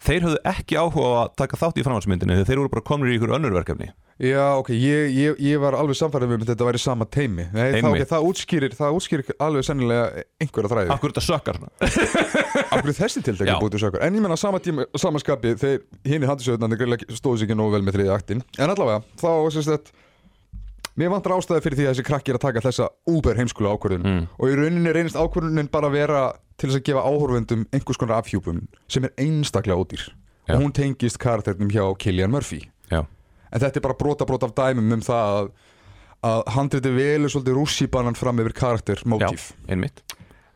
Þeir 0.00 0.24
höfðu 0.24 0.38
ekki 0.48 0.78
áhuga 0.80 1.08
að 1.20 1.32
taka 1.42 1.58
þátt 1.60 1.80
í 1.80 1.84
framhaldsmyndinu 1.84 2.38
þegar 2.38 2.48
þeir 2.48 2.60
voru 2.62 2.72
bara 2.72 2.84
komnir 2.88 3.12
í 3.12 3.18
ykkur 3.18 3.34
önnur 3.36 3.52
verkefni. 3.58 3.90
Já, 4.20 4.44
ok, 4.60 4.70
ég, 4.72 5.12
ég, 5.16 5.38
ég 5.44 5.60
var 5.60 5.76
alveg 5.76 5.96
samfærið 5.96 6.34
um 6.34 6.42
að 6.44 6.50
þetta 6.50 6.66
væri 6.68 6.80
sama 6.82 7.06
teimi 7.08 7.46
Nei, 7.54 7.78
það, 7.78 7.86
okay, 7.88 8.08
það 8.10 8.26
útskýrir, 8.28 8.74
það 8.76 8.96
útskýrir 8.98 9.30
alveg 9.40 9.64
sennilega 9.64 10.24
einhverja 10.44 10.72
þræði. 10.74 10.92
Akkur 10.92 11.14
þetta 11.14 11.24
sökkar 11.24 11.60
hverju 12.80 12.96
þessi 12.96 13.22
tiltekki 13.24 13.52
Já. 13.52 13.56
búið 13.60 13.76
til 13.76 13.82
sökur 13.84 14.04
En 14.04 14.16
ég 14.16 14.24
menna 14.24 14.36
sama 14.40 14.60
tíma, 14.60 14.84
samaskapi 15.00 15.54
þeir 15.60 15.80
hinn 16.08 16.24
í 16.24 16.28
handisöðunandi 16.28 17.00
stóðu 17.16 17.40
sér 17.40 17.48
ekki 17.48 17.56
nógu 17.56 17.76
vel 17.76 17.82
með 17.86 17.98
þriði 17.98 18.14
aktin. 18.14 18.44
En 18.60 18.72
allavega, 18.72 19.00
þá 19.20 19.30
sérst 19.56 19.72
þetta 19.72 19.98
Mér 20.98 21.12
vantar 21.12 21.36
ástæði 21.36 21.62
fyrir 21.64 21.78
því 21.78 21.86
að 21.86 21.92
þessi 21.94 22.06
krakki 22.06 22.32
er 22.32 22.38
að 22.38 22.44
taka 22.46 22.62
þessa 22.64 22.88
úber 23.08 23.38
heimskulu 23.38 23.70
ákvörðun. 23.70 24.06
Mm. 24.06 24.24
og 24.36 24.50
í 24.50 24.56
rauninni 24.58 24.94
reynist 24.94 25.18
ákvörðunin 25.18 25.70
bara 25.72 25.90
að 25.90 25.96
vera 25.96 26.22
til 26.58 26.68
þess 26.68 26.80
að 26.80 26.86
gefa 26.88 27.04
áhorfundum 27.06 27.66
einhvers 27.70 28.00
konar 28.00 28.20
afhjúpum 28.20 28.64
sem 28.90 29.06
er 29.06 29.14
einstaklega 29.22 29.78
ódýr. 29.78 30.08
Já. 30.50 30.56
og 30.56 30.64
hún 30.64 30.74
tengist 30.74 31.20
karakternum 31.22 31.70
hjá 31.70 31.84
Killian 31.98 32.32
Murphy. 32.32 32.64
Já, 32.90 33.04
en 33.52 33.62
þetta 33.62 33.78
er 33.78 33.86
bara 33.86 33.98
brota 33.98 34.26
brota 34.26 34.50
af 34.50 34.54
dæmum 34.56 34.92
um 34.96 35.04
það 35.04 35.36
að, 35.38 35.50
að 36.26 36.42
handriti 36.56 36.94
velur 36.96 37.32
svolítið 37.32 37.58
rússibanan 37.60 38.18
fram 38.18 38.42
yfir 38.42 38.56
karakter 38.56 39.02
einmitt. 39.68 40.02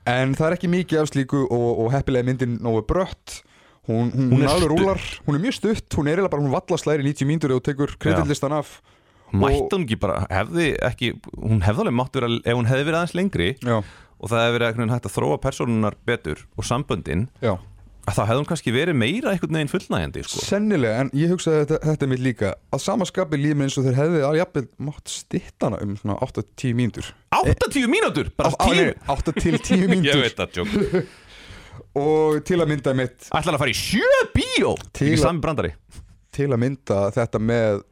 En 0.04 0.34
það 0.36 0.46
er 0.50 0.56
ekki 0.58 0.68
mikið 0.68 1.00
af 1.00 1.10
slíku 1.12 1.44
og, 1.46 1.68
og 1.84 1.92
heppilega 1.94 2.26
myndin 2.28 2.58
nógu 2.60 2.82
brött. 2.88 3.42
Hún, 3.84 4.10
hún, 4.12 4.30
Hún 4.32 4.38
hún, 4.38 4.42
er 4.44 4.48
alveg 4.48 4.70
rúlar, 4.72 5.00
hún 5.26 5.36
er 5.36 5.42
mjög 5.44 5.56
stutt. 5.58 5.88
Hún 5.92 6.08
er 6.08 6.16
eiginlega 6.16 6.32
bara, 6.32 6.44
hún 6.44 6.52
vallaslæri 6.52 7.04
90 7.04 7.28
mínútur 7.28 7.52
og 7.52 7.64
tekur 7.64 7.92
kreditlistan 8.00 8.52
af 8.56 8.78
Mætti 9.42 9.74
hún 9.74 9.84
ekki 9.88 9.98
bara, 10.04 10.22
hefði 10.30 10.70
ekki 10.88 11.12
Hún 11.34 11.62
hefði 11.66 11.84
alveg 11.84 11.98
mátt 11.98 12.16
vera, 12.18 12.30
ef 12.44 12.58
hún 12.58 12.68
hefði 12.70 12.88
verið 12.88 12.98
aðeins 13.00 13.14
lengri 13.18 13.50
já, 13.58 13.76
og 13.82 14.30
það 14.30 14.42
hefði 14.44 14.56
verið 14.58 14.68
veginn 14.78 14.94
hægt 14.94 15.08
að 15.10 15.14
þróa 15.18 15.38
persónunar 15.42 15.96
betur 16.06 16.44
og 16.54 16.66
samböndin 16.68 17.24
já, 17.42 17.54
að 18.04 18.18
þá 18.18 18.22
hefði 18.28 18.38
hún 18.42 18.48
kannski 18.52 18.72
verið 18.76 18.98
meira 19.00 19.32
einhvern 19.32 19.56
veginn 19.58 19.72
fullnægjandi 19.72 20.22
sko. 20.26 20.42
sennilega 20.44 21.00
en 21.04 21.10
ég 21.16 21.32
hugsaði 21.32 21.56
að 21.56 21.62
þetta, 21.64 21.78
þetta 21.88 22.08
mitt 22.12 22.22
líka. 22.24 22.50
Að 22.76 22.82
sama 22.84 23.06
skapi 23.08 23.40
líf 23.40 23.56
minn 23.56 23.66
eins 23.70 23.78
og 23.80 23.86
þeir 23.88 23.96
hefði 24.00 24.22
jafnvel 24.38 24.64
mátt 24.88 25.12
stittana 25.14 25.80
um 25.84 25.94
svona 25.96 26.18
8-10 26.26 26.74
mínútur. 26.78 27.10
80 27.40 27.88
mínútur, 27.90 28.28
bara 28.36 28.52
Á- 28.52 28.60
á, 28.60 28.68
nei, 28.76 28.92
10 28.92 29.14
8 29.16 29.36
til 29.40 29.58
10 29.58 29.80
Ég 29.84 29.90
mínútur 29.94 30.20
veit 30.20 30.36
það, 30.36 30.52
tjók 30.58 30.68
og 32.04 32.38
til 32.46 32.58
að 32.60 32.70
mynda 32.70 32.92
mitt 32.98 33.28
Ætlar 33.30 33.56
að 33.56 33.62
fara 33.64 33.72
í 33.72 33.78
sjö 33.78 34.20
bíó? 34.34 34.74
Til 34.94 35.14
til 36.34 36.48
að 36.50 36.60
mynda 36.64 36.96
þetta 37.14 37.40
með 37.40 37.82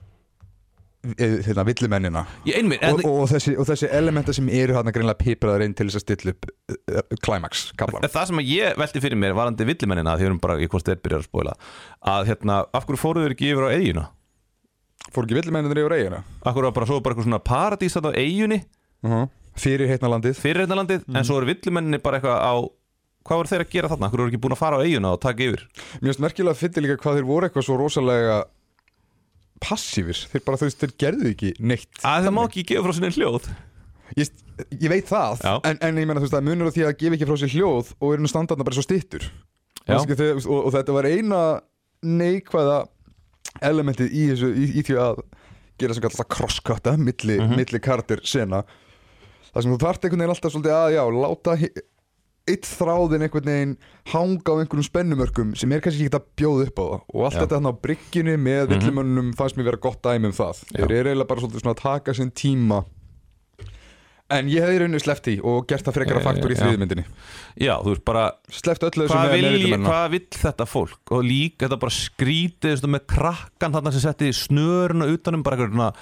eh, 1.17 1.37
hérna, 1.47 1.65
villimennina. 1.67 2.25
Ég 2.49 2.59
einminn, 2.61 2.83
og, 2.88 3.03
og, 3.09 3.27
þessi, 3.33 3.55
og 3.59 3.69
þessi 3.69 3.91
elementa 3.93 4.35
sem 4.37 4.49
eru 4.53 4.77
hann 4.79 4.91
greinlega 4.95 5.21
pipraðar 5.21 5.67
inn 5.67 5.77
til 5.79 5.88
þess 5.88 6.01
að 6.01 6.07
stilla 6.07 6.35
upp 6.35 6.49
uh, 6.51 7.03
climax 7.25 7.69
kaplan 7.79 8.07
það 8.07 8.31
sem 8.31 8.43
ég 8.47 8.81
velti 8.81 9.03
fyrir 9.05 9.21
mér 9.21 9.37
varandi 9.38 9.69
villimennina 9.69 10.17
því 10.17 10.27
við 10.27 10.31
erum 10.31 10.43
bara 10.43 10.59
í 10.62 10.71
hvort 10.71 10.88
þeir 10.88 11.03
byrjar 11.05 11.25
að 11.25 11.29
spóla 11.29 11.55
að 12.15 12.33
hérna, 12.33 12.59
af 12.73 12.88
hverju 12.88 13.03
fóruður 13.03 13.37
ekki 13.37 13.53
yfir 13.53 13.69
á 13.69 13.75
eiguna? 13.75 14.09
fór 15.12 15.27
ekki 15.27 15.38
villimennir 15.41 15.83
yfir 15.83 15.97
eigina 15.99 16.23
Af 16.43 16.55
hverju 16.55 16.69
var 16.69 16.77
bara 16.77 16.88
svo 16.88 17.01
bara 17.03 17.15
eitthvað 17.17 17.29
svona 17.29 17.43
paradís 17.45 17.99
á 17.99 18.03
eigunni 18.15 18.62
uh 19.07 19.25
fyrir 19.59 19.91
heitna 19.91 20.09
landið 20.09 20.38
fyrir 20.41 20.65
hérna 20.65 20.79
landið 20.81 21.03
en 21.12 21.27
svo 21.29 21.37
eru 21.37 21.51
villimenninni 21.51 22.01
bara 22.01 22.17
eitthvað 22.19 22.38
á 22.41 22.55
hvað 23.23 23.41
voru 23.41 23.51
þeir 23.51 23.65
að 23.65 23.75
gera 23.75 23.91
þarna? 23.93 24.09
Af 24.09 24.15
hverju 24.15 24.25
voru 24.25 24.33
ekki 24.33 24.43
búin 24.43 24.55
að 24.57 24.61
fara 24.62 24.79
á 24.81 24.85
eiguna 24.85 25.12
og 25.12 25.21
taka 25.23 25.45
yfir? 25.45 25.67
finnst 26.01 26.23
merkilega 26.25 26.55
að 26.57 26.62
finna 26.62 26.85
líka 26.87 26.97
hvað 27.03 27.19
þeir 27.19 27.29
voru 27.29 27.49
eitthvað 27.49 27.67
svo 27.67 27.77
rosalega 27.77 28.38
passífir 29.62 30.18
þeir 30.33 30.42
bara 30.46 30.59
þú 30.61 30.68
veist, 30.68 30.81
þeir 30.83 30.94
gerðu 31.05 31.31
ekki 31.33 31.53
neitt. 31.62 32.01
Að 32.03 32.27
það 32.29 32.35
má 32.37 32.42
ekki 32.48 32.64
gefa 32.72 32.85
frá 32.88 32.96
sinni 32.98 33.12
hljóð. 33.16 33.46
Ég, 34.18 34.33
ég 34.83 34.88
veit 34.92 35.07
það, 35.09 35.44
en, 35.64 35.79
en 35.81 36.01
ég 36.03 36.09
menna 36.11 36.20
þú 36.20 36.27
veist 36.27 36.35
það 36.37 36.46
munur 36.51 36.68
á 36.68 36.75
því 36.75 36.83
að 36.88 36.96
gefa 37.01 37.16
ekki 37.16 37.29
frá 37.31 37.38
sér 37.40 37.53
hljóð 37.55 37.92
og 37.98 38.11
eru 38.12 38.25
nú 38.27 38.29
standarna 38.33 38.66
bara 38.68 38.77
svo 38.77 38.85
stittur. 38.85 39.25
Kannski 39.87 40.18
þegar, 40.18 40.42
og, 40.44 40.59
og 40.68 40.75
þetta 40.77 40.96
var 40.98 41.09
eina 41.09 41.38
neikvæða 42.03 42.77
elementið 43.62 44.12
í, 44.12 44.27
þessu, 44.33 44.51
í, 44.55 44.66
í 44.81 44.85
því 44.87 44.98
að 45.03 45.22
gera 45.81 45.96
sem 45.96 46.05
kallar 46.05 46.29
crosskutta 46.31 46.92
milli, 47.01 47.38
Mhm. 47.40 47.57
milli 47.59 47.81
karakter 47.83 48.20
sena. 48.29 48.62
Það 49.53 49.62
sem 49.66 49.72
þú 49.75 49.79
þarft 49.83 50.05
einhvern 50.07 50.22
veginn 50.22 50.35
alltaf 50.35 50.53
svolítið 50.55 50.77
að 50.77 50.92
já, 50.94 51.03
láta 51.22 51.57
eitt 52.49 52.67
þráðin 52.67 53.23
einhvern 53.27 53.47
veginn 53.53 53.77
hanga 54.13 54.51
á 54.51 54.55
einhverjum 54.63 54.87
spennumörkum 54.89 55.53
sem 55.57 55.73
er 55.73 55.81
kannski 55.85 56.09
ekki 56.09 56.19
að 56.19 56.27
bjóða 56.37 56.67
upp 56.69 56.79
á 56.79 56.85
það. 56.89 57.01
Og 57.15 57.25
allt 57.29 57.37
þetta 57.39 57.57
þarna 57.59 57.71
á 57.71 57.83
bryggjunni 57.87 58.37
með 58.37 58.65
Mhm. 58.67 58.73
villimönnum 58.73 59.35
fannst 59.39 59.57
mér 59.57 59.65
vera 59.71 59.77
gott 59.83 60.03
dæmi 60.03 60.27
um 60.27 60.33
það. 60.33 60.65
Já. 60.75 60.87
þeir 60.87 60.91
eru 60.99 61.09
eiginlega 61.13 61.29
bara 61.29 61.41
svolítið 61.41 61.63
svona 61.63 61.75
að 61.77 61.83
taka 61.83 62.15
sinn 62.15 62.31
tíma. 62.33 62.85
En 64.33 64.47
ég 64.49 64.63
hefði 64.65 64.79
rauninni 64.81 64.99
sleppt 65.03 65.27
í 65.29 65.35
og 65.45 65.67
gert 65.69 65.85
það 65.85 65.93
frekara 65.99 66.21
Eh, 66.23 66.25
faktor 66.25 66.51
í 66.51 66.57
þriðmyndinni 66.57 67.03
Já, 67.61 67.75
þú 67.85 67.91
veist 67.93 68.05
bara 68.07 68.23
sleppt 68.49 68.87
öllu 68.89 69.05
þessu 69.05 69.19
með- 69.19 69.33
vil, 69.35 69.43
villimennina. 69.45 69.89
hvað 69.91 70.11
vill 70.11 70.27
þetta 70.31 70.67
fólk? 70.67 70.99
Og 71.13 71.23
líka 71.27 71.69
þetta 71.69 71.79
bara 71.83 71.91
skrítið 71.93 72.81
með 72.89 73.07
krakkan 73.13 73.73
þarna 73.77 73.93
sem 73.93 74.01
setti 74.01 74.31
snöruna 74.33 75.05
utanum 75.13 75.43
bara 75.43 75.57
eitthvað, 75.59 75.95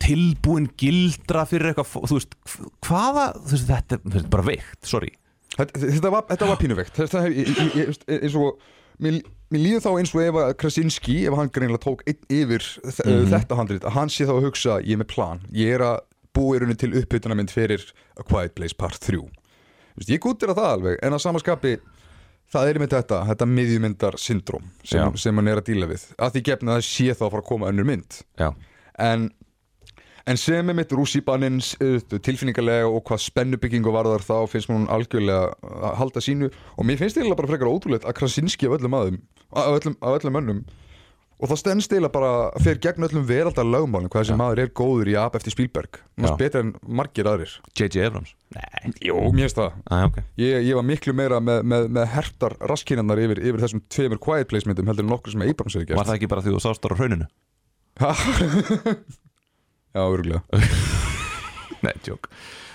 tilbúin 0.00 0.66
gildra 0.76 1.46
fyrir 1.46 1.70
eitthvað 1.72 2.02
þú 2.02 2.18
veist, 2.18 2.34
hvaða, 2.82 3.26
þú 3.46 3.54
veist, 3.54 3.68
þetta 3.70 3.92
er 3.92 3.98
þú 3.98 4.12
veist, 4.18 4.30
bara 4.30 4.42
veikt, 4.42 4.82
sorry 4.82 5.12
Þetta, 5.56 6.10
var, 6.10 6.22
þetta 6.30 6.48
var 6.48 6.56
pínuveikt 6.60 6.96
þetta, 6.96 7.24
ég- 7.28 7.50
ég- 7.76 8.06
ég- 8.08 8.36
og 8.40 8.58
mér, 9.02 9.18
mér 9.52 9.60
líður 9.66 9.84
þá 9.84 9.90
eins 10.00 10.14
og 10.14 10.22
ef 10.22 10.38
að 10.42 10.54
Krasinski 10.62 11.16
ef 11.28 11.34
hann 11.36 11.50
greinilega 11.52 11.82
tók 11.84 12.02
yfir 12.08 12.64
þ- 12.86 13.06
Mhm. 13.06 13.28
þetta 13.34 13.56
handrit, 13.58 13.82
að 13.84 13.96
hann 13.98 14.08
sé 14.08 14.24
þá 14.24 14.32
að 14.38 14.46
hugsa 14.48 14.78
ég 14.82 14.92
er 14.96 15.02
með 15.04 15.08
plan, 15.08 15.40
ég 15.52 15.74
er 15.74 15.80
að 15.80 16.00
búa 16.34 16.56
í 16.56 16.60
rauninni 16.62 16.78
til 16.78 16.92
uppbytuna 17.02 17.36
mynd 17.36 17.50
fyrir 17.52 17.82
A 18.18 18.22
Quiet 18.22 18.54
Place 18.54 18.72
Part 18.74 18.98
3 19.00 19.28
Vist, 19.96 20.08
ég 20.08 20.20
gútir 20.24 20.48
að 20.48 20.56
það 20.56 20.70
alveg 20.78 20.96
en 21.02 21.12
að 21.12 21.20
samaskapi 21.20 21.74
það 22.52 22.68
er 22.68 22.78
með 22.80 22.88
þetta, 22.96 23.18
þetta 23.28 23.46
miðjumyndar 23.48 24.16
syndrom 24.20 24.64
sem, 24.84 25.16
sem 25.16 25.34
hann 25.36 25.48
er 25.48 25.60
að 25.60 25.64
díla 25.68 25.86
við. 25.88 26.06
Að 26.18 26.32
því 26.32 26.42
gefna 26.48 26.72
að 26.72 26.80
það 26.80 26.88
sé 26.88 27.14
þá 27.16 27.22
að 27.26 27.30
fara 27.30 27.42
að 27.42 27.48
koma 27.48 27.68
önnur 27.72 27.84
mynd. 27.88 28.18
Já, 28.38 28.48
en, 28.98 29.30
en 30.26 30.38
sem 30.40 30.68
er 30.70 30.76
mitt 30.78 30.92
rússíbaninn 30.94 31.60
tilfinningarlega 32.22 32.88
og 32.90 33.02
hvað 33.08 33.24
spennubyggingu 33.26 33.94
varðar 33.94 34.24
þá 34.26 34.36
finnst 34.50 34.70
mér 34.70 34.80
hún 34.80 34.90
algjörlega 34.92 35.72
að 35.88 35.98
halda 36.02 36.22
sínu. 36.24 36.52
Og 36.78 36.86
mér 36.86 37.00
finnst 37.00 37.18
eiginlega 37.18 37.40
bara 37.42 37.52
frekar 37.54 37.72
ótrúlegt 37.72 38.06
að 38.06 38.18
Krasinski 38.20 38.68
af 38.70 38.78
öllum 38.78 38.98
aðum 38.98 39.20
af 39.52 39.74
öllum, 39.80 39.98
af 40.00 40.16
öllum 40.20 40.38
mönnum 40.38 40.62
og 41.42 41.50
það 41.50 41.58
stendst 41.58 41.90
eiginlega 41.90 42.14
bara 42.14 42.32
fyrir 42.62 42.78
gegn 42.84 43.02
öllum 43.08 43.24
veraldar 43.26 43.66
lögmálum 43.66 44.10
hvað 44.12 44.22
þessi 44.22 44.34
Já. 44.36 44.38
maður 44.38 44.60
er 44.62 44.68
góður 44.78 45.08
í 45.10 45.16
ap 45.18 45.34
eftir 45.34 45.54
Spielberg. 45.56 45.98
Maður 46.22 46.36
betur 46.38 46.62
en 46.62 46.70
margir 46.86 47.26
aðrir. 47.26 47.56
J.J. 47.74 48.04
Abrams? 48.06 48.30
Nei, 48.54 48.92
Jó, 49.08 49.16
mér 49.34 49.48
finnst 49.48 49.58
það. 49.58 49.80
Ah, 49.90 50.04
ok. 50.06 50.20
Ég, 50.38 50.68
ég 50.68 50.78
var 50.78 50.86
miklu 50.86 51.16
meira 51.18 51.40
með, 51.42 51.64
með, 51.66 51.88
með 51.98 52.06
hertar 52.14 52.54
raskinnarnar 52.70 53.24
yfir, 53.24 53.42
yfir 53.42 53.64
þessum 53.64 53.82
tveimur 53.90 54.22
Quiet 54.22 54.52
Place 54.52 54.70
myndum 54.70 54.92
heldur 54.92 55.08
en 55.08 55.10
nokkur 55.16 55.34
sem 55.34 55.42
Abrams 55.42 55.74
hefur 55.74 55.88
Var 55.88 55.96
gert. 55.96 56.12
Það 56.12 56.20
ekki 56.20 56.30
bara 56.30 56.46
því 56.46 56.54
þú 56.54 56.62
sást 56.62 56.86
ára 56.86 56.94
á 56.94 57.00
hrauninu? 57.02 57.28
Já, 59.92 60.02
örgulega 60.02 60.42
Nei, 61.84 61.94
tjók, 62.06 62.28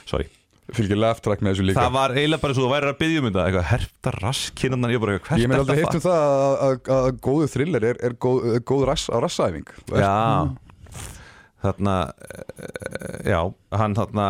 sorry. 0.06 0.28
Fylgir 0.76 1.00
laugh 1.00 1.22
track 1.24 1.40
með 1.40 1.54
þessu 1.54 1.66
líka. 1.70 1.80
Það 1.80 1.94
var 1.96 2.14
eiginlega 2.18 2.44
bara 2.44 2.56
svo 2.58 2.66
þú 2.66 2.72
væri 2.74 2.90
að 2.90 2.98
byggja 3.00 3.20
um 3.22 3.28
þetta 3.30 3.44
eitthvað 3.46 3.68
herta 3.70 4.12
raskinnarnar, 4.18 4.92
ég 4.92 5.04
bara 5.04 5.16
eitthvað, 5.16 5.40
Ég 5.40 5.48
hvert 5.48 5.56
er 5.56 5.64
aldrei 5.64 5.78
heitt 5.80 5.96
um 5.96 6.04
það 6.04 6.26
að, 6.34 6.56
að, 6.66 6.90
að 6.98 7.08
góðu 7.24 7.48
thriller 7.54 7.88
er, 7.88 8.02
er 8.04 8.16
góð, 8.26 8.50
er 8.58 8.66
góð 8.68 8.84
rass, 8.90 9.08
rassæfing 9.24 9.72
Já. 9.96 10.12
Þarna 11.64 11.96
eh, 12.28 13.32
Já, 13.32 13.40
hann 13.80 13.98
þarna 13.98 14.28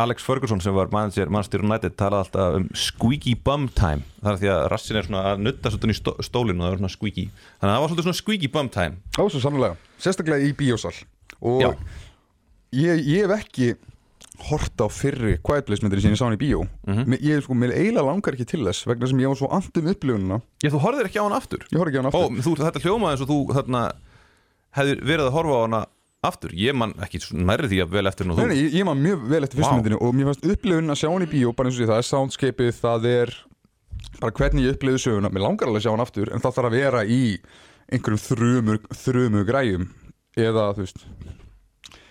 Alex 0.00 0.24
Ferguson 0.24 0.62
sem 0.62 0.72
var 0.78 0.94
manager 0.94 1.28
Manchester 1.28 1.66
United 1.66 1.98
talaði 1.98 2.24
alltaf 2.24 2.56
um 2.56 2.68
squeaky 2.72 3.34
bum 3.44 3.66
time. 3.76 4.06
Það 4.22 4.30
er 4.32 4.38
því 4.40 4.50
að 4.54 4.62
rassin 4.72 4.96
er 4.96 5.08
svona 5.10 5.24
að 5.34 5.42
nutta 5.44 5.72
svolítið 5.74 5.92
í 5.92 5.98
stó, 5.98 6.14
stólinu 6.24 6.62
og 6.62 6.68
það 6.68 6.76
er 6.76 6.80
svona 6.84 6.94
squeaky. 6.94 7.26
Þannig 7.58 7.66
að 7.66 7.74
það 7.74 7.82
var 7.82 7.90
svolítið 7.90 8.06
svona 8.08 8.20
squeaky 8.22 8.50
bum 8.54 8.70
time. 8.78 9.02
Á, 9.18 9.22
svo 9.26 9.42
sannlega, 9.42 9.76
sérstaklega 10.00 10.46
í 10.46 10.54
bíósal 10.56 10.94
Og 11.42 11.60
Já. 11.62 11.70
ég, 12.72 13.00
ég 13.06 13.24
hef 13.26 13.36
ekki 13.44 13.70
hort 14.50 14.80
á 14.80 14.88
fyrri 14.88 15.34
Quiet 15.44 15.66
Place 15.68 15.82
myndir 15.84 16.00
sem 16.00 16.12
ég 16.14 16.16
sá 16.20 16.24
hann 16.24 16.36
í 16.36 16.40
bíó 16.40 16.62
Mhm. 16.86 17.04
Mér- 17.12 17.20
Ég 17.22 17.42
sko, 17.44 17.54
mér 17.54 17.74
eiginlega 17.76 18.06
langar 18.08 18.32
ekki 18.34 18.46
til 18.46 18.64
þess 18.64 18.86
vegna 18.86 19.06
sem 19.08 19.18
ég 19.20 19.28
var 19.28 19.36
svo 19.36 19.48
andum 19.52 19.88
upplifunina. 19.92 20.40
Já, 20.62 20.70
þú 20.70 20.80
horfðir 20.80 21.06
ekki 21.10 21.20
á 21.20 21.24
hann 21.28 21.36
aftur? 21.36 21.58
Ég 21.70 21.76
á 21.76 21.84
hann 21.84 22.06
Ó, 22.06 22.08
aftur 22.08 22.44
þú, 22.44 22.56
þetta 22.56 22.80
hljómaði 22.84 23.12
eins 23.12 23.20
og 23.24 23.28
þú 23.28 23.38
þarna 23.54 23.82
hefðir 24.76 25.00
verið 25.04 25.26
að 25.28 25.32
horfa 25.36 25.56
á 25.56 25.62
hana 25.66 25.86
aftur. 26.22 26.50
Ég 26.52 26.74
man 26.76 26.92
ekki 27.00 27.18
nærri 27.32 27.68
því 27.68 27.78
að 27.84 27.90
vel 27.90 28.06
eftir 28.06 28.26
nú 28.26 28.36
Nei, 28.36 28.44
þú. 28.44 28.48
Nei, 28.48 28.56
ég, 28.62 28.72
ég 28.80 28.84
man 28.84 29.02
mjög 29.02 29.28
vel 29.28 29.42
eftir 29.44 29.56
fyrstu 29.60 29.72
Vá. 29.72 29.80
myndinu 29.82 29.98
og 30.00 30.14
mér 30.14 30.24
fannst 30.30 30.44
upplifun 30.44 30.90
að 30.92 31.00
sjá 31.00 31.08
hann 31.12 31.26
í 31.26 31.30
bíó 31.32 31.54
bara 31.56 31.68
eins 31.68 31.76
og 31.76 31.80
því, 31.80 31.88
það 31.90 32.00
er 32.00 32.08
soundscapeið, 32.10 32.74
það 32.80 33.04
er 33.10 33.34
bara 34.20 34.32
hvernig 34.32 34.64
ég 34.64 34.72
upplifði 34.76 35.00
söguna. 35.04 35.30
Mér 35.32 35.44
langar 35.48 35.68
alveg 35.68 35.80
að 35.80 35.84
sjá 35.84 35.90
hann 35.96 36.04
aftur 36.06 36.32
en 36.32 36.40
það 36.40 36.54
þarf 36.56 36.68
að 36.68 36.76
vera 36.80 37.04
í 37.04 37.38
einhverjum 37.92 38.78
þrumur 38.88 39.44
græjum 39.48 39.88
eða 40.38 40.68
þú 40.76 40.84
veist 40.84 41.04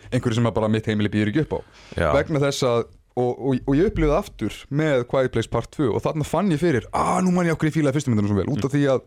einhverju 0.10 0.40
sem 0.40 0.48
bara 0.56 0.70
mitt 0.72 0.88
heimili 0.90 1.12
býður 1.14 1.30
ekki 1.34 1.44
upp 1.46 1.54
á. 1.54 1.60
Já, 2.00 2.08
vegna 2.18 2.42
þess 2.42 2.64
að 2.66 2.80
og, 3.20 3.32
og, 3.36 3.60
og 3.68 3.76
ég 3.78 3.90
upplifði 3.92 4.16
aftur 4.16 4.56
með 4.80 5.04
Quiet 5.12 5.34
Place 5.36 5.52
Part 5.52 5.70
2 5.76 5.90
og 5.94 6.02
þarna 6.06 6.26
fann 6.28 6.50
ég 6.54 6.62
fyrir 6.62 6.88
að 6.96 7.20
nú 7.28 7.34
man 7.36 7.50
ég 7.50 7.58
okkur 7.58 7.70
í 7.70 7.74
fílaði 7.76 7.98
fyrstu 8.00 8.14
myndinu 8.14 8.32
svo 8.32 8.40
vel. 8.40 8.48
Út 8.54 8.66
af 8.66 8.74
því 8.74 8.84
að 8.94 9.04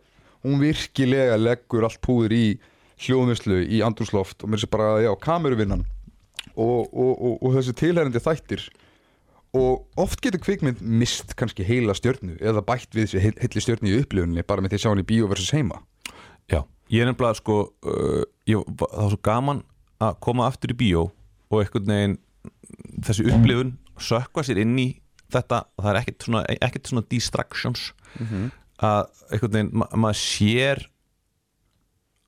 hún 0.46 0.60
virkilega 0.62 1.38
leggur 1.40 1.86
allt 1.88 2.00
púður 2.04 2.34
í 2.36 2.44
hljóðmislu 3.02 3.62
í 3.66 3.80
andrúsloft 3.82 4.44
og 4.44 4.52
mér 4.52 4.62
sé 4.62 4.68
bara, 4.70 5.00
já, 5.02 5.10
kameruvinnan 5.22 5.82
og, 6.54 6.92
og, 6.92 7.12
og, 7.16 7.34
og 7.40 7.54
þessi 7.56 7.74
tilherrandi 7.78 8.20
þættir. 8.22 8.66
Og 9.58 9.82
oft 10.00 10.22
getur 10.24 10.40
kvikmynd 10.44 10.78
mist 10.80 11.34
kannski 11.36 11.64
heila 11.68 11.92
stjörnu 11.96 12.38
eða 12.40 12.62
bætt 12.64 12.94
við 12.96 13.08
þessi 13.08 13.20
heil- 13.24 13.40
heilli 13.42 13.64
stjörnu 13.64 13.90
í 13.90 13.98
upplifunni 14.04 14.44
bara 14.48 14.62
með 14.64 14.72
því 14.74 14.78
að 14.78 14.84
sjá 14.84 14.90
hann 14.92 15.02
í 15.02 15.08
bíó 15.08 15.26
versus 15.32 15.50
heima. 15.56 15.82
Já 16.52 16.62
Ég 16.92 17.00
er 17.00 17.08
nefnilega 17.08 17.38
sko 17.38 17.54
uh, 17.88 18.22
ég, 18.50 18.62
Það 18.78 18.96
var 18.98 19.12
svo 19.14 19.20
gaman 19.28 19.62
að 20.02 20.16
koma 20.24 20.46
aftur 20.50 20.72
í 20.74 20.78
bíó 20.80 21.02
og 21.52 21.60
einhvern 21.62 21.90
veginn 21.92 22.18
þessi 23.04 23.26
upplifun 23.30 23.74
sökva 24.02 24.42
sér 24.46 24.62
inn 24.64 24.74
í 24.80 24.88
þetta 25.32 25.62
það 25.78 25.90
er 25.92 25.98
ekkert 26.02 26.26
svona, 26.26 26.42
ekkert 26.60 26.90
svona 26.90 27.04
distractions. 27.12 27.84
Að 28.82 29.04
einhvern 29.32 29.54
veginn 29.56 29.72
ma 29.82 29.88
maður 29.94 30.20
sér 30.22 30.82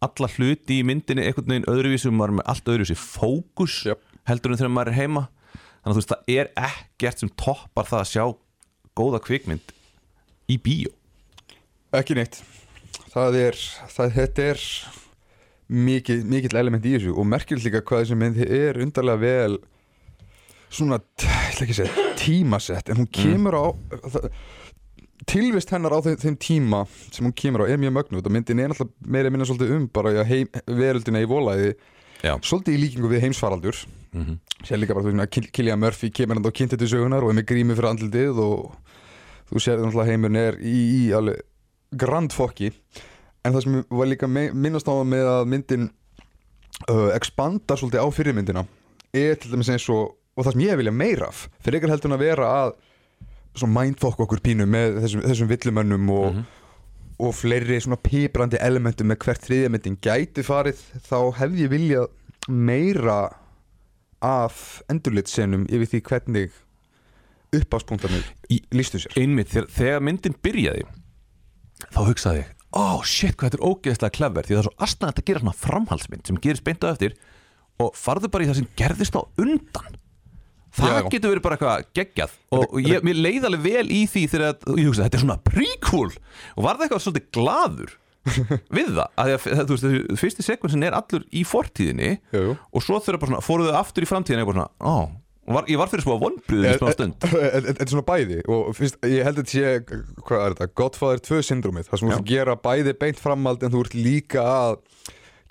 alla 0.05 0.29
hluti 0.37 0.81
í 0.81 0.87
myndinni 0.87 1.25
einhvern 1.25 1.51
veginn 1.51 1.69
öðruvísi 1.73 2.11
og 2.11 2.17
maður 2.19 2.35
er 2.35 2.39
með 2.39 2.51
allt 2.53 2.71
öðruvísi 2.75 2.97
fókus 3.01 3.79
Jöp. 3.89 4.03
heldur 4.29 4.53
en 4.53 4.61
þegar 4.61 4.75
maður 4.77 4.93
er 4.93 4.99
heima. 5.01 5.23
Þannig 5.85 5.91
að 5.91 5.95
þú 5.95 6.01
veist 6.01 6.13
það 6.13 6.35
er 6.35 6.51
ekkert 6.69 7.23
sem 7.23 7.33
toppar 7.41 7.89
það 7.89 8.03
að 8.03 8.11
sjá 8.13 8.25
góða 8.97 9.21
kvikmynd 9.25 9.73
í 10.53 10.59
bíó. 10.61 10.93
Ekki 11.95 12.17
neitt. 12.19 12.41
Það 13.15 13.37
er, 13.41 13.59
það, 13.95 14.13
þetta 14.19 14.47
er 14.53 14.63
mikið, 15.69 16.25
mikill 16.29 16.59
element 16.61 16.85
í 16.85 16.97
þessu 16.97 17.15
og 17.17 17.29
merkilegt 17.29 17.65
líka 17.69 17.85
hvað 17.87 18.05
þessi 18.05 18.19
mynd 18.21 18.43
er 18.45 18.81
undarlega 18.85 19.23
vel 19.23 19.57
svona, 20.75 20.99
ég 21.23 21.55
ætla 21.55 21.65
ekki 21.65 21.75
að 21.75 21.81
segja 21.81 22.13
tímasett, 22.19 22.91
en 22.91 23.01
hún 23.03 23.11
kemur 23.15 23.57
á 23.57 23.65
það, 24.11 24.29
tilvist 25.31 25.73
hennar 25.73 25.95
á 25.95 25.99
þeim, 26.05 26.17
þeim 26.21 26.39
tíma 26.43 26.85
sem 27.09 27.25
hún 27.25 27.35
kemur 27.37 27.65
á 27.65 27.71
er 27.71 27.81
mjög 27.81 27.95
mögnuð 27.99 28.29
og 28.29 28.35
myndin 28.35 28.61
er 28.61 28.73
náttúrulega 28.73 29.13
meira 29.17 29.33
minna 29.33 29.47
svolítið 29.49 29.77
um 29.79 29.87
bara 29.95 30.25
heim, 30.29 30.51
veröldina 30.67 31.23
í 31.23 31.29
volæði 31.31 31.75
Já. 32.25 32.35
svolítið 32.41 32.77
í 32.77 32.83
líkingu 32.83 33.11
við 33.13 33.27
heimsfaraldur 33.27 33.79
mm 34.13 34.23
-hmm. 34.25 34.37
sér 34.67 34.81
líka 34.81 34.95
bara 34.95 35.05
þú 35.05 35.13
veist 35.13 35.37
að 35.37 35.51
Killian 35.53 35.81
Murphy 35.81 36.11
kemur 36.11 36.37
hann 36.37 36.49
á 36.49 36.59
kynnti 36.59 36.77
til 36.77 36.89
sögunar 36.89 37.23
og 37.23 37.31
er 37.31 37.37
með 37.41 37.49
grími 37.51 37.77
fyrir 37.77 37.91
andlitið 37.91 38.39
og 38.39 38.77
þú 39.51 39.57
sér 39.61 39.79
náttúrulega 39.79 40.11
heimurinn 40.11 40.37
er 40.37 40.55
í, 40.61 40.77
í 41.09 41.13
alveg 41.13 41.41
grandfokki 41.93 42.73
en 43.45 43.53
það 43.55 43.65
sem 43.67 43.79
var 43.91 44.09
líka 44.11 44.29
minnast 44.31 44.89
á 44.89 44.95
með 45.05 45.29
að 45.31 45.47
myndin 45.53 45.87
uh, 46.89 47.11
expandar 47.17 47.81
svolítið 47.81 48.03
á 48.05 48.09
fyrirmyndina 48.17 48.65
er 49.15 49.37
til 49.39 49.53
dæmis 49.55 49.71
eins 49.75 49.89
og 49.93 50.15
og 50.35 50.43
það 50.43 50.57
sem 50.57 50.63
ég 50.65 50.79
vilja 50.81 50.91
meira 50.97 51.29
af 51.31 51.45
fyrir 51.63 51.79
ykkur 51.79 51.93
heldur 51.93 52.11
en 52.11 52.17
að 52.17 52.23
vera 52.25 52.47
að 52.65 52.73
svo 53.55 53.69
mindfuck 53.71 54.19
okkur 54.25 54.41
pínu 54.43 54.65
með 54.67 54.97
þessum, 55.05 55.21
þessum 55.29 55.51
villumönnum 55.53 56.09
og, 56.11 56.41
og 57.23 57.37
fleiri 57.39 57.77
svona 57.85 58.01
píbrandi 58.03 58.59
elementum 58.59 59.07
með 59.13 59.21
hvert 59.23 59.45
þriðja 59.47 59.71
myndin 59.71 59.99
gæti 60.03 60.43
farið 60.43 60.81
þá 61.07 61.15
hefði 61.39 61.63
ég 61.63 61.71
viljað 61.71 62.09
meira 62.51 63.21
af 64.25 64.81
endurlitsenum 64.91 65.69
yfir 65.71 65.93
því 65.93 66.01
hvernig 66.11 66.59
uppáspunktarnir 67.55 68.27
Í- 68.51 68.65
lístu 68.75 68.99
sér. 69.05 69.15
einmitt, 69.23 69.53
þegar, 69.53 69.71
þegar 69.71 70.05
myndin 70.11 70.35
byrjaði 70.43 70.85
þá 71.95 72.01
hugsaði 72.09 72.43
ég 72.43 72.54
oh 72.79 73.03
shit 73.07 73.37
hvað 73.39 73.55
þetta 73.55 73.61
er 73.61 73.67
ógeðslega 73.71 74.17
clever 74.19 74.47
því 74.47 74.57
það 74.57 74.63
er 74.63 74.69
svo 74.69 74.87
astnaðið 74.87 75.21
að 75.21 75.29
gera 75.31 75.43
svona 75.45 75.59
framhaldsmynd 75.65 76.31
sem 76.31 76.41
gerist 76.45 76.67
beint 76.67 76.87
á 76.87 76.89
eftir 76.91 77.17
og 77.83 77.99
farðu 77.99 78.31
bara 78.31 78.47
í 78.47 78.51
það 78.51 78.59
sem 78.61 78.71
gerðist 78.79 79.19
á 79.19 79.23
undan. 79.43 79.99
Það 80.75 80.97
Já. 80.99 81.09
getur 81.13 81.31
verið 81.31 81.45
bara 81.45 81.57
eitthvað 81.57 81.85
geggjað 81.95 82.33
og, 82.51 82.65
og 82.65 82.81
ég, 82.83 83.05
mér 83.07 83.19
leið 83.23 83.45
alveg 83.47 83.63
vel 83.63 83.85
í 83.95 84.01
því 84.11 84.23
þegar 84.33 84.47
að, 84.49 84.65
ég 84.81 84.89
hugsaði 84.89 85.05
þetta 85.07 85.19
er 85.19 85.23
svona 85.23 85.37
prequel. 85.47 86.09
Og 86.55 86.67
var 86.67 86.79
það 86.79 86.87
eitthvað 86.89 87.05
svolítið 87.05 87.29
gladur 87.39 87.93
við 88.79 88.91
það, 88.97 89.09
að 89.21 89.31
því 89.45 89.53
að 89.55 89.69
þú 89.69 89.77
veist, 89.77 89.85
þessi 89.85 90.19
fyrsti 90.23 90.47
sekvensin 90.47 90.87
er 90.89 90.97
allur 90.97 91.27
í 91.29 91.43
fortíðinni 91.47 92.11
Jú, 92.33 92.55
og 92.57 92.85
svo 92.85 92.97
þurfa 93.05 93.21
bara 93.21 93.31
svona, 93.35 93.45
fóruðu 93.45 93.75
aftur 93.77 94.07
í 94.07 94.09
framtíðinni 94.09 94.43
eitthvað 94.47 94.59
svona, 94.63 94.73
ó, 94.81 94.95
og 95.13 95.24
var, 95.47 95.67
ég 95.69 95.81
var 95.81 95.91
fyrir 95.93 96.05
smá 96.05 96.15
vonbröðum 96.23 96.71
í 96.71 96.79
smá 96.79 96.93
stund. 96.95 97.25
Þetta 97.25 97.85
er 97.85 97.91
svona 97.93 98.07
bæði 98.09 98.41
og 98.51 98.71
fyrst, 98.79 98.99
ég 99.11 99.27
held 99.27 99.41
að 99.41 99.51
þetta 99.51 99.55
sé, 99.55 100.05
hvað 100.25 100.45
er 100.45 100.57
þetta, 100.57 100.69
Godfather 100.81 101.25
2 101.29 101.41
syndromið, 101.51 101.89
það 101.91 102.01
sem 102.01 102.09
þú 102.09 102.15
ert 102.15 102.23
að 102.23 102.31
gera 102.33 102.57
bæði 102.65 102.95
beint 103.05 103.23
framhald 103.23 103.67
en 103.67 103.75
þú 103.75 103.83
ert 103.85 103.97
líka 103.99 104.45
að 104.45 104.77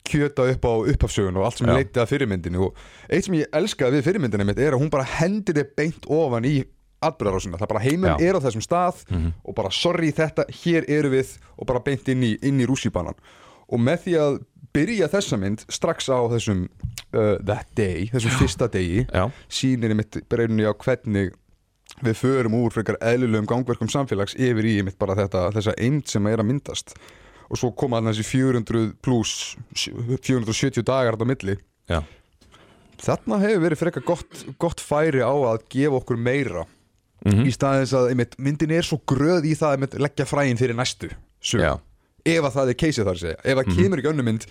kjöta 0.04 0.48
upp 0.52 0.66
á 0.68 0.74
upphafsögun 0.94 1.38
og 1.40 1.46
allt 1.48 1.62
sem 1.62 1.70
leiti 1.70 2.02
að 2.02 2.10
fyrirmyndinu 2.12 2.66
og 2.66 2.80
eitt 3.08 3.28
sem 3.28 3.38
ég 3.40 3.54
elskaði 3.56 4.00
við 4.02 4.08
fyrirmyndinu 4.10 4.48
mitt 4.50 4.60
er 4.60 4.76
að 4.76 4.82
hún 4.84 4.92
bara 4.92 5.06
hendir 5.08 5.56
þig 5.62 5.70
beint 5.80 6.10
ofan 6.12 6.48
í 6.50 6.58
atbyrðarásuna, 7.04 7.60
það 7.60 7.72
bara 7.72 7.84
heiminn 7.84 8.24
er 8.24 8.36
á 8.36 8.44
þessum 8.44 8.64
stað 8.64 9.04
og 9.44 9.56
bara 9.56 9.72
sorry 9.76 10.12
þetta, 10.16 10.46
hér 10.64 10.88
eru 10.92 11.14
við 11.16 11.38
og 11.56 11.68
bara 11.70 11.84
beint 11.84 12.08
inn 12.12 12.24
í, 12.24 12.34
í 12.40 12.68
rússibanan 12.68 13.16
og 13.68 13.80
með 13.80 14.04
því 14.06 14.18
að 14.26 14.38
byrja 14.74 15.10
þessa 15.12 15.40
mynd 15.40 15.64
strax 15.72 16.10
á 16.12 16.20
þessum 16.34 16.66
uh, 17.14 17.38
that 17.46 17.70
day, 17.78 18.08
þessum 18.14 18.36
fyrsta 18.42 18.68
degi 18.74 19.06
Já, 19.08 19.28
sýnir 19.52 19.96
mitt 19.98 20.20
breyninni 20.30 20.68
á 20.68 20.74
hvernig 20.74 21.34
við 22.04 22.18
förum 22.18 22.58
úr 22.58 22.74
frekar 22.74 22.98
eðlulegum 23.04 23.48
gangverkum 23.50 23.92
samfélags 23.92 24.36
yfir 24.40 24.66
í 24.66 24.78
mitt 24.86 24.98
bara 25.00 25.16
þetta, 25.20 25.50
þessa 25.56 25.76
eind 25.78 26.08
sem 26.10 26.26
er 26.32 26.42
að 26.42 26.50
myndast. 26.50 26.96
Og 27.52 27.60
svo 27.60 27.70
koma 27.78 28.00
hann 28.00 28.10
þessi 28.10 28.26
400 28.26 28.94
pluss 29.04 29.54
470 29.78 30.86
dagar 30.88 31.20
á 31.20 31.26
milli. 31.28 31.58
Já, 31.92 32.00
þarna 33.04 33.42
hefur 33.44 33.66
verið 33.68 33.82
frekar 33.84 34.06
gott, 34.08 34.46
gott 34.62 34.82
færi 34.82 35.22
á 35.22 35.30
að 35.30 35.68
gefa 35.74 36.00
okkur 36.00 36.18
meira. 36.18 36.66
Mhm. 37.24 37.46
í 37.48 37.52
staðins 37.56 37.94
að 37.96 38.10
einmitt, 38.12 38.34
myndin 38.36 38.74
er 38.76 38.84
svo 38.84 38.98
gröð 39.08 39.46
í 39.48 39.54
það 39.56 39.70
að 39.70 39.78
einmitt, 39.78 39.94
leggja 39.96 40.26
fræin 40.28 40.60
fyrir 40.60 40.76
næstu 40.76 41.08
sög. 41.40 41.80
ef 42.26 42.44
að 42.44 42.56
það 42.58 42.72
er 42.72 42.80
keisið 42.82 43.08
þar 43.08 43.20
segja. 43.22 43.38
Ef 43.44 43.62
að 43.62 43.70
kemur 43.78 44.02
ekki 44.02 44.12
önnur 44.12 44.28
mynd 44.28 44.48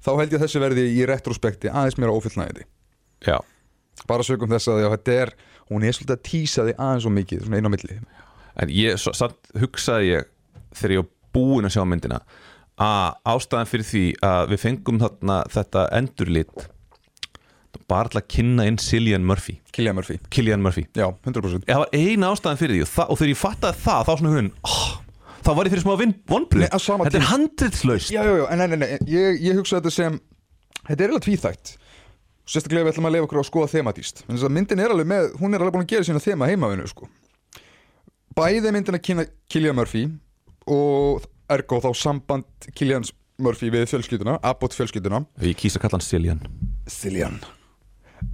þá 0.00 0.10
held 0.16 0.32
ég 0.32 0.38
að 0.38 0.44
þessi 0.46 0.62
verði 0.62 0.88
í 0.96 1.06
retrospekti 1.08 1.72
aðeins 1.72 1.98
meira 2.00 2.16
ófullnægindi 2.16 2.66
Já, 3.26 3.36
bara 4.08 4.24
sögum 4.24 4.50
þess 4.52 4.70
að 4.72 4.86
þetta 4.94 5.16
er 5.24 5.34
hún 5.70 5.86
er 5.86 5.94
svolítið 5.94 6.16
að 6.16 6.26
tísa 6.26 6.66
þig 6.66 6.82
aðeins 6.82 7.06
svo 7.06 7.12
mikið 7.14 7.44
svona 7.44 7.60
einn 7.60 7.70
á 7.70 7.74
milli. 7.74 7.98
En 8.60 8.72
ég, 8.74 8.98
svo, 9.00 9.14
samt 9.16 9.52
hugsaði 9.60 10.10
ég 10.10 10.30
þegar 10.74 10.94
ég 10.94 11.04
var 11.04 11.10
búinn 11.36 11.68
að 11.68 11.76
sjá 11.76 11.84
myndina 11.86 12.20
að 12.80 13.18
ástæðan 13.28 13.70
fyrir 13.70 13.86
því 13.86 14.04
að 14.24 14.52
við 14.54 14.62
fengum 14.64 15.00
þarna 15.02 15.40
þetta 15.52 15.86
endurlit 15.98 16.68
bara 17.90 18.10
til 18.10 18.20
að 18.20 18.26
kynna 18.30 18.66
inn 18.66 18.78
Cillian 18.80 19.26
Murphy. 19.26 19.56
Killian 19.74 19.98
Murphy, 19.98 20.16
Killian 20.30 20.62
Murphy. 20.62 20.86
Já, 20.96 21.06
100% 21.26 21.68
það 21.68 21.84
var 21.84 21.94
eina 21.94 22.32
ástæðan 22.32 22.60
fyrir 22.60 22.78
því 22.78 22.86
og, 22.86 22.92
og 23.06 23.20
þegar 23.20 23.32
ég 23.32 23.40
fattaði 23.40 23.82
það 23.84 24.02
þá 24.08 24.12
svona 24.12 24.32
huginn 24.34 24.50
oh, 24.66 24.88
þá 25.44 25.50
var 25.56 25.68
ég 25.68 25.74
fyrir 25.74 25.84
smá 25.84 25.94
sama 26.84 27.06
þetta 27.06 27.20
er 27.20 27.28
nei, 28.80 28.88
ég, 29.10 29.40
ég 29.46 29.58
hugsa 29.58 29.78
þetta 29.78 29.92
sem 29.94 30.18
þetta 30.86 30.96
er 30.96 31.04
eiginlega 31.06 31.26
tvíþætt. 31.26 31.72
Sérstaklega 32.50 32.86
við 32.88 32.94
ætlum 32.94 33.08
að 33.08 33.14
leifa 33.14 33.28
okkur 33.28 33.40
á 33.40 33.42
að 33.42 33.48
skoða 33.50 33.70
thematíst 33.74 34.24
myndin 34.56 34.82
er 34.82 34.94
alveg 34.94 35.08
með, 35.10 35.28
hún 35.38 35.54
er 35.54 35.62
alveg 35.62 35.76
búin 35.76 35.86
að 35.86 35.92
gera 35.92 36.08
sína 36.08 36.22
þema 36.24 36.48
heimavinu, 36.50 36.88
sko. 36.90 37.06
Bæði 38.38 38.72
myndin 38.74 38.98
að 38.98 39.04
kynna 39.06 39.26
Killian 39.50 39.78
Murphy 39.78 40.06
og 40.70 41.28
ergo 41.50 41.80
þá 41.84 41.90
samband 41.98 42.70
Killian 42.74 43.06
Murphy 43.40 43.70
við 43.72 43.86
fjölskylduna, 43.92 44.36
Abbott 44.44 44.74
fjölskylduna. 44.76 45.22
Ég 45.44 45.56
kýsa 45.58 45.78
að 45.78 45.86
kalla 45.86 45.98
hann 46.00 46.06
Cillian. 46.06 46.42
Cillian. 46.90 47.38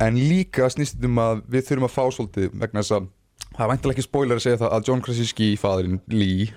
En 0.03 0.16
líka 0.19 0.66
snýst 0.73 0.99
um 1.07 1.21
að 1.23 1.45
við 1.53 1.69
þurfum 1.69 1.87
að 1.87 1.95
fá 1.95 2.03
svolítið 2.16 2.57
vegna 2.57 2.83
þess 2.83 2.97
að 2.97 3.11
það 3.53 3.62
er 3.66 3.71
væntalega 3.73 3.95
ekki 3.95 4.07
spoiler 4.09 4.40
að 4.40 4.45
segja 4.47 4.62
það 4.64 4.75
að 4.77 4.88
John 4.88 5.05
Krasinski 5.05 5.51
fadurinn 5.61 6.01
Lee 6.12 6.49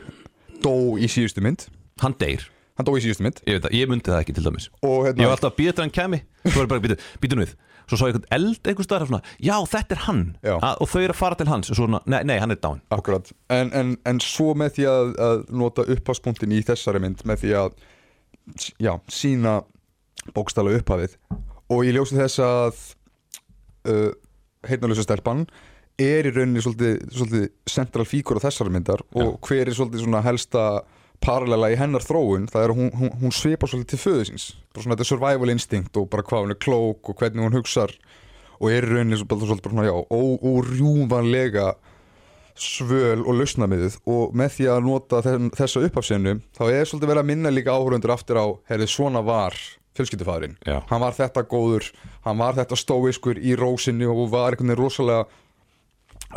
dó 0.64 0.76
í 1.00 1.10
síðustu 1.12 1.44
mynd. 1.46 1.68
Hann 2.04 2.16
deyr, 2.22 2.46
hann 2.80 2.88
dó 2.88 2.94
í 2.96 3.02
síðustu 3.04 3.26
mynd. 3.26 3.42
Ég 3.48 3.58
veit 3.58 3.66
það, 3.66 3.76
ég 3.80 3.90
myndi 3.92 4.12
það 4.12 4.22
ekki 4.24 4.38
til 4.38 4.46
dæmis. 4.46 4.70
Og 4.84 4.94
ég 5.00 5.10
hérna 5.10 5.28
var 5.30 5.36
alltaf 5.38 5.52
að 5.52 5.58
býða 5.60 5.74
þetta 5.74 5.86
hann 5.86 5.98
kemi 5.98 6.22
svo 6.46 6.56
var 6.56 6.68
ég 6.68 6.72
bara, 6.74 6.84
býtu, 6.86 7.00
býtu 7.24 7.40
nú 7.40 7.46
við. 7.46 7.56
Svo 7.90 7.98
sá 7.98 8.04
ég 8.06 8.14
einhvern 8.14 8.34
eld 8.38 8.70
einhvers 8.70 8.86
staðar 8.86 9.10
svona, 9.10 9.22
já 9.42 9.56
þetta 9.72 9.96
er 9.96 10.02
hann. 10.06 10.24
Já. 10.46 10.56
að, 10.56 10.76
og 10.84 10.92
þau 10.92 11.00
eru 11.02 11.16
að 11.16 11.20
fara 11.20 11.40
til 11.40 11.50
hans. 11.50 11.72
Og 11.74 11.80
svona, 11.80 12.02
nei, 12.06 12.20
nei 12.30 12.36
hann 12.38 12.54
er 12.54 12.60
dáin 12.62 12.84
Akkurat, 12.94 13.32
en, 13.56 13.72
en, 13.74 13.96
en 14.06 14.22
svo 14.22 14.54
með 14.58 14.76
því 14.78 14.86
að, 14.92 15.14
að 15.26 15.42
nota 15.64 15.86
upphafspunktin 15.96 16.54
í 16.54 16.62
þessari 16.68 17.02
mynd 17.02 17.26
með 17.30 17.44
því 17.44 17.56
að 17.64 17.80
já, 18.82 18.94
sína 19.10 19.60
bókstala 20.36 20.74
upphafið 20.78 21.18
og 21.70 21.84
ég 21.86 21.96
ljósi 21.96 22.18
þess 22.18 22.42
að 22.44 22.80
uh, 23.90 24.12
heitnalösa 24.70 25.06
stelpan 25.06 25.46
er 26.04 26.30
í 26.30 26.34
rauninni 26.36 26.64
svolítið, 26.64 27.02
svolítið 27.14 27.46
central 27.70 28.06
fíkur 28.08 28.40
á 28.40 28.46
þessari 28.48 28.74
myndar 28.74 29.04
og 29.18 29.38
hver 29.46 29.68
er 29.68 29.76
svolítið 29.76 30.06
svona 30.06 30.24
helsta 30.26 30.64
parallela 31.24 31.72
í 31.74 31.78
hennar 31.80 32.06
þróun 32.06 32.48
það 32.52 32.64
er 32.64 32.74
að 32.74 32.80
hún, 32.80 32.92
hún, 32.96 33.12
hún 33.24 33.36
svipar 33.36 33.72
svolítið 33.72 33.92
til 33.96 34.02
föðu 34.06 34.26
síns. 34.30 34.48
Bara 34.72 34.86
svona 34.86 34.96
þetta 34.96 35.10
survival 35.10 35.54
instinct 35.54 36.00
og 36.00 36.10
bara 36.14 36.26
hvað 36.26 36.46
hún 36.46 36.56
er 36.56 36.62
klók 36.64 37.12
og 37.12 37.20
hvernig 37.20 37.46
hún 37.46 37.58
hugsar 37.60 37.96
og 38.60 38.72
er 38.72 38.88
í 38.88 38.92
rauninni 38.94 39.20
svolítið, 39.20 39.50
svolítið 39.50 39.68
bara 39.68 39.76
svona, 39.76 39.90
já, 39.90 39.96
órjúvanlega 40.54 41.68
svöl 42.60 43.24
og 43.24 43.38
lausnamiðið 43.40 43.98
og 44.10 44.34
með 44.38 44.56
því 44.58 44.70
að 44.74 44.88
nota 44.88 45.22
þessa 45.24 45.84
upphafsinu 45.88 46.40
þá 46.58 46.64
er 46.68 46.88
svolítið 46.90 47.12
verið 47.14 47.22
að 47.24 47.30
minna 47.32 47.54
líka 47.54 47.76
áhörundur 47.76 48.14
aftur 48.16 48.40
á 48.40 48.48
herri 48.70 48.88
svona 48.90 49.22
var 49.26 49.56
fjölskyldufæðurinn 49.98 50.58
Já. 50.68 50.82
hann 50.90 51.04
var 51.04 51.16
þetta 51.16 51.46
góður, 51.50 51.88
hann 52.26 52.40
var 52.40 52.58
þetta 52.60 52.80
stóiskur 52.80 53.40
í 53.40 53.56
rósinni 53.60 54.08
og 54.10 54.28
var 54.34 54.54
einhvern 54.54 54.74
veginn 54.74 54.82
rosalega 54.84 55.28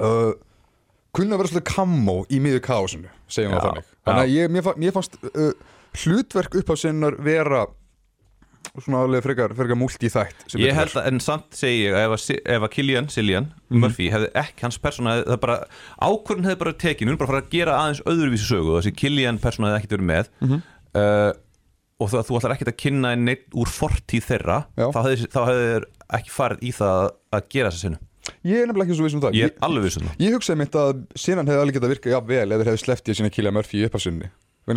uh, 0.01 0.33
kunna 1.13 1.37
vera 1.41 1.51
svolítið 1.53 1.69
kammo 1.75 2.17
í 2.33 2.41
miður 2.43 2.63
kaosinu 2.65 3.11
segjum 3.29 3.53
við 3.53 3.61
Já, 3.61 3.67
þannig. 3.69 3.93
Þannig 4.07 4.25
að 4.25 4.35
ég, 4.37 4.51
mér, 4.57 4.67
fa- 4.67 4.79
mér 4.81 4.95
fannst 4.97 5.19
uh, 5.33 5.53
hlutverk 6.03 6.59
upp 6.63 6.73
á 6.73 6.77
sinnar 6.81 7.19
vera 7.23 7.67
svona 8.73 9.03
alveg 9.05 9.25
frekar, 9.27 9.53
frekar 9.59 9.77
múlt 9.77 10.05
í 10.07 10.09
þætt 10.13 10.55
Ég 10.61 10.73
held 10.77 10.95
að, 10.97 11.07
en 11.11 11.19
samt 11.21 11.57
segi 11.59 11.83
ég 11.89 11.97
ef 11.99 12.13
ef 12.39 12.63
að 12.65 12.71
Killian, 12.73 13.09
Cillian 13.13 13.49
Murphy 13.69 14.07
hefði 14.13 14.31
ekki 14.39 14.65
hans 14.65 14.79
persóna, 14.81 15.17
það 15.27 15.41
bara 15.43 15.57
ákvörðin 16.07 16.47
hefði 16.49 16.61
bara 16.63 16.75
tekin, 16.81 17.11
hún 17.11 17.19
bara 17.21 17.33
fara 17.33 17.43
að 17.43 17.51
gera 17.53 17.75
aðeins 17.83 18.03
öðruvísi 18.09 18.49
sögu, 18.49 18.77
þessi 18.79 18.95
Killian 19.03 19.41
persóna 19.43 19.73
hefði 19.73 19.83
ekkert 19.83 19.97
verið 19.99 20.09
með. 20.13 20.31
Uh, 20.93 21.33
og 22.03 22.11
það, 22.15 22.25
þú 22.29 22.39
ætlar 22.39 22.55
ekkert 22.57 22.73
að 22.73 22.79
kynna 22.85 23.13
einn 23.15 23.27
neitt 23.29 23.45
úr 23.59 23.71
fortíð 23.71 24.25
þeirra, 24.31 24.57
Já. 24.79 24.87
þá 24.95 25.01
hefði, 25.09 25.29
þá 25.35 25.41
hefði 25.51 25.69
þeir 25.69 25.87
ekki 26.19 26.35
farið 26.39 26.65
í 26.65 26.73
það 26.79 27.03
að 27.37 27.47
gera 27.57 27.71
þessa 27.75 27.85
sinu 27.89 28.01
ég 28.47 28.63
er 28.63 28.69
nefnilega 28.69 28.89
ekki 28.89 28.99
svo 28.99 29.07
viss 29.07 29.17
um 29.17 29.23
það. 29.25 29.39
Ég 29.39 29.51
er 29.51 29.67
alveg 29.67 29.87
vissum 29.87 30.07
það. 30.07 30.21
Ég 30.23 30.37
hugsaði 30.37 30.61
mitt 30.63 30.79
að 30.79 31.03
sinnan 31.25 31.51
hefði 31.51 31.65
alveg 31.65 31.79
getað 31.79 31.95
virkað 31.95 32.15
jafn 32.17 32.31
vel 32.31 32.47
eða 32.47 32.69
hefði 32.69 32.83
sleppt 32.85 33.09
í 33.09 33.15
að 33.15 33.19
sína 33.21 33.33
Killian 33.35 33.57
Murphy 33.57 33.81
í 33.81 33.87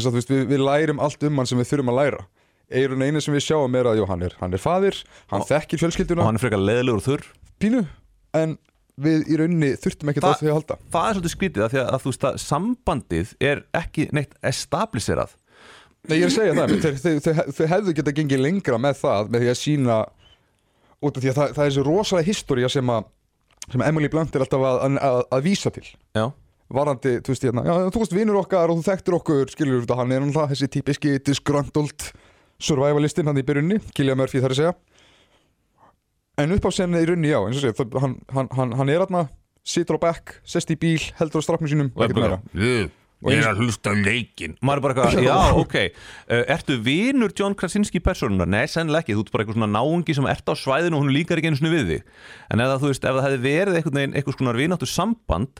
að 0.10 0.18
veist, 0.18 0.34
við, 0.34 0.46
við 0.50 0.64
lærum 0.66 1.02
allt 1.06 1.26
um 1.28 1.42
hann 1.42 1.50
sem 1.50 1.62
við 1.62 1.70
þurfum 1.72 1.94
að 1.94 2.00
læra. 2.02 2.26
Eirun 2.74 3.06
eina 3.06 3.22
sem 3.22 3.36
við 3.36 3.46
sjáum 3.46 3.78
er 3.78 3.92
að 3.92 4.00
jú, 4.00 4.08
hann, 4.10 4.24
er, 4.26 4.34
hann 4.40 4.58
er 4.58 4.62
faðir, 4.62 4.98
hann 5.30 5.46
þekkir 5.46 5.78
og 5.78 5.84
fjölskylduna 5.84 6.26
hann 6.26 6.40
er 6.40 6.42
frekar 6.42 6.64
leðilegur 6.64 7.04
og 7.04 7.06
þurr. 7.06 7.28
Pínu 7.62 7.84
En 8.36 8.58
við 9.00 9.30
í 9.30 9.38
rauninni 9.38 9.76
þurftum 9.80 10.10
ekkert 10.12 10.26
á 10.26 10.40
því 10.40 10.50
að 10.50 10.58
halda. 10.58 10.78
Það 10.92 11.08
er 11.08 11.18
svolítið 11.18 11.34
skrítið 11.36 11.66
að 11.66 11.74
að, 11.84 11.90
að 11.94 12.06
veist 12.08 12.26
að 12.26 12.38
sambandið 12.42 13.34
er 13.52 13.62
ekki 13.78 14.08
neitt 14.16 14.34
establiserað 14.42 15.36
Nei, 16.06 16.20
ég 16.20 16.28
er 16.28 16.30
að 16.30 16.36
segja 16.36 16.54
það, 16.54 16.74
þeir, 16.84 16.98
þeir, 17.02 17.20
þeir, 17.26 17.52
þeir 17.58 17.72
hefðu 17.72 17.94
getað 17.98 18.18
gengið 18.20 18.42
lengra 18.46 18.78
með 18.82 18.98
það 19.00 19.32
með 19.34 19.44
því 19.44 19.52
að 19.52 19.60
sína 19.62 19.98
út 21.02 21.18
af 21.18 21.24
því 21.24 21.32
að 21.32 21.38
það, 21.38 21.54
það 21.56 21.64
er 21.64 21.72
þessi 21.72 21.86
rosalega 21.88 22.30
história 22.30 22.70
sem 22.72 22.92
að 22.94 23.08
sem 23.72 23.84
Emily 23.86 24.10
Blunt 24.12 24.36
er 24.36 24.46
alltaf 24.46 24.66
að, 24.66 24.98
að, 24.98 25.20
að, 25.30 25.46
vísa 25.46 25.72
til. 25.74 25.86
Já, 26.18 26.26
varandi, 26.76 27.18
þú 27.26 27.34
veist, 27.34 27.46
hérna, 27.48 27.64
já, 27.68 27.76
þú 27.94 28.04
veist, 28.04 28.16
vinur 28.16 28.42
okkar 28.42 28.74
og 28.74 28.82
þú 28.82 28.88
þekktir 28.90 29.18
okkur, 29.20 29.54
skilur 29.54 29.86
þú, 29.86 29.98
hann 30.00 30.14
er 30.16 30.24
náttúrulega 30.24 30.52
þessi 30.54 30.72
típiski 30.76 31.16
disgruntled 31.26 32.10
survivalistinn 32.62 33.30
hann 33.30 33.42
í 33.42 33.46
byrjunni, 33.46 33.80
Killian 33.96 34.20
Murphy 34.20 34.44
þar 34.44 34.56
að 34.56 34.62
segja. 34.62 34.76
En 36.42 36.52
upp 36.52 36.68
á 36.68 36.72
senni 36.76 37.00
í 37.00 37.08
runni, 37.10 37.32
já, 37.32 37.40
eins 37.42 37.62
og 37.62 37.66
segja, 37.66 37.88
hann, 38.04 38.20
hann, 38.36 38.52
hann, 38.58 38.76
hann 38.82 38.92
er 38.92 39.04
hérna, 39.04 39.26
situr 39.66 40.00
á 40.02 40.06
bekk, 40.10 40.38
sest 40.48 40.72
í 40.74 40.80
bíl, 40.80 41.00
heldur 41.20 41.42
á 41.42 41.46
strafnum 41.46 41.72
sínum, 41.72 41.92
er 41.96 42.10
ekkert 42.10 42.22
meira. 42.22 42.42
Og 43.24 43.32
Ég 43.32 43.40
er 43.40 43.48
að 43.54 43.62
hlusta 43.64 43.90
á 43.90 43.96
leikin 43.96 44.58
Maður 44.60 44.78
er 44.78 44.84
bara 44.84 44.94
eitthvað, 44.96 45.24
já, 45.30 45.38
ok. 45.56 45.76
Uh, 46.28 46.44
Ertu 46.52 46.76
vinur 46.84 47.32
John 47.38 47.56
Krasinski 47.58 48.02
personunar? 48.04 48.50
Nei, 48.52 48.66
sennilega 48.70 49.02
ekki, 49.06 49.16
þú 49.16 49.24
ert 49.24 49.32
bara 49.34 49.42
eitthvað 49.46 49.58
svona 49.58 49.72
náungi 49.72 50.16
sem 50.18 50.28
ert 50.30 50.46
á 50.52 50.54
svæðinu 50.60 51.00
og 51.00 51.02
hún 51.06 51.14
líkar 51.16 51.40
ekki 51.40 51.50
einu 51.50 51.60
svona 51.62 51.72
við 51.74 51.86
þig. 51.94 52.02
En 52.52 52.60
ef 52.60 52.68
það, 52.74 52.80
þú 52.84 52.88
veist, 52.92 53.04
ef 53.08 53.16
það 53.16 53.26
hefði 53.30 53.40
verið 53.48 53.74
einhvern 53.80 53.98
veginn 54.02 54.16
eitthvað 54.20 54.36
svona 54.38 54.54
vináttu 54.60 54.88
samband 54.92 55.52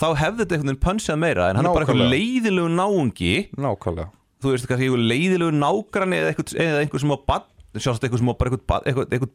þá 0.00 0.08
hefði 0.22 0.40
þetta 0.42 0.54
einhvern 0.56 0.72
veginn 0.72 0.84
pönsjað 0.88 1.18
meira. 1.22 1.44
En 1.52 1.56
hann 1.60 1.66
er 1.68 1.76
bara 1.76 1.84
eitthvað 1.84 2.00
Nákvæmlega. 2.00 2.16
leiðilegu 2.16 2.70
náungi. 2.80 3.34
Nákvæmlega. 3.60 4.08
þú 4.42 4.46
veist, 4.50 4.66
kannski 4.66 4.88
eitthvað 4.88 5.06
leiðilegu 5.12 5.52
nágranni 5.60 6.16
eða 6.18 6.28
eitthvað, 6.32 6.46
eða 6.64 6.80
einhver 6.82 7.00
sem 7.04 7.12
á 7.14 7.18
bad 7.28 7.44
eitthvað 7.72 8.18
sem 8.18 8.28
á 8.28 8.34
bara 8.34 8.48
eitthvað, 8.50 8.82
eitthvað, 8.88 9.06
eitthvað 9.12 9.32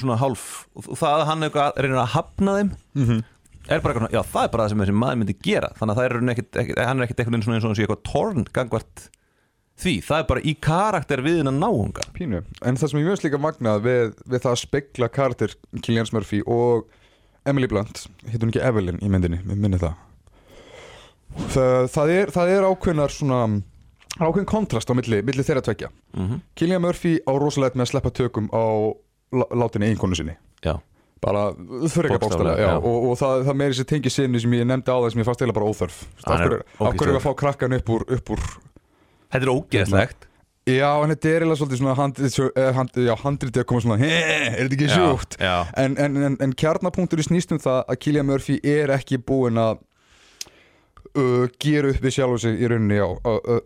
svona 0.00 0.16
hálf 0.20 0.66
og 0.76 0.88
það 0.96 1.14
að 1.20 1.26
hann 1.28 1.42
eitthvað 1.46 1.80
reynir 1.84 2.00
að 2.02 2.12
hafna 2.16 2.56
þeim 2.58 2.70
Mhm. 2.94 3.24
er 3.68 3.80
bara 3.80 3.94
eitthvað, 3.94 4.12
já 4.12 4.22
það 4.22 4.44
er 4.44 4.52
bara 4.52 4.64
það 4.64 4.68
sem 4.68 4.78
þessi 4.82 4.98
maður 5.02 5.18
myndi 5.22 5.36
gera 5.42 5.72
þannig 5.78 5.92
að 5.92 5.98
það 5.98 6.04
er 6.04 6.30
ekkit, 6.32 6.52
ekkit, 6.62 6.78
hann 6.86 7.00
er 7.00 7.06
ekkert 7.06 7.26
svona 7.44 7.56
eins 7.58 7.64
og 7.64 7.76
eitthvað 7.76 8.02
torn 8.12 8.44
gangvart 8.52 9.08
því, 9.82 9.94
það 10.04 10.18
er 10.18 10.26
bara 10.28 10.40
í 10.44 10.54
karakter 10.62 11.22
við 11.24 11.38
hennan 11.42 11.60
náunga 11.60 12.04
Pínu. 12.16 12.42
En 12.62 12.76
það 12.76 12.90
sem 12.92 13.00
ég 13.00 13.06
mjög 13.08 13.24
líka 13.26 13.40
magnað 13.40 13.82
við, 13.86 14.14
við 14.28 14.44
það 14.44 14.52
að 14.52 14.60
spegla 14.62 15.08
karakter 15.12 15.54
Killian 15.82 16.10
Murphy 16.12 16.42
og 16.46 16.86
Emily 17.48 17.66
Blunt, 17.66 18.04
hittum 18.30 18.52
ekki 18.52 18.62
Evelyn 18.62 19.00
í 19.02 19.10
myndinni, 19.10 19.40
við 19.42 19.58
minni 19.58 19.80
það. 19.82 19.96
Það, 21.50 21.88
það, 21.90 22.12
er, 22.12 22.30
það 22.34 22.52
er 22.52 22.66
ákveðnar 22.68 23.14
svona, 23.14 23.38
það 24.18 24.26
ákveðin 24.28 24.50
kontrast 24.52 24.92
á 24.92 24.94
milli, 24.94 25.22
milli 25.26 25.46
þeirra 25.46 25.64
tvekja. 25.64 25.88
mm 26.12 26.26
-hmm. 26.28 26.42
Killian 26.54 26.82
Murphy 26.84 27.18
á 27.26 27.32
rosalegt 27.40 27.74
með 27.74 27.86
að 27.86 27.90
sleppa 27.90 28.10
tökum 28.10 28.48
á 28.52 28.62
lá- 29.32 29.50
látinni 29.62 29.90
eiginkonu 29.90 30.18
sinni. 30.18 30.36
já, 30.64 30.78
Bara 31.22 31.52
þurrega 31.86 32.18
já. 32.58 32.72
Og, 32.82 33.10
og 33.12 33.16
það, 33.20 33.44
það 33.46 33.56
meiri 33.60 33.78
sér 33.78 33.86
tengi 33.92 34.10
sinni 34.10 34.40
sem 34.42 34.56
ég 34.58 34.66
nefndi 34.66 34.90
á 34.90 34.98
það 34.98 35.10
sem 35.12 35.22
ég 35.22 35.28
fannst 35.28 35.42
eiginlega 35.44 35.58
bara 35.60 35.70
óþörf. 35.70 36.02
Af 36.24 36.32
er 36.32 36.48
hverju 36.48 36.62
ógeðslegur. 36.82 37.16
að 37.20 37.24
fá 37.26 37.32
krakkan 37.38 37.76
upp 37.78 37.92
úr, 37.94 38.04
upp 38.18 38.32
úr 38.34 38.44
þetta 39.32 39.46
er 39.46 39.52
ógeðslegt 39.52 40.28
Já, 40.62 40.90
en 41.02 41.10
þetta 41.10 41.28
er 41.28 41.42
eiginlega 41.42 41.58
svolítið 41.58 41.80
svona 41.80 42.50
eh, 42.54 42.76
handritið 43.18 43.62
að 43.62 43.66
koma 43.66 43.82
svona 43.82 43.96
er 43.98 44.60
þetta 44.60 44.76
ekki 44.76 44.90
sjúkt? 44.92 45.38
En, 45.42 45.96
en, 45.98 46.18
en, 46.28 46.36
en 46.44 46.52
kjarnapunktur 46.54 47.18
í 47.18 47.24
snýstum 47.26 47.58
það 47.62 47.80
að 47.90 47.98
Killian 48.04 48.28
Murphy 48.28 48.60
er 48.62 48.92
ekki 48.94 49.18
búinn 49.18 49.58
að 49.58 49.80
uh, 51.18 51.48
gera 51.58 51.90
upp 51.90 52.04
við 52.04 52.14
sjálf 52.14 52.38
sig 52.44 52.62
í 52.62 52.70
rauninni 52.70 53.00
á 53.02 53.10
að 53.10 53.40
uh, 53.56 53.62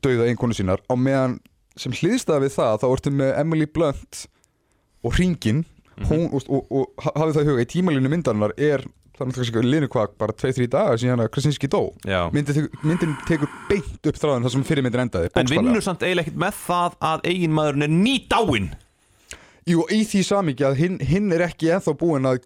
dauða 0.00 0.30
einkonu 0.30 0.56
sínar 0.56 0.80
á 0.88 0.94
meðan 0.96 1.36
sem 1.76 1.92
hliðstæða 1.92 2.40
við 2.46 2.54
það 2.56 2.80
þá 2.80 2.86
ertu 2.94 3.12
með 3.20 3.34
Emily 3.42 3.68
Blunt 3.68 4.24
og 5.04 5.14
Hringin 5.18 5.64
Mhm. 5.94 6.06
hún, 6.10 6.24
og, 6.34 6.42
og, 6.50 6.72
og 6.74 7.04
ha- 7.04 7.12
hafið 7.20 7.36
það 7.36 7.44
í 7.44 7.48
huga 7.52 7.62
í 7.62 7.70
tímalínu 7.70 8.10
myndarinnar 8.10 8.52
er 8.58 8.82
það 9.14 9.28
er 9.60 9.62
linu 9.62 9.86
hvað 9.86 10.16
bara 10.18 10.32
2-3 10.34 10.66
dagar 10.66 10.96
síðan 10.98 11.20
að 11.22 11.28
Krasinski 11.30 11.68
dó. 11.70 11.92
Myndin, 12.34 12.66
myndin 12.82 13.12
tekur 13.28 13.46
beint 13.68 14.08
upp 14.10 14.16
þráðan 14.18 14.42
þar 14.42 14.50
sem 14.56 14.64
fyrirmyndin 14.66 15.04
endaði 15.04 15.30
en 15.38 15.46
vinnur 15.52 15.84
samt 15.86 16.02
eiginlega 16.02 16.26
ekkert 16.26 16.40
með 16.42 16.58
það 16.66 16.96
að 17.12 17.22
eiginmaðurinn 17.30 17.86
er 17.86 17.94
nýdáinn. 17.94 18.66
Jú, 19.70 19.84
í 19.94 20.00
því 20.02 20.24
samíki 20.26 20.66
að 20.66 20.74
hinn, 20.82 20.98
hinn 20.98 21.30
er 21.32 21.46
ekki 21.46 21.70
ennþá 21.76 21.94
búinn 22.02 22.26
að 22.26 22.42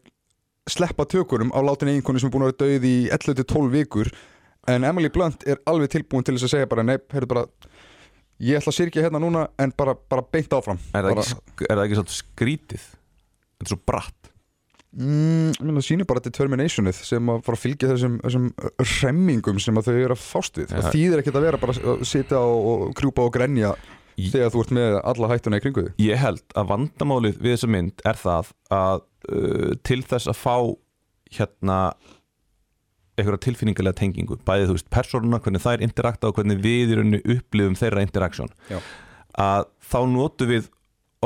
sleppa 0.68 1.06
tökurum 1.08 1.48
á 1.56 1.58
látin 1.64 1.88
eiginkonu 1.88 2.20
sem 2.20 2.28
er 2.28 2.34
búin 2.36 2.44
að 2.44 2.52
vera 2.52 2.68
döið 2.68 2.84
í 2.84 2.96
11-12 3.16 3.72
vikur 3.72 4.12
en 4.68 4.84
Emily 4.84 5.08
Blunt 5.08 5.42
er 5.48 5.56
alveg 5.66 5.88
tilbúin 5.96 6.22
til 6.28 6.36
þess 6.36 6.50
að 6.50 6.52
segja 6.52 6.68
bara 6.68 6.84
nei, 6.84 6.98
heyrðu 7.14 7.28
bara 7.32 7.46
ég 8.40 8.58
ætla 8.60 8.72
að 8.72 8.78
syrkja 8.78 9.04
hérna 9.06 9.20
núna 9.22 9.46
en 9.58 9.72
bara, 9.78 9.94
bara 9.96 10.24
beint 10.32 10.52
áfram. 10.54 10.80
Er 10.94 11.04
það 11.06 11.14
bara, 11.14 11.26
ekki, 11.26 11.68
er 11.68 11.80
það 11.80 11.84
ekki 11.88 12.16
skrítið? 12.18 12.88
Þetta 13.58 13.66
er 13.66 13.72
svo 13.72 13.80
bratt. 13.90 14.14
Mm, 14.98 15.50
ég 15.52 15.74
það 15.76 15.84
sýnir 15.84 16.06
bara 16.08 16.22
determinationið 16.24 17.00
sem 17.04 17.28
að 17.28 17.42
fara 17.44 17.58
að 17.58 17.64
fylgja 17.66 17.90
þessum, 17.90 18.14
þessum 18.24 18.46
remmingum 19.02 19.58
sem 19.60 19.76
að 19.78 19.90
þau 19.90 19.94
eru 19.98 20.16
að 20.16 20.22
fást 20.24 20.60
við. 20.60 20.70
Það 20.72 20.88
þýðir 20.94 21.22
ekkert 21.22 21.38
að 21.38 21.46
vera 21.48 21.60
bara 21.60 21.74
að 21.92 22.04
sitja 22.08 22.40
og, 22.40 22.68
og 22.72 22.94
krjúpa 22.98 23.26
og 23.26 23.34
grenja 23.36 23.74
Í- 24.18 24.30
þegar 24.32 24.54
þú 24.54 24.62
ert 24.64 24.72
með 24.78 24.96
alla 25.12 25.30
hættuna 25.34 25.60
í 25.60 25.64
kringu 25.66 25.84
þig. 25.84 25.92
Ég 26.08 26.22
held 26.22 26.56
að 26.58 26.70
vandamálið 26.72 27.36
við 27.44 27.54
þessa 27.54 27.70
mynd 27.74 28.02
er 28.08 28.18
það 28.22 28.52
að 28.78 29.04
uh, 29.04 29.72
til 29.86 30.00
þess 30.08 30.32
að 30.32 30.40
fá 30.40 30.56
hérna 31.36 31.78
einhverja 33.18 33.42
tilfinningarlega 33.46 33.98
tengingu 33.98 34.38
bæðið 34.46 34.70
þú 34.70 34.76
veist 34.78 34.90
persónuna, 34.94 35.40
hvernig 35.42 35.64
þær 35.64 35.84
interakta 35.86 36.30
og 36.30 36.38
hvernig 36.38 36.62
við 36.64 36.94
í 36.94 36.98
rauninni 36.98 37.22
upplifum 37.36 37.78
þeirra 37.78 38.04
interaksjón 38.06 38.52
Já. 38.70 38.78
að 39.34 39.68
þá 39.90 39.98
notum 40.14 40.52
við 40.52 40.70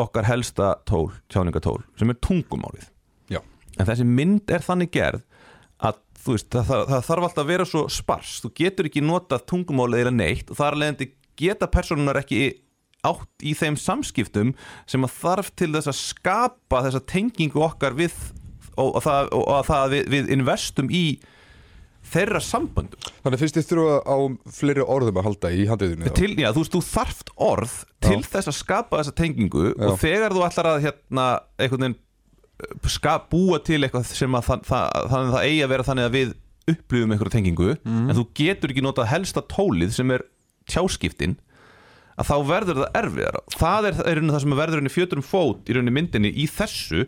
okkar 0.02 0.28
helsta 0.28 0.74
tól, 0.88 1.11
tjáningatól 1.33 1.81
sem 2.00 2.12
er 2.12 2.20
tungumálið 2.24 2.88
Já. 3.33 3.42
en 3.78 3.88
þessi 3.88 4.09
mynd 4.09 4.52
er 4.52 4.64
þannig 4.64 4.92
gerð 4.94 5.24
að 5.83 6.00
þú 6.22 6.37
veist, 6.37 6.50
það, 6.55 6.68
það, 6.70 6.85
það 6.92 7.07
þarf 7.09 7.28
alltaf 7.28 7.42
að 7.42 7.52
vera 7.52 7.68
svo 7.68 7.87
spars, 7.90 8.37
þú 8.42 8.52
getur 8.62 8.88
ekki 8.88 9.05
notað 9.05 9.46
tungumálið 9.52 10.05
eða 10.05 10.14
neitt 10.16 10.52
og 10.52 10.61
þar 10.61 10.78
leðandi 10.78 11.11
geta 11.42 11.68
personunar 11.70 12.20
ekki 12.22 12.44
átt 13.02 13.42
í 13.42 13.52
þeim 13.59 13.76
samskiptum 13.81 14.52
sem 14.87 15.02
að 15.02 15.16
þarf 15.18 15.50
til 15.59 15.72
þess 15.74 15.90
að 15.90 15.98
skapa 15.98 16.85
þessa 16.87 17.02
tengingu 17.11 17.62
okkar 17.64 17.96
við 17.98 18.14
og, 18.76 18.94
og, 18.94 19.00
það, 19.05 19.31
og, 19.35 19.42
og 19.42 19.64
það 19.66 19.81
að 19.81 19.94
við, 19.96 20.05
við 20.14 20.31
investum 20.37 20.92
í 20.94 21.05
þeirra 22.12 22.40
samböndum. 22.44 23.11
Þannig 23.25 23.42
fyrst 23.42 23.59
þið 23.59 23.66
þurfa 23.70 23.96
á 24.07 24.16
fleiri 24.59 24.87
orðum 24.94 25.20
að 25.20 25.27
halda 25.29 25.53
í 25.53 25.66
handriðinu 25.70 26.12
til, 26.16 26.31
já, 26.38 26.51
þú 26.53 26.64
veist, 26.64 26.77
þú 26.77 26.83
þarft 26.88 27.33
orð 27.48 27.77
til 28.02 28.21
þess 28.27 28.52
að 28.52 28.58
skapa 28.58 29.00
þessa 29.00 29.17
tengingu 29.19 29.67
Já. 29.73 29.87
og 29.88 30.00
þegar 30.02 30.37
þú 30.37 30.44
ætlar 30.46 30.71
að 30.73 30.87
hérna, 30.87 31.27
einhvern 31.58 31.87
veginn 31.87 31.98
uh, 31.98 32.90
ska, 32.92 33.17
búa 33.33 33.60
til 33.65 33.81
eitthvað 33.83 34.10
sem 34.10 34.38
að 34.38 34.48
það, 34.50 34.67
það, 34.71 35.08
það, 35.15 35.33
það 35.37 35.48
eigi 35.48 35.63
að 35.67 35.73
vera 35.75 35.88
þannig 35.90 36.08
að 36.08 36.19
við 36.19 36.35
upplifum 36.73 37.15
einhverja 37.15 37.35
tengingu 37.35 37.73
en 37.83 38.15
þú 38.15 38.27
getur 38.38 38.71
ekki 38.71 38.85
notað 38.85 39.10
helsta 39.10 39.42
tólið 39.50 39.96
sem 39.96 40.13
er 40.15 40.23
tjáskiptin 40.71 41.35
að 42.21 42.29
þá 42.29 42.37
verður 42.46 42.81
það 42.83 42.98
erfiðar 43.00 43.38
það 43.56 43.88
er, 43.88 44.00
er 44.13 44.21
það 44.29 44.42
sem 44.44 44.56
verður 44.60 44.90
fjöturum 44.94 45.27
fót 45.27 45.73
í 45.73 45.83
myndinni 45.83 46.31
í 46.31 46.46
þessu 46.50 47.06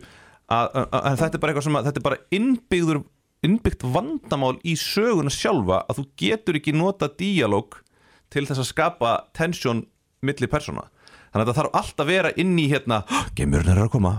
að, 0.51 0.67
að, 0.75 0.87
að 0.99 1.19
þetta 1.21 1.37
er 1.37 1.43
bara 1.45 1.55
að 1.61 1.87
þetta 1.87 2.01
er 2.01 2.05
bara 2.05 2.21
innbyggður 2.35 3.01
innbyggt 3.45 3.85
vandamál 3.95 4.55
í 4.65 4.75
söguna 4.79 5.33
sjálfa 5.33 5.83
að 5.85 6.01
þú 6.01 6.05
getur 6.21 6.59
ekki 6.59 6.75
nota 6.75 7.09
díalóg 7.09 7.79
til 8.33 8.45
þess 8.47 8.63
að 8.63 8.71
skapa 8.71 9.15
tensjón 9.37 9.85
milli 10.25 10.49
persóna. 10.51 10.87
Þannig 11.31 11.43
að 11.43 11.49
þetta 11.49 11.59
þarf 11.61 11.77
alltaf 11.81 12.05
að 12.05 12.11
vera 12.13 12.33
inn 12.41 12.55
í 12.59 12.69
hérna, 12.71 13.03
geimurinn 13.37 13.73
er 13.73 13.83
að 13.85 13.93
koma. 13.97 14.15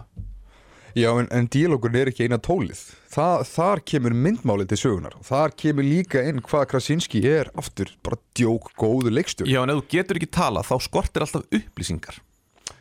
Já, 0.97 1.11
en, 1.21 1.27
en 1.29 1.49
díalógurinn 1.53 1.99
er 2.01 2.09
ekki 2.09 2.25
eina 2.25 2.39
tólið. 2.41 2.79
Þa, 3.13 3.27
Þar 3.49 3.83
kemur 3.89 4.15
myndmálið 4.17 4.71
til 4.71 4.79
sögunar 4.81 5.17
Þar 5.25 5.53
kemur 5.61 5.85
líka 5.85 6.23
inn 6.25 6.41
hvað 6.45 6.65
Krasinski 6.73 7.21
er 7.29 7.51
aftur 7.57 7.93
bara 8.05 8.19
djók 8.37 8.71
góðu 8.81 9.13
leikstjórn 9.13 9.51
Já, 9.53 9.61
en 9.63 9.73
ef 9.73 9.83
þú 9.83 9.87
getur 9.93 10.21
ekki 10.21 10.31
tala 10.37 10.65
þá 10.65 10.75
skortir 10.85 11.25
alltaf 11.25 11.45
upplýsingar 11.49 12.21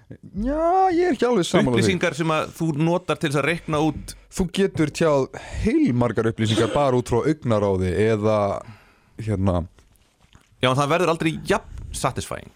Já, 0.06 0.92
ég 0.94 1.02
er 1.02 1.16
ekki 1.16 1.26
alveg 1.26 1.48
samanlega 1.48 1.80
Upplýsingar 1.80 2.14
sem 2.14 2.32
að 2.34 2.50
þú 2.60 2.68
notar 2.78 3.18
til 3.18 3.32
þess 3.32 3.40
að 3.42 3.48
reikna 3.50 3.80
út. 3.82 4.12
Þú 4.38 4.44
getur 4.54 4.92
tjáð 4.94 5.24
heilmargar 5.64 6.30
upplýsingar 6.30 6.70
bara 6.76 7.00
út 7.00 7.10
frá 7.10 7.24
augnaráði 7.24 7.90
eða 8.04 8.36
hérna. 9.18 9.64
Já, 10.62 10.70
en 10.70 10.78
það 10.78 10.92
verður 10.94 11.14
aldrei 11.16 11.32
jafn 11.50 11.90
satisfying. 11.96 12.52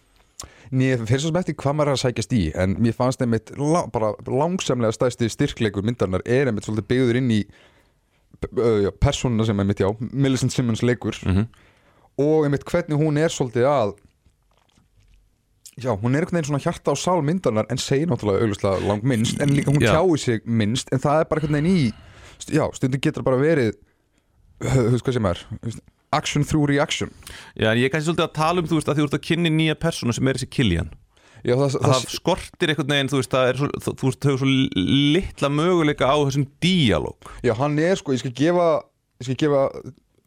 Mér 0.69 1.01
fyrir 1.09 1.23
svo 1.23 1.31
sem 1.31 1.39
eftir 1.39 1.57
hvað 1.57 1.77
maður 1.79 1.89
er 1.89 1.97
að 1.97 2.03
sækjast 2.03 2.35
í 2.37 2.43
en 2.61 2.75
mér 2.77 2.93
fannst 2.93 3.23
einmitt 3.25 3.49
la, 3.57 3.81
bara 3.89 4.11
langsamlega 4.29 4.93
stæsti 4.93 5.31
styrkleikur 5.33 5.85
myndarnar 5.87 6.21
er 6.29 6.51
einmitt 6.51 6.67
svolítið 6.67 6.89
byggður 6.91 7.19
inn 7.23 7.31
í 7.33 7.39
uh, 8.45 8.91
persónuna 9.01 9.47
sem 9.49 9.63
einmitt 9.63 9.81
já, 9.81 9.89
Millicent 10.13 10.53
Simmons 10.53 10.85
leikur. 10.85 11.17
Mhm. 11.25 11.49
og 12.19 12.45
einmitt 12.45 12.67
hvernig 12.67 12.99
hún 12.99 13.17
er 13.17 13.31
svolítið 13.31 13.65
að 13.65 13.95
já, 15.83 15.91
hún 15.95 16.15
er 16.15 16.25
einhvern 16.25 16.39
veginn 16.39 16.49
svona 16.51 16.63
hjarta 16.63 16.93
á 16.93 16.95
sál 16.99 17.21
myndarnar 17.25 17.69
en 17.71 17.81
segir 17.81 18.09
náttúrulega 18.09 18.45
auglustlega 18.45 18.87
langt 18.87 19.05
minnst 19.07 19.41
en 19.41 19.53
líka 19.55 19.71
hún 19.71 19.83
Já. 19.83 19.93
tjáir 19.95 20.19
sig 20.23 20.45
minnst 20.45 20.91
en 20.93 21.03
það 21.03 21.23
er 21.23 21.29
bara 21.29 21.41
einhvern 21.41 21.59
veginn 21.59 21.71
í 21.71 22.55
já, 22.55 22.65
stundum 22.75 23.01
getur 23.03 23.25
bara 23.27 23.39
verið 23.41 23.75
veist 24.59 25.05
hvað 25.05 25.17
sem 25.19 25.29
er 25.29 25.45
action 26.11 26.43
through 26.43 26.65
reaction. 26.69 27.11
Já, 27.55 27.69
en 27.71 27.77
ég 27.77 27.85
er 27.85 27.93
kannski 27.93 28.09
svolítið 28.09 28.25
að 28.25 28.33
tala 28.39 28.63
um, 28.63 28.67
þú 28.69 28.79
veist, 28.79 28.89
að 28.89 28.97
þú 28.97 29.05
ert 29.05 29.17
að 29.19 29.25
kynni 29.27 29.51
nýja 29.53 29.75
persónu 29.77 30.15
sem 30.15 30.27
er 30.29 30.39
þessi 30.39 30.49
Killian. 30.49 30.89
Já, 31.45 31.53
það, 31.53 31.75
að 31.77 31.93
það 31.93 32.07
skortir 32.15 32.73
einhvern 32.73 32.93
veginn, 32.95 33.11
þú 33.11 33.19
veist, 33.21 33.35
það 33.35 33.51
svo, 33.59 33.69
þú 33.85 33.93
þú 34.01 34.09
veist, 34.09 34.25
þau 34.25 34.39
svo 34.41 34.49
litla 35.13 35.51
möguleika 35.53 36.09
á 36.09 36.17
þessum 36.17 36.47
díalóg. 36.65 37.29
Já, 37.45 37.53
hann 37.61 37.77
er 37.83 38.01
sko, 38.01 38.15
ég 38.17 38.23
skal 38.23 38.33
gefa 38.41 38.69
ég 39.19 39.29
skal 39.29 39.37
gefa 39.45 39.63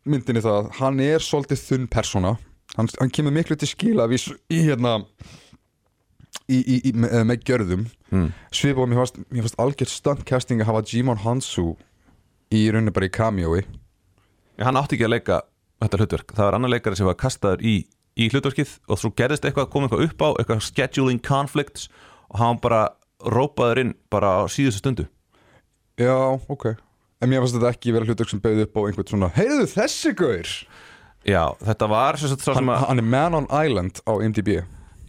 myndinni 0.08 0.42
það 0.44 0.70
hann 0.78 1.02
er 1.02 1.22
svolítið 1.22 1.62
þunn 1.66 1.90
persóna 1.92 2.36
hann, 2.76 2.90
hann 3.00 3.12
kemur 3.14 3.34
miklu 3.34 3.56
til 3.58 3.70
skila 3.70 4.08
við, 4.10 4.30
í 4.52 4.62
hérna 4.66 4.98
í, 6.48 6.58
í, 6.58 6.76
í, 6.88 6.92
með, 6.94 7.16
með 7.28 7.46
gjörðum. 7.48 7.86
Mm. 8.12 8.28
svipað 8.52 8.84
og 8.84 8.90
mér 8.90 9.00
fannst, 9.00 9.22
fannst 9.32 9.62
algjört 9.62 9.92
stuntcasting 9.92 10.60
að 10.60 10.68
hafa 10.68 10.84
Jimon 10.90 11.22
Hansu 11.22 11.70
í 12.52 12.66
rauninni 12.68 12.92
bara 12.92 13.08
í 13.08 13.14
cameoi. 13.14 13.62
Hann 14.60 14.76
átti 14.76 14.98
ekki 14.98 15.08
að 15.08 15.14
leika 15.14 15.40
þetta 15.80 16.00
hlutverk. 16.00 16.34
Það 16.36 16.48
var 16.48 16.58
annar 16.58 16.72
leikari 16.74 16.98
sem 16.98 17.08
var 17.08 17.18
kastaður 17.20 17.64
í, 17.64 17.74
í 18.20 18.28
hlutverkið 18.32 18.76
og 18.86 19.00
svo 19.00 19.12
gerðist 19.16 19.46
eitthvað, 19.48 19.70
kom 19.72 19.86
eitthvað 19.86 20.06
upp 20.08 20.24
á 20.24 20.28
eitthvað 20.34 20.64
scheduling 20.68 21.22
conflicts 21.24 21.88
og 22.28 22.40
hann 22.42 22.60
bara 22.62 22.84
rópaður 23.22 23.84
inn 23.86 23.96
bara 24.12 24.42
á 24.42 24.46
síðustu 24.50 24.82
stundu. 24.82 25.08
Já, 26.00 26.14
ok. 26.52 26.72
En 27.22 27.30
mér 27.30 27.42
fannst 27.42 27.56
þetta 27.56 27.72
ekki 27.72 27.94
vera 27.94 28.08
hlutverk 28.08 28.32
sem 28.32 28.42
bauði 28.42 28.66
upp 28.66 28.76
á 28.76 28.80
einhvern 28.82 29.08
svona 29.08 29.32
Heyrðu 29.36 29.68
þessi 29.72 30.12
gaur 30.18 30.54
Já, 31.28 31.44
þetta 31.62 31.88
var 31.92 32.16
sagt 32.18 32.42
sá 32.42 32.54
hann, 32.56 32.68
að 32.72 32.86
hann 32.88 32.98
er 33.02 33.06
Man 33.06 33.34
on 33.38 33.46
Island 33.54 34.00
á 34.08 34.12
MDB 34.18 34.62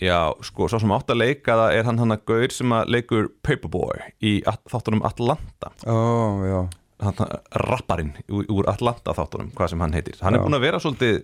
Já, 0.03 0.33
sko, 0.43 0.67
sá 0.67 0.77
sem 0.81 0.91
átt 0.91 1.09
að 1.13 1.21
leika 1.21 1.55
það 1.55 1.75
er 1.77 1.85
hann 1.87 1.99
hann 2.01 2.11
að 2.15 2.23
gaur 2.27 2.51
sem 2.53 2.73
að 2.75 2.89
leikur 2.91 3.29
Paperboy 3.45 4.01
í 4.25 4.33
þáttunum 4.43 5.03
Atlanta. 5.07 5.69
Ó, 5.87 5.95
já. 6.43 6.59
Hann, 7.03 7.21
rapparinn 7.69 8.11
úr 8.31 8.67
Atlanta 8.71 9.13
þáttunum 9.15 9.53
hvað 9.55 9.71
sem 9.73 9.79
hann 9.85 9.95
heitir, 9.95 10.17
hann 10.21 10.35
er 10.35 10.41
Já. 10.41 10.45
búin 10.45 10.57
að 10.57 10.65
vera 10.65 10.81
svolítið 10.83 11.21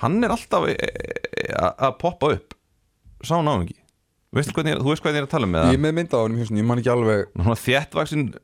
hann 0.00 0.18
er 0.24 0.32
alltaf 0.34 0.66
e- 0.72 0.78
e- 0.78 1.52
a- 1.58 1.74
að 1.90 1.98
poppa 2.00 2.32
upp. 2.38 2.56
Sá 3.22 3.36
náðungi 3.44 3.76
Veistu 4.32 4.52
hvernig, 4.54 4.76
ég- 4.76 4.80
þú 4.84 4.92
veist 4.92 5.02
hvað 5.02 5.16
ég 5.16 5.20
er 5.20 5.26
að 5.26 5.32
tala 5.34 5.46
um 5.48 5.52
með 5.52 5.60
Ég 5.60 5.70
það 5.70 5.74
er 5.74 5.84
með 5.84 5.94
mynda 6.00 6.16
á 6.16 6.22
hann, 6.22 6.36
ég 6.60 6.64
man 6.64 6.78
ekki 6.80 6.92
alveg 6.94 7.26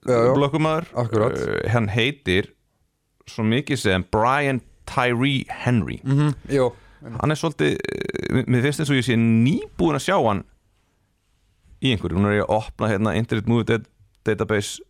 er 0.04 0.26
já. 0.26 0.34
blokkumæður 0.36 0.86
hann 1.72 1.88
heitir 1.94 2.48
svo 3.30 3.44
mikið 3.46 3.78
sem 3.78 4.04
Brian 4.10 4.60
Tyree 4.86 5.44
Henry. 5.48 6.00
Mm 6.04 6.18
-hmm. 6.18 6.34
Jó, 6.54 6.72
hann 7.20 7.30
er 7.30 7.36
svolítið, 7.36 7.76
uh, 8.32 8.42
mér 8.46 8.62
finnst 8.62 8.80
eins 8.80 8.90
og 8.90 8.96
ég 8.96 9.06
sé 9.06 9.16
nýbúin 9.16 9.96
að 9.98 10.06
sjá 10.06 10.16
hann 10.26 10.44
í 11.82 11.92
einhverju, 11.92 12.16
hún 12.16 12.26
er 12.26 12.40
ég 12.40 12.46
að 12.46 12.56
opna 12.56 12.88
hérna 12.88 13.14
Internet 13.16 13.46
Movie 13.48 13.64
Dat- 13.64 13.88
Database 14.24 14.80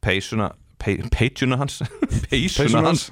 peysuna 0.00 0.52
peysuna 0.78 1.56
hans. 1.56 1.82
Peysuna 2.30 2.82
hans. 2.82 3.10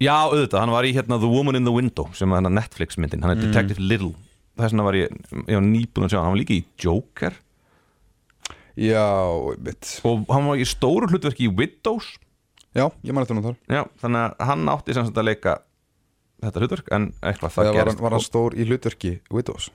já 0.00 0.12
auðvitað, 0.28 0.58
hann 0.60 0.74
var 0.74 0.84
í 0.84 0.92
hérna 0.92 1.18
The 1.20 1.30
Woman 1.30 1.56
in 1.56 1.64
the 1.64 1.72
Window 1.72 2.10
sem 2.12 2.28
var 2.28 2.40
hérna 2.42 2.50
Netflix 2.60 2.98
myndin, 2.98 3.22
hann 3.22 3.36
er 3.36 3.40
Detective 3.46 3.80
Little. 3.80 4.14
Þess 4.58 4.74
vegna 4.74 4.84
var 4.84 4.98
ég, 4.98 5.08
ég 5.48 5.56
var 5.56 5.64
nýbúin 5.64 6.04
að 6.04 6.12
sjá 6.12 6.18
hann. 6.18 6.26
Hann 6.26 6.34
var 6.34 6.42
líka 6.42 6.56
í 6.58 6.64
Joker. 6.82 7.32
Já, 8.76 9.06
mitt 9.60 10.00
og 10.08 10.26
hann 10.32 10.46
var 10.48 10.60
í 10.60 10.66
stóru 10.68 11.08
hlutverki 11.08 11.46
í 11.48 11.52
Widows 11.56 12.14
Já, 12.74 12.86
ég 13.04 13.12
man 13.12 13.22
eftir 13.26 13.36
hún 13.36 13.44
þar 13.44 13.56
já, 13.76 13.82
þannig 14.00 14.22
að 14.22 14.46
hann 14.48 14.68
átti 14.72 14.94
sem 14.96 15.04
sagt 15.08 15.18
að 15.20 15.28
leika 15.28 15.54
þetta 16.42 16.62
hlutverk, 16.62 16.88
en 16.96 17.08
eitthvað 17.22 17.52
það 17.54 17.68
var 17.68 17.76
gerist 17.78 17.98
hann, 17.98 18.04
var 18.06 18.16
hann 18.16 18.24
stór 18.26 18.56
í 18.56 18.64
hlutverki 18.66 19.12
Widows? 19.30 19.68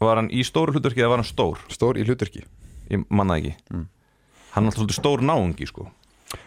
var 0.00 0.16
hann 0.16 0.30
í 0.32 0.42
stóru 0.48 0.72
hlutverki 0.74 1.02
eða 1.04 1.12
var 1.12 1.20
hann 1.22 1.28
stór 1.28 1.60
Stór 1.70 2.00
í 2.00 2.06
hlutverki 2.08 2.44
ég 2.90 3.04
manna 3.12 3.36
ekki 3.38 3.54
Mm. 3.70 3.86
hann 4.54 4.64
er 4.64 4.70
alltaf 4.70 4.80
svolítið 4.80 4.98
stór 5.02 5.20
náungi 5.22 5.68
sko 5.68 5.90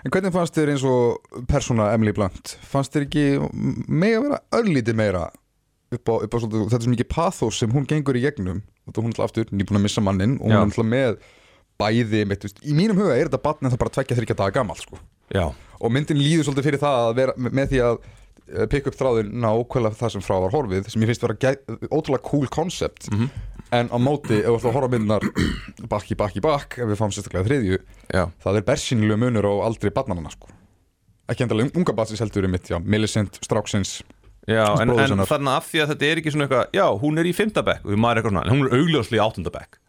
En 0.03 0.11
hvernig 0.11 0.31
fannst 0.31 0.55
þér 0.55 0.69
eins 0.71 0.83
og 0.87 1.43
persóna 1.47 1.89
Emily 1.91 2.13
Blunt? 2.15 2.53
Fannst 2.63 2.93
þér 2.95 3.03
ekki 3.03 3.23
mega 3.91 4.21
vera 4.23 4.37
örlítið 4.55 4.95
meira 4.95 5.25
upp 5.93 6.07
á, 6.07 6.13
upp 6.23 6.33
á 6.33 6.37
svolítið, 6.39 6.61
þetta 6.71 6.77
er 6.79 6.85
svo 6.87 6.93
mikið 6.93 7.09
pathos 7.11 7.59
sem 7.59 7.71
hún 7.75 7.87
gengur 7.89 8.15
í 8.15 8.21
gegnum 8.23 8.61
og 8.87 8.95
hún 8.95 9.11
er 9.11 9.11
alltaf 9.11 9.27
aftur 9.27 9.51
nýbúin 9.51 9.79
að 9.81 9.83
missa 9.83 10.01
mannin 10.03 10.37
og 10.39 10.47
hún 10.47 10.55
er 10.55 10.63
alltaf 10.63 10.87
með 10.87 11.17
bæði 11.83 12.23
mitt, 12.29 12.47
í 12.63 12.73
mínum 12.77 12.97
huga 13.01 13.17
er 13.17 13.27
þetta 13.27 13.41
batn 13.43 13.67
en 13.67 13.73
það 13.75 13.81
bara 13.83 13.93
tvekja 13.97 14.17
þryggja 14.21 14.37
daga 14.39 14.55
gamall 14.55 14.79
sko. 14.79 14.99
Já, 15.31 15.45
og 15.79 15.93
myndin 15.93 16.19
líður 16.21 16.47
svolítið 16.47 16.67
fyrir 16.69 16.83
það 16.83 16.99
að 17.07 17.15
vera 17.19 17.33
með 17.37 17.71
því 17.73 17.81
að 17.87 17.97
eh, 18.03 18.67
pikka 18.71 18.91
upp 18.91 18.99
þráðin 18.99 19.33
nákvæmlega 19.43 19.99
það 19.99 20.13
sem 20.15 20.25
frá 20.25 20.35
var 20.43 20.55
horfið 20.55 20.89
sem 20.91 21.03
ég 21.03 21.11
finnst 21.11 21.25
vera 21.25 21.53
ótrúlega 21.89 22.23
cool 22.27 22.47
concept. 22.51 23.09
Mhm. 23.11 23.29
en 23.73 23.89
á 23.89 23.97
móti 23.97 24.37
ef 24.37 24.45
þú 24.45 24.57
ætlar 24.57 24.69
að 24.69 24.75
horfa 24.77 24.89
myndinar 24.93 25.23
bakk 25.89 26.11
í 26.11 26.17
bakk 26.43 26.75
ef 26.77 26.89
við 26.89 26.99
fáum 26.99 27.13
sérstaklega 27.13 27.47
þriðju 27.47 27.79
já, 28.13 28.27
það 28.43 28.59
er 28.59 28.67
bersýnilega 28.67 29.17
munur 29.23 29.47
á 29.49 29.53
aldrei 29.65 29.89
barnanana 29.89 30.29
sko. 30.29 30.51
ekki 31.31 31.47
endalega 31.47 31.73
unga 31.79 31.95
batsins 31.97 32.21
heldur 32.21 32.45
um 32.45 32.53
mitt, 32.53 32.69
Millicent, 32.85 33.39
Stráksins 33.41 34.03
já 34.45 34.67
en, 34.77 34.91
en 34.91 35.23
þannig 35.25 35.49
að 35.49 35.55
af 35.55 35.71
því 35.71 35.81
að 35.81 35.93
þetta 35.93 36.05
er 36.05 36.21
ekki 36.21 36.33
svona 36.35 36.45
eitthvað 36.45 36.77
já, 36.77 36.85
hún 37.01 37.17
er 37.17 37.29
í 37.29 37.33
fimmtabekk 37.33 37.85
og 37.87 37.97
maður 37.97 38.11
er 38.13 38.21
eitthvað 38.21 38.35
svona 38.35 38.45
en 38.45 38.53
hún 38.53 38.67
er 38.67 38.77
augljóslega 38.77 39.21
í 39.21 39.25
áttundabekk 39.25 39.79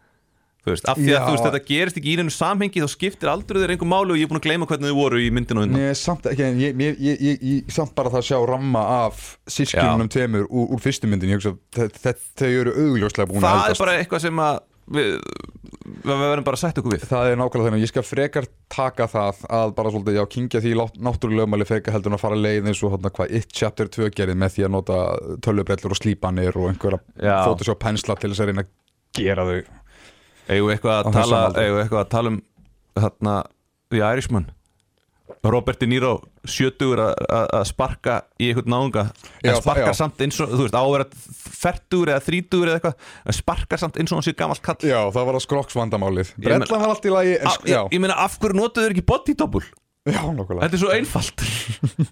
þú 0.65 0.73
veist, 0.73 0.87
af 0.89 0.97
því 0.97 1.11
að 1.13 1.25
þú 1.27 1.33
veist, 1.35 1.45
þetta 1.45 1.61
gerist 1.69 1.99
ekki 2.01 2.11
í 2.11 2.17
einu 2.19 2.33
samhengi 2.33 2.81
þá 2.83 2.89
skiptir 2.95 3.29
aldrei 3.31 3.61
þeir 3.61 3.73
einhver 3.75 3.91
máli 3.91 4.15
og 4.15 4.19
ég 4.19 4.25
er 4.25 4.31
búin 4.33 4.41
að 4.41 4.47
gleyma 4.49 4.69
hvernig 4.71 4.91
þau 4.91 4.97
voru 4.99 5.21
í 5.21 5.31
myndinu 5.37 5.65
undan. 5.65 5.81
Nei, 5.85 5.93
samt 5.99 6.25
ekki, 6.31 6.47
ég, 6.65 6.79
ég, 6.81 7.01
ég, 7.05 7.43
ég, 7.53 7.73
samt 7.75 7.93
bara 7.97 8.09
það 8.13 8.23
að 8.23 8.29
sjá 8.31 8.39
ramma 8.49 8.85
af 9.05 9.25
sískinunum 9.45 10.09
tveimur 10.09 10.47
úr, 10.49 10.71
úr 10.75 10.81
fyrstu 10.81 11.09
myndin 11.11 11.35
ég 11.35 11.41
hugsa, 11.41 11.53
þe- 11.77 11.91
þe- 12.01 12.17
þau 12.41 12.49
eru 12.63 12.73
augljóslega 12.85 13.29
búin 13.31 13.43
að 13.45 13.51
það 13.61 13.75
er 13.75 13.83
bara 13.85 13.99
eitthvað 14.01 14.25
sem 14.25 14.41
að 14.45 14.63
við, 14.95 15.07
við 16.05 16.19
verðum 16.21 16.45
bara 16.45 16.57
að 16.57 16.61
setja 16.61 16.81
okkur 16.81 16.93
við. 16.93 17.05
Það 17.09 17.29
er 17.31 17.39
nákvæmlega 17.41 17.69
þannig, 17.69 17.83
ég 17.85 17.89
skal 17.91 18.03
frekar 18.05 18.47
taka 18.75 19.07
það 19.09 19.39
að 19.59 19.71
bara 19.77 19.91
svolítið, 19.93 20.17
já, 20.19 20.23
kingja 20.35 20.61
því 20.61 20.73
náttúrulegumæli 21.07 21.65
frekar 21.69 21.95
heldur 21.95 22.13
en 22.13 22.17
að 22.19 22.21
fara 22.25 22.37
leið 22.41 22.69
eins 22.69 22.81
og 22.85 22.97
hvað 23.01 23.33
It 23.39 23.49
Chapter 23.53 23.89
2 23.89 24.09
gerði 24.17 24.35
með 24.41 24.53
því 24.57 24.65
að 24.67 24.73
nota 24.75 24.99
tölvubrellur 25.45 25.95
og 25.95 25.99
slípanir 26.01 26.57
og 26.61 26.69
einhverja. 26.71 27.01
Photoshop 27.47 27.81
pensla 27.81 28.17
til 28.21 28.29
þess 28.33 28.43
að 28.45 28.51
reyna 28.51 28.65
að 28.65 28.71
gera 29.17 29.45
þau 29.49 29.57
við 30.47 30.75
eitthvað 30.75 31.09
eitthvað 31.09 32.01
að 32.03 32.09
tala 32.09 32.27
um 32.33 32.41
þarna 32.95 33.35
The 33.91 34.01
Irishman? 34.13 34.51
Robert 35.45 35.79
De 35.81 35.85
Niro 35.89 36.11
sjötugur 36.45 36.97
að- 37.01 37.19
að 37.29 37.47
að 37.59 37.63
sparka 37.69 38.15
í 38.41 38.47
einhvern 38.49 38.69
náunga. 38.69 39.03
En 39.43 39.55
sparkar 39.61 39.91
já. 39.93 39.97
samt 39.97 40.17
eins 40.21 40.39
og, 40.41 40.49
þú 40.49 40.61
veist, 40.65 40.73
á 40.77 40.81
að 40.81 40.91
vera 40.95 41.05
fertugur 41.61 42.11
eða 42.13 42.21
þrítugur 42.25 42.69
eða 42.69 42.77
eitthvað 42.79 42.95
en 43.25 43.33
sparkar 43.33 43.77
samt 43.81 43.97
eins 44.01 44.11
og 44.13 44.17
hann 44.19 44.25
sé 44.25 44.33
gamalt 44.37 44.61
kall. 44.65 44.77
Já, 44.85 44.99
það 45.13 45.25
var 45.29 45.37
að 45.39 45.43
skrokks 45.45 45.77
vandamálið 45.77 46.29
Ég 46.37 46.45
Brellan 46.45 46.69
var 46.69 46.89
allt 46.89 47.05
í 47.05 47.13
lagi, 47.13 47.35
en 47.39 47.47
A, 47.47 47.49
sk- 47.57 47.65
já, 47.69 47.81
ég, 47.85 47.91
ég 47.93 48.01
meina, 48.05 48.17
af 48.25 48.37
hverju 48.39 48.57
notuðu 48.57 48.85
þeir 48.85 48.95
ekki 48.95 49.05
body 49.05 49.33
double? 49.33 49.65
já, 50.05 50.21
nákvæmlega. 50.21 50.61
Þetta 50.65 50.73
er 50.77 50.81
svo 50.85 50.93
einfalt. 50.93 51.45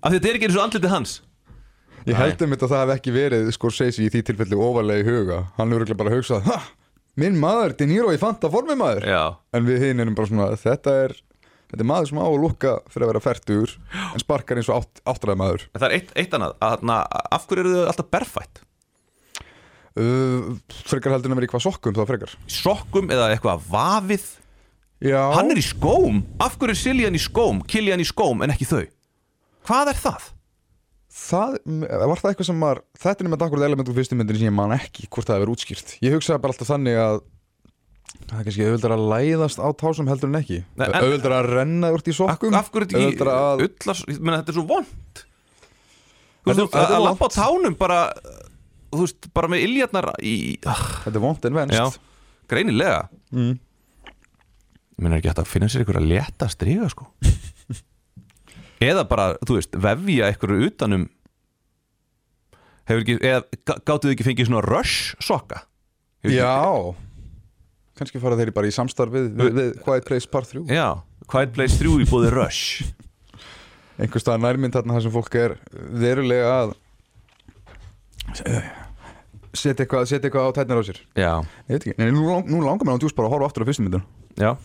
Af 0.02 0.10
því 0.10 0.18
þetta 0.18 0.30
er 0.30 0.38
ekki 0.40 0.48
eins 0.50 0.58
og 0.58 0.64
andlitið 0.68 0.90
hans. 0.94 1.16
Ég 2.06 2.16
held 2.20 2.42
um 2.42 2.50
þetta 2.54 2.66
að 2.68 2.74
það 2.74 2.82
hef 2.86 2.96
ekki 2.98 3.12
verið 3.16 3.52
Scorsese 3.54 4.02
í 4.04 4.10
því 4.14 4.22
tilfelli 4.30 4.58
ofarlega 4.58 5.02
í 5.02 5.08
huga. 5.08 5.38
Hann 5.58 5.72
örugglega 5.74 5.98
bara 6.02 6.12
hugsað, 6.18 6.42
ha, 6.50 6.58
minn 7.20 7.38
maður 7.42 7.76
De 7.78 7.86
Niro 7.90 8.14
í 8.16 8.20
fanta 8.22 8.50
formi 8.54 8.76
maður. 8.80 9.06
Já, 9.10 9.24
En 9.54 9.68
við 9.68 9.84
hinn 9.88 10.02
erum 10.04 10.16
bara 10.18 10.30
svona, 10.32 10.50
þetta 10.60 10.96
er 11.06 11.16
Þetta 11.74 11.82
er 11.82 11.90
maður 11.90 12.10
sem 12.12 12.20
á 12.22 12.26
að 12.30 12.36
lukka 12.44 12.72
fyrir 12.94 13.06
að 13.08 13.12
vera 13.14 13.24
færtur 13.26 13.72
En 14.14 14.22
sparkar 14.22 14.60
eins 14.62 14.70
og 14.70 14.84
átt, 14.84 15.02
áttræða 15.10 15.40
maður. 15.42 15.64
En 15.74 15.82
það 15.82 15.88
er 15.90 15.96
eitt, 15.98 16.12
eitt 16.22 16.36
annað 16.38 16.54
að, 16.60 16.76
þarna, 16.76 16.98
af 17.38 17.48
hverju 17.50 17.64
eru 17.64 17.74
þau 17.74 17.88
alltaf 17.94 18.10
berfætt? 18.14 18.62
uh, 19.98 20.54
Frekar 20.90 21.16
heldur 21.16 21.30
en 21.32 21.36
að 21.36 21.42
vera 21.42 21.50
í 21.50 21.52
hvað 21.54 21.66
sokkum 21.68 21.98
þá 21.98 22.04
frekar. 22.10 22.36
Sokkum 22.50 23.12
eða 23.14 23.30
eitthvað 23.34 23.66
vafið? 23.74 24.28
Já, 25.04 25.20
Hann 25.36 25.52
er 25.52 25.60
í 25.60 25.66
skóm, 25.66 26.22
af 26.42 26.56
hverju 26.62 26.72
er 26.76 26.80
Siljan 26.80 27.18
í 27.18 27.20
skóm 27.20 27.58
Kiljan 27.68 28.00
í 28.00 28.06
skóm 28.08 28.46
en 28.46 28.54
ekki 28.54 28.70
þau? 28.70 28.86
Hvað 29.68 29.92
er 29.94 30.00
það? 30.00 30.30
Það, 31.14 31.58
var 32.10 32.22
það 32.22 32.30
eitthvað 32.32 32.48
sem 32.50 32.64
var 32.66 32.82
Þetta 33.04 33.24
er 33.24 33.30
með 33.34 33.46
akkurat 33.46 33.68
element 33.68 33.92
úr 33.92 33.98
fyrstu 34.00 34.18
myndinu 34.18 34.42
sem 34.42 34.50
ég 34.50 34.56
man 34.58 34.74
ekki 34.76 35.06
Hvort 35.10 35.30
það 35.30 35.40
hefur 35.40 35.54
útskýrt. 35.54 35.94
Ég 36.04 36.16
hugsaði 36.18 36.44
bara 36.44 36.56
alltaf 36.56 36.72
þannig 36.74 37.00
að 37.04 37.20
Það 38.14 38.40
er 38.40 38.46
kannski 38.48 38.66
auðvöldar 38.68 38.94
að 38.94 39.04
læðast 39.10 39.60
á 39.64 39.68
tásum 39.80 40.10
heldur 40.10 40.30
en 40.30 40.38
ekki. 40.38 40.58
Auðvöldar 40.78 41.34
að 41.38 41.48
renna 41.58 41.90
úr 41.96 42.04
í 42.04 42.14
af, 42.14 42.18
sokkum 42.20 42.56
Auðveldara 43.00 43.38
að- 43.50 43.64
ég 44.12 44.20
meina, 44.22 44.40
þetta 44.42 44.54
er 44.54 44.58
svo 44.60 44.66
vond 44.70 45.24
að 46.44 47.04
lappa 47.08 47.28
á 47.28 47.32
tánum 47.34 47.78
bara 47.80 48.00
þú 48.94 49.02
veist, 49.02 49.30
bara 49.34 49.50
með 49.50 49.64
iljarnar 49.66 50.10
í, 50.22 50.36
ah, 50.70 50.84
Þetta 51.06 51.16
er 51.18 51.24
vond 51.24 51.46
en 51.50 51.58
venst. 51.58 52.00
Greinilega. 52.52 53.08
Mm. 53.34 53.54
meina 55.00 55.16
er 55.16 55.22
ekki 55.24 55.32
hægt 55.32 55.42
að 55.42 55.50
finna 55.50 55.70
sér 55.72 55.84
ykkur 55.86 55.98
að 56.00 56.10
leta 56.12 56.50
striga 56.52 56.90
sko 56.92 57.08
eða 58.84 59.04
bara, 59.10 59.26
þú 59.48 59.58
veist, 59.60 59.76
vefja 59.84 60.30
ykkur 60.34 60.54
utanum 60.68 61.08
hefur 62.90 63.04
ekki, 63.06 63.16
eða 63.24 63.42
gá- 63.64 63.80
gátuð 63.88 64.10
þið 64.10 64.16
ekki 64.18 64.28
fengið 64.28 64.50
svona 64.50 64.64
rush 64.68 65.16
sokka? 65.24 65.64
Hefur 66.24 66.36
Já. 66.36 66.54
Kannski 68.00 68.20
fara 68.24 68.36
þeir 68.40 68.50
bara 68.56 68.68
í 68.68 68.74
samstarf 68.74 69.14
við, 69.14 69.28
við, 69.38 69.74
Quiet 69.86 70.08
Place 70.08 70.28
Part 70.34 70.50
3 70.50 70.64
já, 70.74 70.88
Quiet 71.30 71.52
Place 71.54 71.78
3 71.78 71.92
í 72.02 72.08
búði 72.10 72.32
rush. 72.34 72.82
Einhvers 74.02 74.24
staðar 74.26 74.42
nærmynd 74.42 74.74
þarna 74.74 74.96
þar 74.98 75.04
sem 75.06 75.14
fólk 75.14 75.36
er 75.38 75.54
verulega 76.02 76.54
að 76.64 76.72
eh, 78.50 78.72
setja 79.54 79.84
eitthvað, 79.86 80.08
setja 80.10 80.26
eitthvað 80.32 80.50
á 80.50 80.56
tætnar 80.58 80.82
á 80.82 80.84
sér. 80.88 81.00
Já, 81.14 81.32
ég 81.70 81.76
veit 81.76 81.84
ekki, 81.86 81.96
Nei, 82.02 82.10
nú, 82.16 82.24
lang- 82.32 82.50
nú 82.50 82.64
langar 82.66 82.88
mér 82.90 82.98
á 82.98 83.02
djús 83.04 83.14
bara 83.14 83.30
að 83.30 83.36
horfa 83.38 83.52
aftur 83.52 83.66
á 83.66 83.70
fyrstu 83.70 83.86
myndin 83.86 84.06
já, 84.42 84.56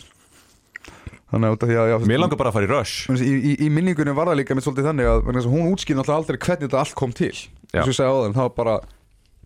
þannig 1.32 1.52
að 1.52 1.72
að 1.76 1.90
já, 1.92 1.96
mér 2.08 2.20
langar 2.22 2.38
bara 2.40 2.50
að 2.52 2.56
fara 2.58 2.68
í 2.68 2.70
rush 2.72 3.10
í, 3.12 3.32
í, 3.36 3.52
í 3.66 3.68
minningunni 3.72 4.14
var 4.16 4.30
það 4.30 4.38
líka 4.40 4.54
með 4.56 4.64
svolítið 4.68 4.88
þannig 4.88 5.08
að 5.12 5.28
að 5.28 5.48
hún 5.52 5.66
útskýrði 5.74 5.98
náttúrulega 6.00 6.20
aldrei 6.22 6.38
hvernig 6.46 6.64
þetta 6.68 6.80
allt 6.80 6.94
kom 6.96 7.12
til 7.12 7.32
Já. 7.34 7.82
eins 7.82 7.84
og 7.84 7.92
ég 7.92 7.98
sagði 7.98 8.14
á 8.16 8.22
þeim, 8.24 8.36
það 8.38 8.46
var 8.48 8.54
bara 8.56 8.76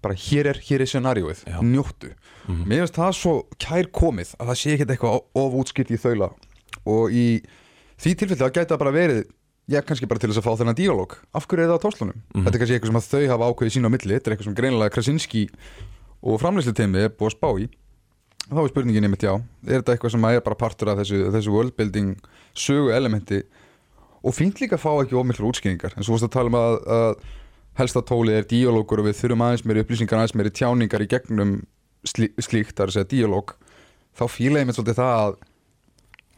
bara 0.03 0.15
hér 0.19 0.49
er, 0.51 0.59
hér 0.67 0.83
er 0.83 0.91
scenarióið, 0.91 1.45
Já. 1.47 1.59
njóttu 1.63 2.13
Mhm. 2.43 2.65
mér 2.67 2.81
finnst 2.83 2.97
það 2.99 3.13
svo 3.15 3.33
kær 3.63 3.87
komið 3.95 4.33
að 4.39 4.49
það 4.51 4.57
sé 4.59 4.73
ekkert 4.75 4.91
eitthvað 4.91 5.21
of 5.39 5.53
útskýrt 5.63 5.91
í 5.95 5.99
þaula 6.03 6.31
og 6.91 7.13
í 7.15 7.27
því 8.03 8.15
tilfelli 8.19 8.41
það 8.43 8.55
gæti 8.57 8.71
það 8.75 8.81
bara 8.83 8.95
verið 8.97 9.21
já, 9.71 9.79
kannski 9.87 10.09
bara 10.11 10.19
til 10.19 10.31
þess 10.33 10.41
að 10.43 10.47
fá 10.49 10.57
þennan 10.59 10.75
díalóg 10.75 11.15
af 11.39 11.47
hverju 11.47 11.63
er 11.63 11.71
það 11.71 11.79
á 11.79 11.85
tóslunum? 11.87 12.19
Mhm. 12.35 12.43
Þetta 12.43 12.55
er 12.55 12.59
kannski 12.59 12.75
eitthvað 12.75 12.91
sem 12.91 12.99
að 12.99 13.11
þau 13.13 13.31
hafa 13.31 13.47
ákveðið 13.53 13.75
sín 13.77 13.87
á 13.87 13.91
milli 13.95 14.15
þetta 14.19 14.27
er 14.27 14.33
eitthvað 14.35 14.49
sem 14.51 14.55
greinilega 14.59 14.91
Krasinski 14.91 15.43
og 16.23 16.41
framlýsluteimi 16.43 16.99
er 17.07 17.15
búið 17.15 17.31
að 17.31 17.37
spá 17.39 17.49
í 17.63 17.69
þá 18.55 18.63
er 18.63 18.73
spurningin 18.73 19.07
einmitt 19.09 19.27
já. 19.27 19.33
Er 19.67 19.81
þetta 19.81 19.95
eitthvað 19.97 20.15
sem 20.15 20.27
er 20.31 20.43
bara 20.47 20.59
partur 20.59 20.93
af 20.93 21.01
þessu, 21.03 21.21
þessu 21.35 21.55
worldbuilding 21.55 22.15
sögu 22.59 22.93
elementi? 22.95 23.43
Og 24.23 24.35
fínt 24.37 24.61
líka 24.63 24.79
að 24.79 24.85
fá 24.85 24.91
ekki 25.03 25.19
ómiklu 25.19 25.49
útskýringar. 25.51 25.97
En 25.97 26.07
svo 26.07 26.15
fórst 26.15 26.29
að 26.29 26.35
tala 26.37 26.53
um 26.53 26.59
að, 26.59 26.77
að 26.97 27.13
helsta 27.81 28.03
tóli 28.07 28.37
er 28.37 28.49
díalógur 28.49 29.03
og 29.03 29.09
við 29.09 29.19
þurfum 29.19 29.45
aðeins 29.47 29.65
meiri 29.67 29.83
upplýsingar 29.83 30.21
aðeins 30.21 30.37
meiri 30.39 30.53
tjáningar 30.55 31.03
í 31.03 31.09
gegnum 31.11 31.55
slí, 32.07 32.29
slíkt, 32.39 32.77
það 32.77 32.85
er 32.85 32.93
að 32.93 32.97
segja 32.99 33.11
díalóg 33.15 33.55
þá 34.19 34.25
fíla 34.29 34.61
ég 34.61 34.69
með 34.69 34.79
svolítið 34.79 34.99
það 35.01 35.15
að 35.23 35.33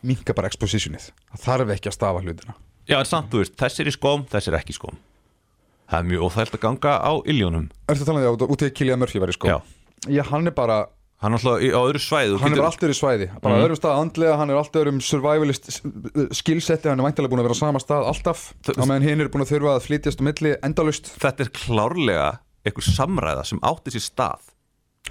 minka 0.04 0.36
bara 0.36 0.50
expositionið. 0.52 1.10
Það 1.32 1.44
þarf 1.48 1.74
ekki 1.74 1.90
að 1.90 1.96
stafa 1.96 2.22
hlutina. 2.24 2.54
Já, 2.84 2.98
en 3.00 3.08
samt, 3.08 3.30
þú 3.32 3.40
veist, 3.40 3.56
þess 3.58 3.80
er 3.80 3.88
í 3.88 3.94
skóm, 3.96 4.24
þess 4.30 4.50
er 4.50 4.58
ekki 4.60 4.74
í 4.74 4.78
skóm. 4.78 4.98
Það 5.90 5.98
er 5.98 6.08
mjög 6.10 6.26
óþægt 6.28 6.56
að 6.56 6.62
ganga 6.64 6.92
á 6.96 7.12
iljónum 7.28 7.66
Ertu 7.92 8.04
að 8.04 8.08
tala 8.08 8.18
um 10.80 10.93
hann 11.22 11.32
er 11.32 11.38
alltaf 11.38 11.62
á 11.62 11.80
öðru 11.84 12.00
svæðu 12.02 12.38
hann 12.42 12.52
er 12.52 12.60
bara 12.60 12.70
allt 12.72 12.82
öðru 12.84 12.96
svæði 12.98 13.28
bara 13.40 13.54
Mhm. 13.54 13.64
öðrum 13.64 13.78
stað 13.80 14.00
andlega, 14.02 14.36
hann 14.36 14.50
er 14.50 14.56
allt 14.60 14.72
öðrum 14.80 14.98
survivalist 15.00 15.68
skillsetti, 16.36 16.88
hann 16.90 17.00
er 17.00 17.06
væntalega 17.06 17.30
búin 17.32 17.40
að 17.42 17.48
vera 17.48 17.56
á 17.56 17.62
sama 17.62 17.78
stað 17.82 18.08
alltaf, 18.10 18.42
á 18.68 18.82
meðan 18.84 19.06
hinn 19.06 19.20
er 19.24 19.28
búin 19.32 19.44
að 19.46 19.52
þurfa 19.54 19.76
að 19.78 19.86
flytjast 19.88 20.20
um 20.20 20.28
milli 20.28 20.54
endalust 20.66 21.12
þetta 21.22 21.46
er 21.46 21.52
klárlega 21.54 22.28
einhver 22.66 22.86
samræða 22.88 23.44
sem 23.46 23.60
átti 23.62 23.94
sér 23.94 24.04
stað 24.10 24.50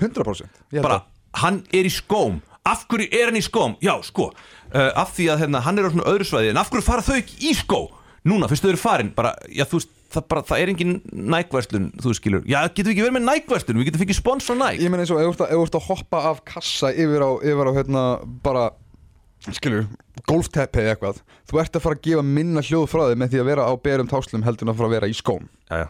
100% 0.01 0.49
Ég 0.73 0.79
held 0.79 0.85
bara, 0.87 1.01
hann 1.43 1.63
er 1.73 1.85
í 1.87 1.93
skóm 1.93 2.41
af 2.65 2.85
hverju 2.87 3.09
er 3.11 3.27
hann 3.31 3.39
í 3.39 3.43
skóm? 3.43 3.75
Já, 3.83 3.97
sko 4.07 4.29
uh, 4.31 4.91
af 4.95 5.11
því 5.17 5.25
að 5.33 5.41
hérna, 5.43 5.61
hann 5.65 5.79
er 5.79 5.89
á 5.89 5.93
svona 5.93 6.07
öðru 6.13 6.27
svæði 6.29 6.53
en 6.53 6.57
af 6.61 6.69
hverju 6.71 6.85
fara 6.85 7.03
þau 7.05 7.17
ekki 7.19 7.49
í 7.51 7.55
skó? 7.57 7.81
Núna, 8.23 8.47
fyrst 8.47 8.63
þau 8.63 8.69
eru 8.71 8.79
farin, 8.79 9.09
bara, 9.11 9.33
já, 9.51 9.65
þú 9.67 9.81
veist 9.81 9.89
það, 10.13 10.27
bara, 10.31 10.43
það 10.49 10.61
er 10.63 10.71
engin 10.73 10.93
nægverslun, 11.33 11.87
þú 12.03 12.13
skilur. 12.17 12.43
Já, 12.49 12.59
getum 12.69 12.89
við 12.89 12.93
ekki 12.95 13.05
verið 13.07 13.15
með 13.17 13.25
nægverslun, 13.31 13.79
við 13.81 13.89
getum 13.89 14.03
fengið 14.03 14.19
spons 14.19 14.47
frá 14.49 14.55
næg 14.59 14.81
Ég 14.83 14.91
meina 14.93 15.03
eins 15.05 15.11
og 15.13 15.19
ef 15.23 15.37
þú 15.41 15.63
ert 15.63 15.77
að- 15.79 15.87
hoppa 15.89 16.21
af 16.31 16.43
kassa 16.45 16.91
yfir 16.93 17.21
á, 17.25 17.29
yfir 17.41 17.69
á 17.69 17.71
hérna 17.77 18.03
bara 18.45 18.69
skilur, 19.51 19.87
golfteppi 20.29 20.79
eða 20.79 20.93
eitthvað 20.95 21.17
þú 21.51 21.59
ert 21.59 21.75
að 21.75 21.83
fara 21.83 21.95
að 21.97 22.05
gefa 22.07 22.23
minna 22.23 22.61
hljóð 22.63 22.85
frá 22.93 23.01
þig 23.09 23.17
með 23.19 23.33
því 23.33 23.41
að 23.43 23.49
vera 23.51 23.65
á 23.67 23.73
berum 23.83 24.07
táslum 24.07 24.45
heldur 24.45 24.67
en 24.69 24.71
að 24.73 24.77
fara 24.79 24.87
að 24.87 24.95
vera 24.95 25.09
í 25.11 25.17
skóm. 25.17 25.49
Já, 25.69 25.83
já. 25.83 25.89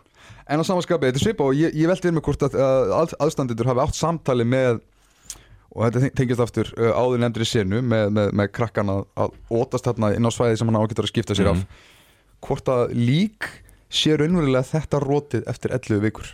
En 0.49 0.59
á 0.59 0.63
samanskapi, 0.65 1.05
þetta 1.07 1.19
er 1.21 1.23
svipa 1.27 1.45
og 1.45 1.53
ég, 1.55 1.75
ég 1.77 1.87
veldi 1.87 2.07
við 2.09 2.15
mig 2.17 2.23
hvort 2.25 2.41
að, 2.43 2.55
að 2.59 2.89
að 2.97 3.13
aðstandendur 3.23 3.69
hafi 3.69 3.83
átt 3.85 3.95
samtali 3.95 4.43
með 4.47 4.81
og 5.73 5.85
þetta 5.85 6.01
ten- 6.03 6.15
tengist 6.19 6.41
aftur 6.43 6.67
uh, 6.77 6.91
áður 6.99 7.21
nefndri 7.23 7.45
senu 7.47 7.79
með, 7.81 8.09
með, 8.13 8.33
með 8.41 8.49
krakkan 8.57 8.89
að, 8.93 9.05
að 9.17 9.37
ótast 9.61 9.87
þarna 9.87 10.09
inn 10.17 10.27
á 10.27 10.31
svæði 10.35 10.57
sem 10.59 10.69
hann 10.69 10.79
ágættur 10.81 11.07
að 11.07 11.13
skipta 11.13 11.37
sér 11.37 11.47
Mhm. 11.53 11.61
af. 11.61 11.89
Hvort 12.43 12.67
að 12.73 12.91
lík 12.97 13.47
sé 13.93 14.15
raunverulega 14.17 14.65
þetta 14.71 14.99
rótið 15.03 15.45
eftir 15.51 15.73
11 15.77 16.01
vikur. 16.07 16.31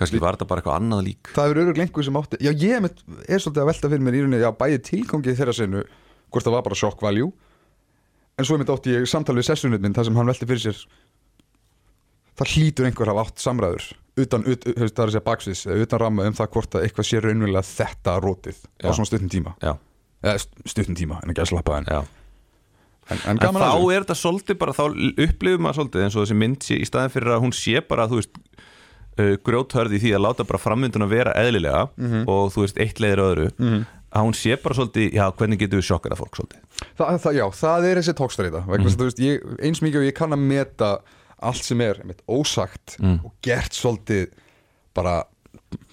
Kannski 0.00 0.20
var 0.22 0.34
þetta 0.38 0.48
bara 0.48 0.62
eitthvað 0.62 0.78
annað 0.80 1.02
lík. 1.06 1.30
Það 1.36 1.50
er 1.52 1.58
öruglega 1.60 1.84
einhver 1.86 2.06
sem 2.06 2.16
átti 2.20 2.38
já 2.40 2.50
ég 2.50 2.76
er, 2.78 2.86
er 3.28 3.42
svolítið 3.42 3.62
að 3.62 3.68
velta 3.70 3.90
fyrir 3.92 4.04
mér 4.06 4.16
í 4.16 4.22
rauninni 4.24 4.40
já 4.40 4.50
bæði 4.62 4.78
tilgangi 4.88 5.34
þeirra 5.36 5.54
senu 5.58 5.82
hvort 6.30 6.46
það 6.46 6.54
var 6.56 6.64
bara 6.68 6.78
shock 6.80 7.02
value 7.04 7.28
en 8.40 8.46
svo 8.48 8.56
er 8.56 8.62
mitt 8.62 8.72
átti 8.72 8.94
ég 8.94 9.04
samtal 9.10 9.36
við 9.36 9.48
sessunum 9.50 9.82
minn 9.84 9.92
þar 9.96 10.08
sem 10.08 10.16
hann 10.16 10.30
velti 10.32 10.48
fyrir 10.48 10.62
sér. 10.64 10.80
Það 12.40 12.52
hlýtur 12.54 12.88
einhver 12.88 13.10
að 13.12 13.20
átt 13.26 13.42
samræður 13.44 13.88
utan, 14.20 14.44
ut, 14.48 14.64
það 14.64 14.80
er 14.86 15.04
að 15.04 15.12
segja 15.14 15.24
baksvis 15.26 15.62
utan 15.74 16.00
ramma 16.00 16.24
um 16.30 16.34
það 16.38 16.48
hvort 16.54 16.74
að 16.78 16.86
eitthvað 16.86 17.08
sé 17.10 17.20
raunverulega 17.24 17.66
þetta 17.68 18.14
rótið 18.24 18.62
á 18.80 18.88
Já. 18.88 18.92
svona 18.96 19.08
stuttum 19.10 19.30
tíma. 19.32 19.52
Já, 19.60 19.74
eða 20.24 20.40
st- 20.46 20.64
stuttum 20.72 20.96
tíma 20.98 21.20
en 21.24 21.32
ekki 21.34 21.44
að 21.44 21.50
slappa 21.52 21.76
en, 21.82 21.88
já. 21.92 22.00
En, 23.10 23.18
en 23.26 23.38
en 23.42 23.58
þá 23.60 23.76
er 23.94 24.04
þetta 24.04 24.16
svolítið 24.20 24.58
bara 24.60 24.72
þá 24.76 24.84
upplifum 25.26 25.62
maður 25.66 25.78
svolítið 25.80 26.04
eins 26.06 26.16
og 26.16 26.24
þessi 26.26 26.38
mynd 26.42 26.66
sé 26.66 26.78
í 26.80 26.88
staðin 26.88 27.12
fyrir 27.14 27.34
að 27.36 27.42
hún 27.44 27.52
sé 27.56 27.80
bara 27.86 28.06
þú 28.10 28.20
veist 28.20 28.36
uh, 29.20 29.36
grjóthörð 29.46 29.96
í 29.96 30.02
því 30.04 30.12
að 30.16 30.24
láta 30.26 30.46
bara 30.48 30.62
framvinduna 30.62 31.08
vera 31.10 31.32
eðlilega 31.40 31.86
Mhm. 31.96 32.24
og 32.30 32.52
þú 32.54 32.66
veist 32.66 32.78
eitt 32.80 33.00
leiðir 33.02 33.24
öðru 33.26 33.48
að 34.10 34.24
hún 34.26 34.34
sé 34.34 34.56
bara 34.58 34.74
svolítið, 34.74 35.12
já 35.14 35.24
hvernig 35.38 35.58
getur 35.60 35.78
við 35.78 35.86
sjokkað 35.86 36.12
að 36.16 36.20
fólk 36.24 36.36
svolítið 36.40 36.60
það, 36.98 37.18
það, 37.22 37.34
já, 37.38 37.44
það 37.60 37.84
er 37.90 38.00
þessi 38.00 38.14
vegna 38.66 38.84
þess 38.84 38.94
að 38.96 39.00
þú 39.00 39.06
veist, 39.10 39.20
ég, 39.22 39.44
eins 39.62 39.82
mikið 39.84 40.00
og 40.00 40.06
ég 40.08 40.16
kann 40.18 40.32
að 40.34 40.46
meta 40.50 40.88
allt 41.40 41.64
sem 41.64 41.80
er 41.80 42.00
einmitt, 42.02 42.22
ósagt 42.28 42.96
Mm. 43.00 43.20
og 43.24 43.32
gert 43.42 43.72
svolítið 43.72 44.26
bara 44.94 45.22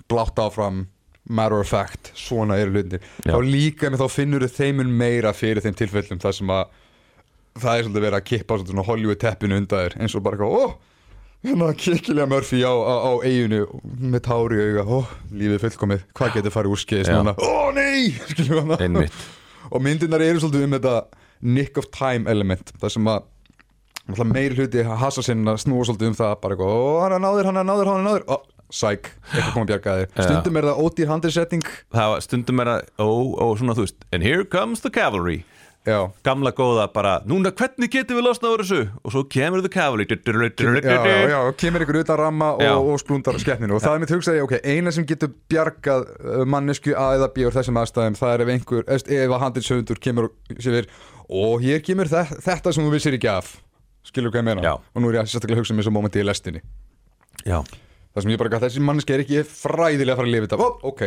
blátt 0.10 0.36
áfram 0.40 0.88
matter 1.30 1.60
of 1.60 1.68
fact, 1.70 2.12
svona 2.16 2.56
eru 2.58 2.72
hlutinir 2.72 3.02
Já. 3.26 3.34
þá 3.36 3.40
líka 3.44 3.90
með 3.92 4.00
þá 4.02 4.10
finnur 4.10 4.46
þau 4.48 4.56
þeimun 4.64 4.92
meira 4.98 5.34
fyrir 5.36 5.62
þeim 5.62 5.76
tilfellum 5.76 6.20
þar 6.24 6.34
sem 6.38 6.48
að 6.48 6.66
það 7.62 7.74
er 7.80 7.88
svolítið 7.88 8.06
verið 8.08 8.20
að 8.20 8.28
kippa 8.32 8.60
svona 8.62 8.86
Hollywood 8.88 9.22
teppinu 9.22 9.58
undan 9.62 9.84
þér 9.86 9.98
eins 10.02 10.16
og 10.18 10.24
bara 10.28 10.48
ó 10.48 10.64
hérna 11.48 11.70
kikkilega 11.78 12.28
Murphy 12.32 12.60
á, 12.66 12.74
á, 12.74 12.94
á 13.08 13.12
eiginu 13.24 13.62
með 14.02 14.24
tári 14.26 14.58
auga, 14.64 14.84
ó, 14.90 15.00
lífið 15.32 15.62
fullkomið. 15.64 16.04
Hvað 16.18 16.34
getur 16.38 16.56
farið 16.56 16.74
úr 16.74 16.82
skeiðis 16.82 17.12
núna? 17.14 17.36
Ó 17.38 17.72
nei, 17.78 18.10
hana. 18.52 18.80
Einmitt. 18.84 19.24
Og 19.70 19.84
myndirnar 19.86 20.24
eru 20.26 20.42
svolítið 20.42 20.68
um 20.68 20.76
þetta 20.78 20.96
nick 21.48 21.78
of 21.80 21.88
time 21.94 22.30
element 22.32 22.74
það 22.82 22.96
sem 22.98 23.10
að 23.14 23.26
meiri 24.28 24.58
hluti 24.58 24.84
hasa 24.88 25.24
sinna 25.24 25.56
snúa 25.60 25.86
svolítið 25.88 26.14
um 26.14 26.18
það 26.18 26.38
bara 26.44 26.58
eitthvað, 26.58 26.78
ó 26.78 27.02
hann 27.06 27.18
er 27.18 27.24
náður, 27.24 27.50
hann 27.52 27.62
er 27.62 27.68
náður, 27.68 27.92
hann 27.92 28.02
er 28.02 28.08
náður. 28.08 28.26
Ó, 28.32 28.38
sæk, 28.74 29.12
eitthvað 29.32 29.54
kom 29.54 29.64
að 29.64 29.70
bjarga 29.72 29.96
þér 29.98 30.08
Já. 30.08 30.24
stundum 30.28 30.58
er 30.60 30.68
það 30.68 30.82
ódýr 30.84 31.12
handrisetting 31.12 31.68
það 31.96 32.16
stundum 32.26 32.64
er 32.64 32.72
að, 32.74 32.90
ó, 33.00 33.08
ó, 33.40 33.46
svona 33.60 33.76
þú 33.78 33.86
veist 33.86 34.08
and 34.12 34.26
here 34.28 34.44
comes 34.48 34.84
the 34.84 34.92
cavalry 34.92 35.38
já, 35.88 36.00
gamla 36.28 36.52
góða 36.56 36.86
bara, 36.94 37.18
núna 37.30 37.52
hvernig 37.56 37.92
getum 37.94 38.20
við 38.20 38.28
losnað 38.28 38.56
úr 38.56 38.64
þessu? 38.66 38.82
Og 39.02 39.14
svo 39.16 39.24
kemur 39.32 39.64
já, 40.84 40.98
já, 41.08 41.30
já, 41.32 41.40
kemur 41.64 41.86
ykkur 41.86 42.02
utan 42.04 42.20
ramma 42.20 42.50
Já. 42.60 42.74
og, 42.76 42.90
og 42.94 43.02
splundar 43.02 43.40
skeppninu 43.42 43.78
og 43.78 43.84
það 43.84 43.96
er 43.96 44.04
mitt 44.04 44.14
hugsaði, 44.16 44.44
ok, 44.46 44.56
eina 44.68 44.94
sem 44.94 45.08
getur 45.08 45.32
bjargað 45.52 46.08
uh, 46.20 46.44
mannesku 46.50 46.96
A 46.98 47.08
eða 47.18 47.32
B 47.34 47.48
úr 47.48 47.56
þessum 47.56 47.80
aðstæðum 47.82 48.20
það 48.20 48.34
er 48.34 48.44
ef 48.44 48.52
einhver, 48.56 48.90
ef 48.98 49.08
að 49.38 49.44
handriðsöfundur 49.46 50.04
kemur 50.04 50.30
og 50.30 50.62
sér 50.64 50.90
og 51.28 51.64
hér 51.64 51.84
kemur 51.84 52.12
þe 52.12 52.24
þetta 52.44 52.74
sem 52.74 52.86
þú 52.86 52.94
vissir 52.94 53.18
ekki 53.18 53.32
af. 53.32 53.58
Skilur 54.08 54.32
hvað 54.32 54.44
ég 54.44 54.48
meina? 54.52 54.64
Já. 54.64 54.74
og 54.78 55.04
nú 55.04 55.12
er 55.12 55.20
ég 55.20 55.28
sérstaklega 55.28 55.58
að 55.58 55.64
hugsa 55.64 55.76
um 55.76 55.82
þessu 55.82 55.94
momenti 55.96 56.24
í 56.24 56.28
lestinni. 56.28 56.64
Já, 57.48 57.60
Það 58.18 58.24
sem 58.26 58.32
ég 58.34 58.40
bara 58.42 58.50
gæti, 58.50 58.66
þessi 58.66 58.82
manneski 58.82 59.14
er 59.14 59.22
ekki 59.22 59.42
fræðilega 59.46 60.16
að 60.16 60.18
fara 60.18 60.26
að 60.26 60.32
lifa 60.34 60.46
þetta. 60.48 60.58
Ó, 60.58 60.68
ok, 60.90 61.02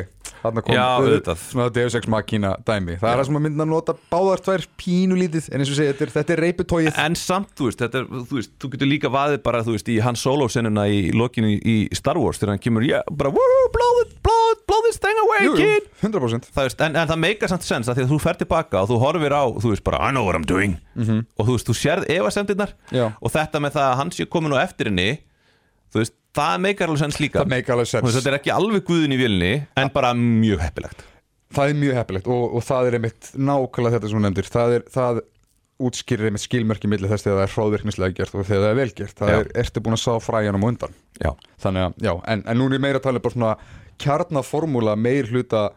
þarna 0.44 0.62
kom 0.62 0.76
Já, 0.76 0.82
auðvitað. 0.94 1.40
Svona 1.42 1.64
Deus 1.74 1.94
Ex 1.98 2.06
Machina 2.14 2.52
dæmi. 2.68 2.94
Það 3.00 3.10
er 3.10 3.18
það 3.18 3.26
sem 3.26 3.38
að 3.40 3.42
mynda 3.46 3.64
að 3.64 3.72
nota 3.72 3.94
báðar 4.12 4.42
tvær 4.46 4.62
pínulítið 4.78 5.48
En 5.50 5.58
eins 5.64 5.72
og 5.72 5.78
segja, 5.80 5.90
þetta 5.90 6.06
er, 6.06 6.12
þetta 6.14 6.32
er 6.36 6.42
reyputóið 6.44 7.00
en 7.02 7.16
samt, 7.18 7.50
þú 7.58 7.66
veist, 7.66 7.82
þetta 7.82 7.98
er, 7.98 8.06
þú 8.30 8.34
veist, 8.38 8.52
þú 8.62 8.70
getur 8.76 8.90
líka 8.92 9.10
vaðið 9.10 9.42
bara, 9.48 9.64
þú 9.66 9.74
veist, 9.74 9.90
í 9.90 9.96
hans 10.06 10.22
solo-senuna 10.22 10.84
í 10.86 11.00
lokinu 11.18 11.50
í 11.58 11.74
Star 11.98 12.14
Wars, 12.22 12.38
þegar 12.38 12.54
hann 12.54 12.62
kemur, 12.62 12.86
já, 12.86 13.02
bara, 13.10 13.34
woo, 13.34 13.66
blow, 13.74 13.98
it, 14.04 14.14
blow, 14.22 14.44
it, 14.54 14.62
blow 14.70 14.80
this 14.86 15.02
thing 15.02 15.18
away, 15.24 15.42
Jú, 15.48 15.58
kid. 15.58 15.90
100% 16.06 16.46
það 16.54 16.68
veist, 16.68 16.78
en, 16.86 16.94
en 16.94 17.10
það 17.10 17.22
meikar 17.26 17.50
samt 17.50 17.66
sens 17.66 17.90
að 17.90 17.98
því 17.98 18.06
að 18.06 18.14
þú 18.14 18.20
fer 18.22 18.38
tilbaka 18.44 18.84
og 18.84 18.92
þú 18.92 19.02
horfir 19.02 19.34
á, 19.34 19.42
þú 19.58 19.74
veist 19.74 19.82
bara 19.90 19.98
I 20.06 20.14
know 20.14 20.22
what 20.30 20.38
I'm 20.38 20.46
doing. 20.46 20.78
Og 21.34 21.42
þú 21.50 21.58
veist, 21.58 21.66
þú 26.06 26.14
það 26.36 26.62
meikar 26.66 26.90
alveg 26.90 27.02
sens 27.04 27.20
líka. 27.22 27.42
Það 27.42 27.52
make 27.54 27.74
alveg 27.74 27.90
sens 27.90 28.16
þetta 28.16 28.32
er 28.32 28.38
ekki 28.38 28.54
alveg 28.54 28.86
guðin 28.86 29.16
í 29.16 29.18
vilni 29.20 29.52
en 29.80 29.92
bara 29.94 30.12
mjög 30.16 30.62
heppilegt. 30.64 31.04
Það 31.50 31.72
er 31.72 31.78
mjög 31.80 31.98
heppilegt 31.98 32.30
og, 32.30 32.56
og 32.56 32.64
það 32.66 32.88
er 32.88 32.96
einmitt 33.00 33.30
nákvæmlega 33.34 33.96
þetta 33.96 34.10
sem 34.10 34.20
hún 34.20 34.26
nefndir. 34.28 34.50
Það, 34.54 34.74
er, 34.76 34.86
það 34.94 35.20
útskýrir 35.90 36.28
einmitt 36.28 36.44
skilmerki 36.44 36.90
milli 36.92 37.10
þess 37.10 37.26
þegar 37.26 37.40
það 37.40 37.46
er 37.46 37.54
hróðvirknislega 37.56 38.16
gert 38.20 38.34
og 38.36 38.46
þegar 38.46 38.64
það 38.64 38.70
er 38.70 38.80
vel 38.80 38.90
gert. 39.00 39.16
Það 39.18 39.32
Já. 39.32 39.38
er, 39.40 39.52
ertu 39.64 39.82
búin 39.84 39.96
að 39.96 40.02
sá 40.04 40.10
fræjanum 40.22 40.66
undan? 40.70 40.98
Já, 41.18 41.30
þannig 41.64 41.86
að, 41.88 42.00
já, 42.06 42.12
en, 42.34 42.44
en 42.46 42.60
nú 42.60 42.68
er 42.70 42.84
meira 42.84 43.00
að 43.00 43.06
tala 43.08 43.22
bara 43.24 43.36
svona 43.36 43.54
kjarnaformúla 44.00 44.96
meir 44.96 45.30
hluta 45.32 45.70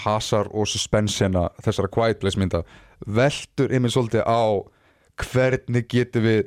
hasar 0.00 0.48
og 0.56 0.68
suspensina 0.70 1.48
þessara 1.60 1.90
quiet 1.92 2.22
place 2.22 2.40
mynda 2.40 2.62
veltur 3.06 3.72
einmitt 3.74 3.94
svolítið 3.94 4.24
á 4.24 4.42
hvernig 5.20 5.88
getum 5.90 6.24
við 6.24 6.46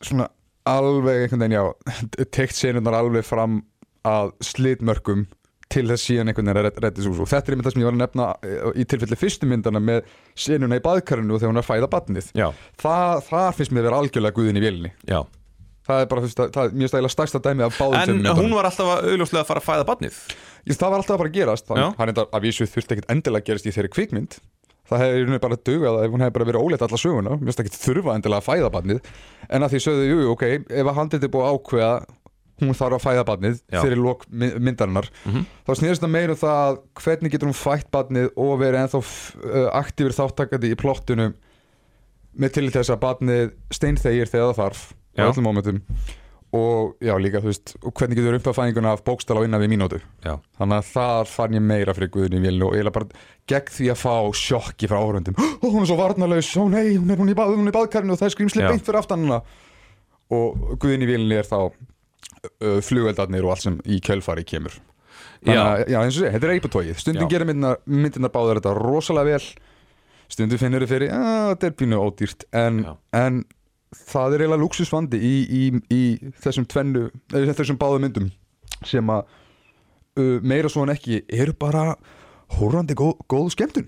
svona 0.00 0.28
alveg 0.70 1.24
einhvern 1.24 1.44
veginn 1.44 1.56
já 1.56 2.26
tekt 2.34 2.58
senurnar 2.58 2.98
alveg 3.00 3.26
fram 3.26 3.60
að 4.06 4.32
slitmörkum 4.44 5.26
til 5.72 5.86
þess 5.90 6.06
síðan 6.08 6.30
einhvern 6.30 6.50
veginn 6.52 6.68
að 6.70 6.82
reddi 6.84 7.06
og 7.10 7.30
þetta 7.30 7.50
er 7.50 7.56
einmitt 7.56 7.66
það 7.66 7.74
sem 7.74 7.82
ég 7.82 7.88
var 7.88 7.96
að 7.96 8.02
nefna 8.04 8.26
eh, 8.46 8.68
í 8.82 8.86
tilfelli 8.86 9.18
fyrstu 9.18 9.48
myndana 9.50 9.82
með 9.82 10.12
senuna 10.38 10.78
í 10.78 10.84
baðkarinu 10.84 11.34
og 11.34 11.42
þegar 11.42 11.52
hún 11.52 11.58
er 11.58 11.64
að 11.64 11.70
fæða 11.70 11.90
badnið 11.96 12.30
já, 12.38 12.46
það, 12.82 13.24
það 13.30 13.48
finnst 13.58 13.74
mér 13.74 13.88
vera 13.88 14.00
algjörlega 14.02 14.36
guðin 14.38 14.60
í 14.60 14.62
vélinni. 14.62 14.92
Já. 15.10 15.20
Það 15.86 16.02
er 16.02 16.08
bara 16.10 16.22
þú 16.22 16.26
veist, 16.26 16.38
það, 16.38 16.52
það 16.54 16.68
er 16.68 16.78
mjög 16.80 16.90
stæla 16.90 17.10
stærsta 17.12 17.40
dæmi 17.42 17.62
af 17.66 17.76
báðum 17.78 17.96
En 17.96 18.08
tveimur 18.08 18.22
myndunum. 18.22 18.38
hún 18.42 18.54
var 18.58 18.66
alltaf 18.66 18.88
að 18.90 19.10
augljóslega 19.12 19.42
að 19.44 19.50
fara 19.50 19.60
að 19.62 19.66
fæða 19.68 19.88
badnið 19.90 20.16
Ég, 20.66 20.74
það 20.74 20.90
var 20.90 20.98
alltaf 20.98 21.14
að 21.14 21.20
fara 21.20 21.30
að 21.30 21.36
gerast. 21.36 21.68
Hann 21.70 22.10
er 22.10 22.16
að 22.26 22.42
vísu 22.42 22.66
þurfti 22.66 22.96
ekkert 22.96 23.12
endilega 23.14 23.44
að 23.44 23.50
gerast 23.52 23.68
í 23.70 23.74
þeirri 23.76 23.90
kvikmynd 23.94 24.38
það 24.90 25.02
hefði 25.02 25.38
bara 25.42 25.56
dugað 25.68 25.96
ef 26.04 26.12
hún 26.14 26.22
hefði 26.24 26.34
bara 26.36 26.48
verið 26.50 26.62
óleitt 26.66 26.82
alla 26.86 27.00
söguna 27.02 27.30
mér 27.36 27.48
finnst 27.50 27.62
ekki 27.64 27.80
þurfa 27.86 28.14
endilega 28.16 28.42
að 28.42 28.48
fæða 28.50 28.70
barnið 28.76 29.00
en 29.50 29.62
að 29.66 29.72
því 29.74 29.80
sögðu, 29.86 30.04
jú, 30.10 30.18
jú, 30.22 30.30
ok, 30.36 30.44
ef 30.70 30.86
að 30.92 30.96
handið 31.00 31.26
er 31.26 31.32
búið 31.34 31.46
að 31.46 31.56
ákveða 31.56 31.90
hún 32.56 32.72
þarf 32.78 32.96
að 32.96 33.02
fæða 33.04 33.24
barnið 33.28 33.56
fyrir 33.84 33.98
lok 34.00 34.22
my- 34.30 34.54
myndarinnar 34.64 35.08
Mhm. 35.26 35.42
þá 35.66 35.72
snýrst 35.76 36.00
það 36.06 36.12
meira 36.14 36.32
um 36.32 36.38
það 36.40 36.78
hvernig 37.02 37.32
getur 37.34 37.50
hún 37.50 37.58
fætt 37.58 37.90
barnið 37.92 38.30
og 38.36 38.52
verið 38.62 38.80
ennþá 38.84 39.00
uh, 39.02 39.66
aktífur 39.76 40.14
þáttakandi 40.16 40.70
í 40.72 40.78
plottunum 40.80 41.34
með 42.38 42.52
til 42.56 42.70
þess 42.70 42.90
að 42.94 43.02
barnið 43.04 43.50
steinþegir 43.76 44.28
þegar 44.32 44.54
það 44.54 44.60
þarf 44.62 44.80
á 45.16 45.22
öllum 45.28 45.46
mómentum 45.50 45.82
og 46.56 47.04
já 47.04 47.12
líka 47.20 47.42
þú 47.44 47.50
veist 47.50 47.74
og 47.82 47.92
hvernig 47.96 48.18
getur 48.18 48.38
uppafæðinguna 48.38 48.94
af 48.96 49.02
bókstala 49.06 49.42
á 49.42 49.46
innan 49.46 49.62
við 49.62 49.72
mínútu? 49.74 50.00
Já, 50.24 50.36
þannig 50.58 50.80
að 50.80 50.90
þar 50.94 51.30
fann 51.30 51.56
ég 51.58 51.64
meira 51.64 51.94
fyrir 51.96 52.12
Guðni 52.14 52.40
Vélni 52.42 52.66
og 52.66 52.76
eiginlega 52.76 52.96
bara 52.96 53.24
gegn 53.52 53.74
því 53.76 53.90
að 53.92 54.00
fá 54.02 54.14
sjokki 54.40 54.90
frá 54.90 54.98
áhörundum 55.02 55.36
ó 55.62 55.66
hún 55.66 55.84
er 55.84 55.90
svo 55.90 55.98
varnarlaus, 56.00 56.50
ó 56.56 56.64
nei, 56.72 56.96
hún 56.96 57.12
er 57.12 57.20
hún 57.20 57.32
í, 57.32 57.36
bað, 57.38 57.54
í 57.60 57.76
baðkarinu 57.76 58.16
og 58.16 58.22
það 58.22 58.30
er 58.30 58.36
skrýmsli 58.36 58.64
Já. 58.64 58.70
beint 58.72 58.86
fyrir 58.86 59.02
aftan 59.02 59.26
hana. 59.26 59.42
Og 60.34 60.76
Guðni 60.82 61.06
Vélni 61.06 61.38
er 61.38 61.46
þá 61.46 61.58
uh, 61.68 62.80
flugveldarnir 62.82 63.46
og 63.46 63.54
allt 63.54 63.66
sem 63.66 63.78
í 63.86 64.00
kjölfari 64.02 64.46
kemur. 64.48 64.74
Þannig 65.44 65.58
já, 65.58 65.62
að, 65.62 65.82
já 65.92 65.98
eins 66.00 66.16
og 66.16 66.22
sé, 66.24 66.32
þetta 66.34 66.48
er 66.48 66.54
eipatóið 66.56 67.00
stundum 67.00 67.26
Já. 67.26 67.30
gerir 67.34 67.50
myndirnar 67.52 68.32
báðar 68.34 68.60
þetta 68.60 68.74
rosalega 68.78 69.36
vel. 69.36 69.50
Stundum 70.32 70.58
finnur 70.58 70.82
þið 70.82 70.90
fyrir 70.90 71.12
að 71.14 71.50
þetta 71.52 71.68
er 71.68 71.76
pínu 71.78 72.00
ódýrt. 72.02 72.46
En, 72.56 72.80
Já. 72.82 72.92
en 73.20 73.42
það 73.94 74.34
er 74.34 74.44
eiginlega 74.44 74.62
luxusvandi 74.64 75.20
í, 75.22 75.34
í, 75.46 75.62
í 75.94 76.02
þessum 76.42 76.66
tvennu 76.68 77.08
eða 77.32 77.56
þessum 77.56 77.80
báðu 77.80 78.02
myndum 78.02 78.30
sem 78.86 79.10
að 79.12 79.26
uh, 80.20 80.38
meira 80.42 80.70
svo 80.72 80.84
en 80.86 80.94
ekki 80.94 81.22
eru 81.32 81.54
bara 81.58 81.94
hórandi 82.56 82.94
góð, 82.98 83.18
góð 83.30 83.52
skemmtun. 83.56 83.86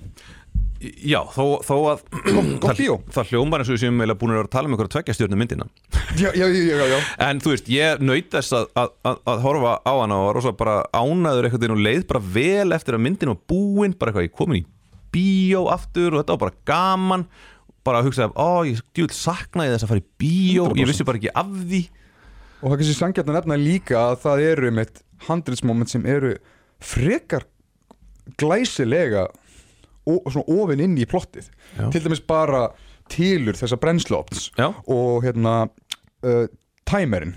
Já 0.79 1.25
þó, 1.35 1.59
þó 1.67 1.75
að 1.91 2.03
það, 2.63 2.81
það 3.11 3.31
hljómar 3.33 3.63
eins 3.63 3.71
og 3.71 3.75
við 3.75 3.83
séum 3.83 3.99
eiginlega 3.99 4.21
búin 4.21 4.35
að 4.39 4.51
tala 4.53 4.71
um 4.71 4.75
einhverja 4.77 4.95
tveggja 4.95 5.17
stjórnum 5.17 5.43
myndina. 5.43 5.67
Já, 6.15 6.31
já, 6.31 6.47
já, 6.47 6.63
já, 6.71 6.85
já. 6.95 6.99
En 7.27 7.43
þú 7.43 7.53
veist, 7.55 7.71
ég 7.75 8.03
þess 8.31 8.55
að, 8.55 8.69
að, 8.79 8.95
að, 9.11 9.21
að 9.33 9.45
horfa 9.47 9.75
á 9.83 9.93
hana 9.99 10.19
og 10.23 10.29
var 10.29 10.39
rosa 10.39 10.55
bara 10.59 10.77
ánaður 10.95 11.51
veginn 11.57 11.75
og 11.75 11.83
leið 11.83 12.07
bara 12.11 12.23
vel 12.39 12.77
eftir 12.79 12.99
að 12.99 13.05
myndin 13.09 13.33
var 13.35 13.41
búin, 13.51 13.97
bara 13.99 14.15
eitthvað, 14.15 14.29
ég 14.31 14.39
komin 14.39 14.63
í 14.63 14.67
bíó 15.15 15.67
aftur 15.73 16.15
og 16.15 16.23
þetta 16.23 16.37
var 16.37 16.43
bara 16.45 16.59
gaman 16.69 17.27
bara 17.89 18.03
að 18.03 18.11
hugsa, 18.11 18.29
ó, 18.37 18.63
ég 18.69 19.17
saknaði 19.17 19.75
þess 19.75 19.87
að 19.89 19.93
fara 19.95 20.05
í 20.05 20.09
bíó, 20.21 20.69
100%. 20.69 20.81
ég 20.83 20.91
vissi 20.93 21.09
bara 21.09 21.21
ekki 21.21 21.35
af 21.35 21.53
því. 21.65 21.83
Og 22.59 22.65
það 22.65 22.75
er 22.75 22.81
kannski 22.83 22.97
sangjarn 22.99 23.33
að 23.33 23.39
nefna 23.39 23.61
líka 23.61 24.01
að 24.05 24.17
það 24.25 24.47
eru 24.49 24.73
með 24.79 25.03
handritsmoment 25.29 25.93
sem 25.93 26.07
eru 26.11 26.33
frekar 26.83 27.47
glæsilega 28.39 29.27
og 30.09 30.31
svona 30.33 30.61
ofin 30.63 30.83
inn 30.85 30.97
í 31.01 31.07
plottið. 31.09 31.51
Já. 31.77 31.89
til 31.93 32.05
dæmis 32.05 32.23
bara 32.25 32.69
tilur 33.13 33.57
þessa 33.57 33.79
brennsluopns 33.81 34.49
Já, 34.59 34.71
og 34.89 35.25
hérna 35.25 35.69
uh, 35.69 36.47
tæmerinn. 36.89 37.37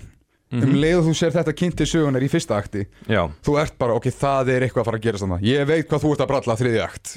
Um 0.52 0.74
leið 0.76 0.98
og 0.98 1.06
þú 1.06 1.12
sér 1.16 1.30
þetta 1.32 1.54
kynnt 1.56 1.78
til 1.80 1.86
sögunar 1.88 2.24
í 2.24 2.28
fyrsta 2.28 2.58
akti 2.60 2.82
já, 3.08 3.22
þú 3.40 3.54
ert 3.62 3.78
bara, 3.80 3.94
ok, 3.96 4.10
það 4.12 4.50
er 4.52 4.66
eitthvað 4.66 4.82
að 4.82 4.88
fara 4.90 4.98
að 4.98 5.06
gera 5.06 5.20
þannig 5.22 5.46
ég 5.48 5.62
veit 5.70 5.86
hvað 5.88 6.02
þú 6.02 6.10
ert 6.12 6.24
að 6.24 6.28
bralla 6.32 6.56
þriði 6.60 6.82
akt. 6.84 7.12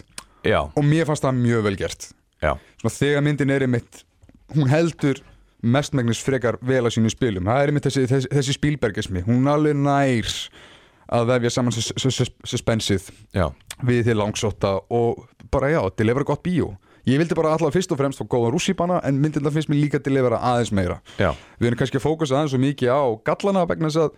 Já, 0.46 0.60
og 0.64 0.86
mér 0.88 1.10
fannst 1.10 1.26
það 1.26 1.42
mjög 1.42 1.66
vel 1.66 1.74
gert 1.82 2.08
svona 2.42 2.94
þegar 3.00 3.24
myndin 3.26 3.50
er 3.56 3.66
einmitt 3.66 4.04
hún 4.56 4.70
heldur 4.70 5.22
mestmægnis 5.66 6.20
frekar 6.22 6.58
vel 6.62 6.84
að 6.86 6.94
sínu 6.98 7.10
spilum. 7.10 7.46
Það 7.50 7.62
er 7.64 7.72
einmitt 7.72 7.86
þessi, 7.88 8.04
þessi, 8.12 8.28
þessi 8.36 8.54
spílbergismi 8.60 9.24
hún 9.26 9.48
alveg 9.50 9.76
nær 9.80 10.30
að 11.16 11.28
vefja 11.32 11.50
saman 11.56 11.72
sus- 11.74 11.94
sus- 11.98 12.16
sus- 12.20 12.34
suspensið 12.46 13.08
við 13.86 14.04
til 14.10 14.18
langsóta 14.18 14.76
og 14.90 15.26
bara 15.52 15.70
já, 15.72 15.82
delivera 15.98 16.24
gott 16.26 16.44
bíó. 16.44 16.76
Ég 17.06 17.20
vildi 17.22 17.36
bara 17.38 17.52
allavega 17.54 17.76
fyrst 17.78 17.92
og 17.94 18.00
fremst 18.00 18.18
fá 18.20 18.26
góðan 18.26 18.54
rússíbana 18.56 19.00
en 19.06 19.20
myndin 19.22 19.44
það 19.46 19.54
finnst 19.60 19.70
mér 19.70 19.82
líka 19.84 20.00
að 20.00 20.08
delivera 20.08 20.40
aðeins 20.42 20.72
meira. 20.74 21.00
Já, 21.22 21.32
við 21.60 21.68
erum 21.70 21.78
kannski 21.78 22.00
að 22.00 22.06
fókusa 22.08 22.34
aðeins 22.40 22.52
svo 22.56 22.62
mikið 22.64 22.90
á 22.90 23.02
gallana 23.30 23.66
vegna 23.70 23.90
þess 23.92 24.02
að 24.08 24.16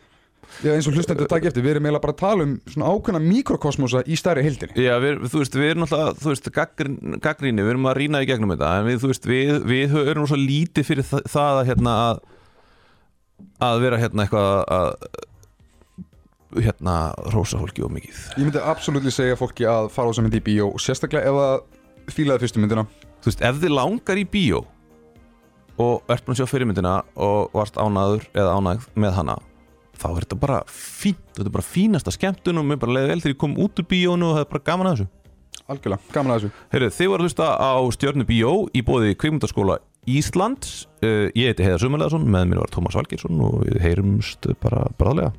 já, 0.63 0.71
eins 0.73 0.87
og 0.89 0.95
hlustendur 0.97 1.27
takk 1.29 1.45
eftir, 1.49 1.63
við 1.65 1.75
erum 1.75 1.87
eiginlega 1.87 2.03
bara 2.05 2.15
að 2.15 2.21
tala 2.21 2.45
um 2.47 2.55
svona 2.71 2.89
ákveðna 2.93 3.21
mikrokosmosa 3.25 4.01
í 4.07 4.17
stærri 4.19 4.43
hildinni 4.45 4.85
Já, 4.85 4.95
við, 5.03 5.21
þú 5.31 5.41
veist, 5.43 5.57
við 5.59 5.69
erum 5.71 5.83
náttúrulega, 5.85 6.15
þú 6.23 6.31
veist, 6.33 6.49
gaggrín- 6.57 7.19
gaggríni, 7.23 7.65
við 7.65 7.73
erum 7.75 7.89
að 7.91 7.97
rýna 8.01 8.21
í 8.23 8.29
gegnum 8.29 8.53
þetta, 8.55 8.73
en 8.81 8.89
við, 8.89 8.99
þú 9.03 9.11
veist, 9.13 9.29
við, 9.29 9.53
við 9.71 9.95
erum 10.03 10.29
svo 10.29 10.39
lítið 10.41 10.89
fyrir 10.91 11.07
það, 11.11 11.25
það 11.35 11.61
að, 11.61 11.63
hérna, 11.71 11.95
að, 12.07 12.21
að 13.69 13.81
vera, 13.85 14.01
hérna, 14.03 14.25
eitthvað 14.27 14.61
að, 14.77 14.93
hérna, 16.63 16.95
rósa 17.33 17.59
fólki 17.61 17.83
og 17.85 17.91
mikið. 17.93 18.23
ég 18.37 18.47
myndi 18.47 18.63
absolutt 18.63 19.11
segja 19.13 19.37
fólki 19.39 19.67
að 19.67 19.91
fara 19.93 20.07
á 20.07 20.11
þess 20.13 20.21
að 20.23 20.27
myndi 20.29 20.39
í 20.41 20.45
bíó 20.47 20.71
sérstaklega 20.81 21.27
ef 21.29 21.41
að 21.43 22.13
fílaði 22.15 22.45
fyrstu 22.45 22.63
myndina 22.63 22.87
Þú 23.17 23.31
veist, 23.31 23.41
ef 23.43 23.57
þið 23.61 23.73
langar 23.73 24.19
í 24.21 24.23
bíó 24.31 24.63
og 25.77 26.09
ert 26.09 26.23
búin 26.25 26.33
að 26.33 26.39
sjá 26.41 26.49
fyrirmyndina 26.49 26.93
og 27.21 27.51
varst 27.53 27.77
ánaður 27.77 28.23
eða 28.33 28.53
ánægð 28.57 28.85
með 28.97 29.15
hana, 29.17 29.35
þá 29.97 30.07
er 30.13 30.25
þetta 30.25 30.39
bara 30.41 30.59
fínt, 30.71 31.23
þetta 31.35 31.47
er 31.49 31.55
bara 31.57 31.67
fínasta 31.67 32.13
skemmtun 32.15 32.61
og 32.61 32.67
mér 32.69 32.81
bara 32.81 32.95
leiði 32.97 33.11
vel 33.13 33.21
þegar 33.23 33.35
ég 33.35 33.41
kom 33.43 33.57
út 33.63 33.81
úr 33.81 33.87
bíónu 33.91 34.29
og 34.29 34.37
það 34.37 34.43
er 34.45 34.51
bara 34.53 34.65
gaman 34.71 34.89
að 34.91 34.95
þessu. 34.97 35.07
algjörlega, 35.67 36.13
gaman 36.13 36.33
að 36.35 36.39
þessu. 36.45 36.65
Heyrðu, 36.73 36.91
þið 36.97 37.11
voru 37.11 37.23
að 37.23 37.27
hlusta 37.27 37.47
á 37.57 37.71
Stjörnu 37.97 38.27
Bíó 38.29 38.53
í 38.71 38.83
bóði 38.87 39.17
Kvikmyndaskóla 39.19 39.79
Íslands. 40.07 40.85
Uh, 41.03 41.27
Ég 41.35 41.51
heiti 41.51 41.65
Heiðar 41.65 41.83
Sumarleðarsson, 41.83 42.29
með 42.31 42.45
mér 42.53 42.61
var 42.63 42.71
Tómas 42.71 42.95
Valgeirsson 42.95 43.41
og 43.43 43.65
við 43.65 43.81
heyrumst 43.83 44.47
bara 44.63 44.85
bráðlega 44.99 45.33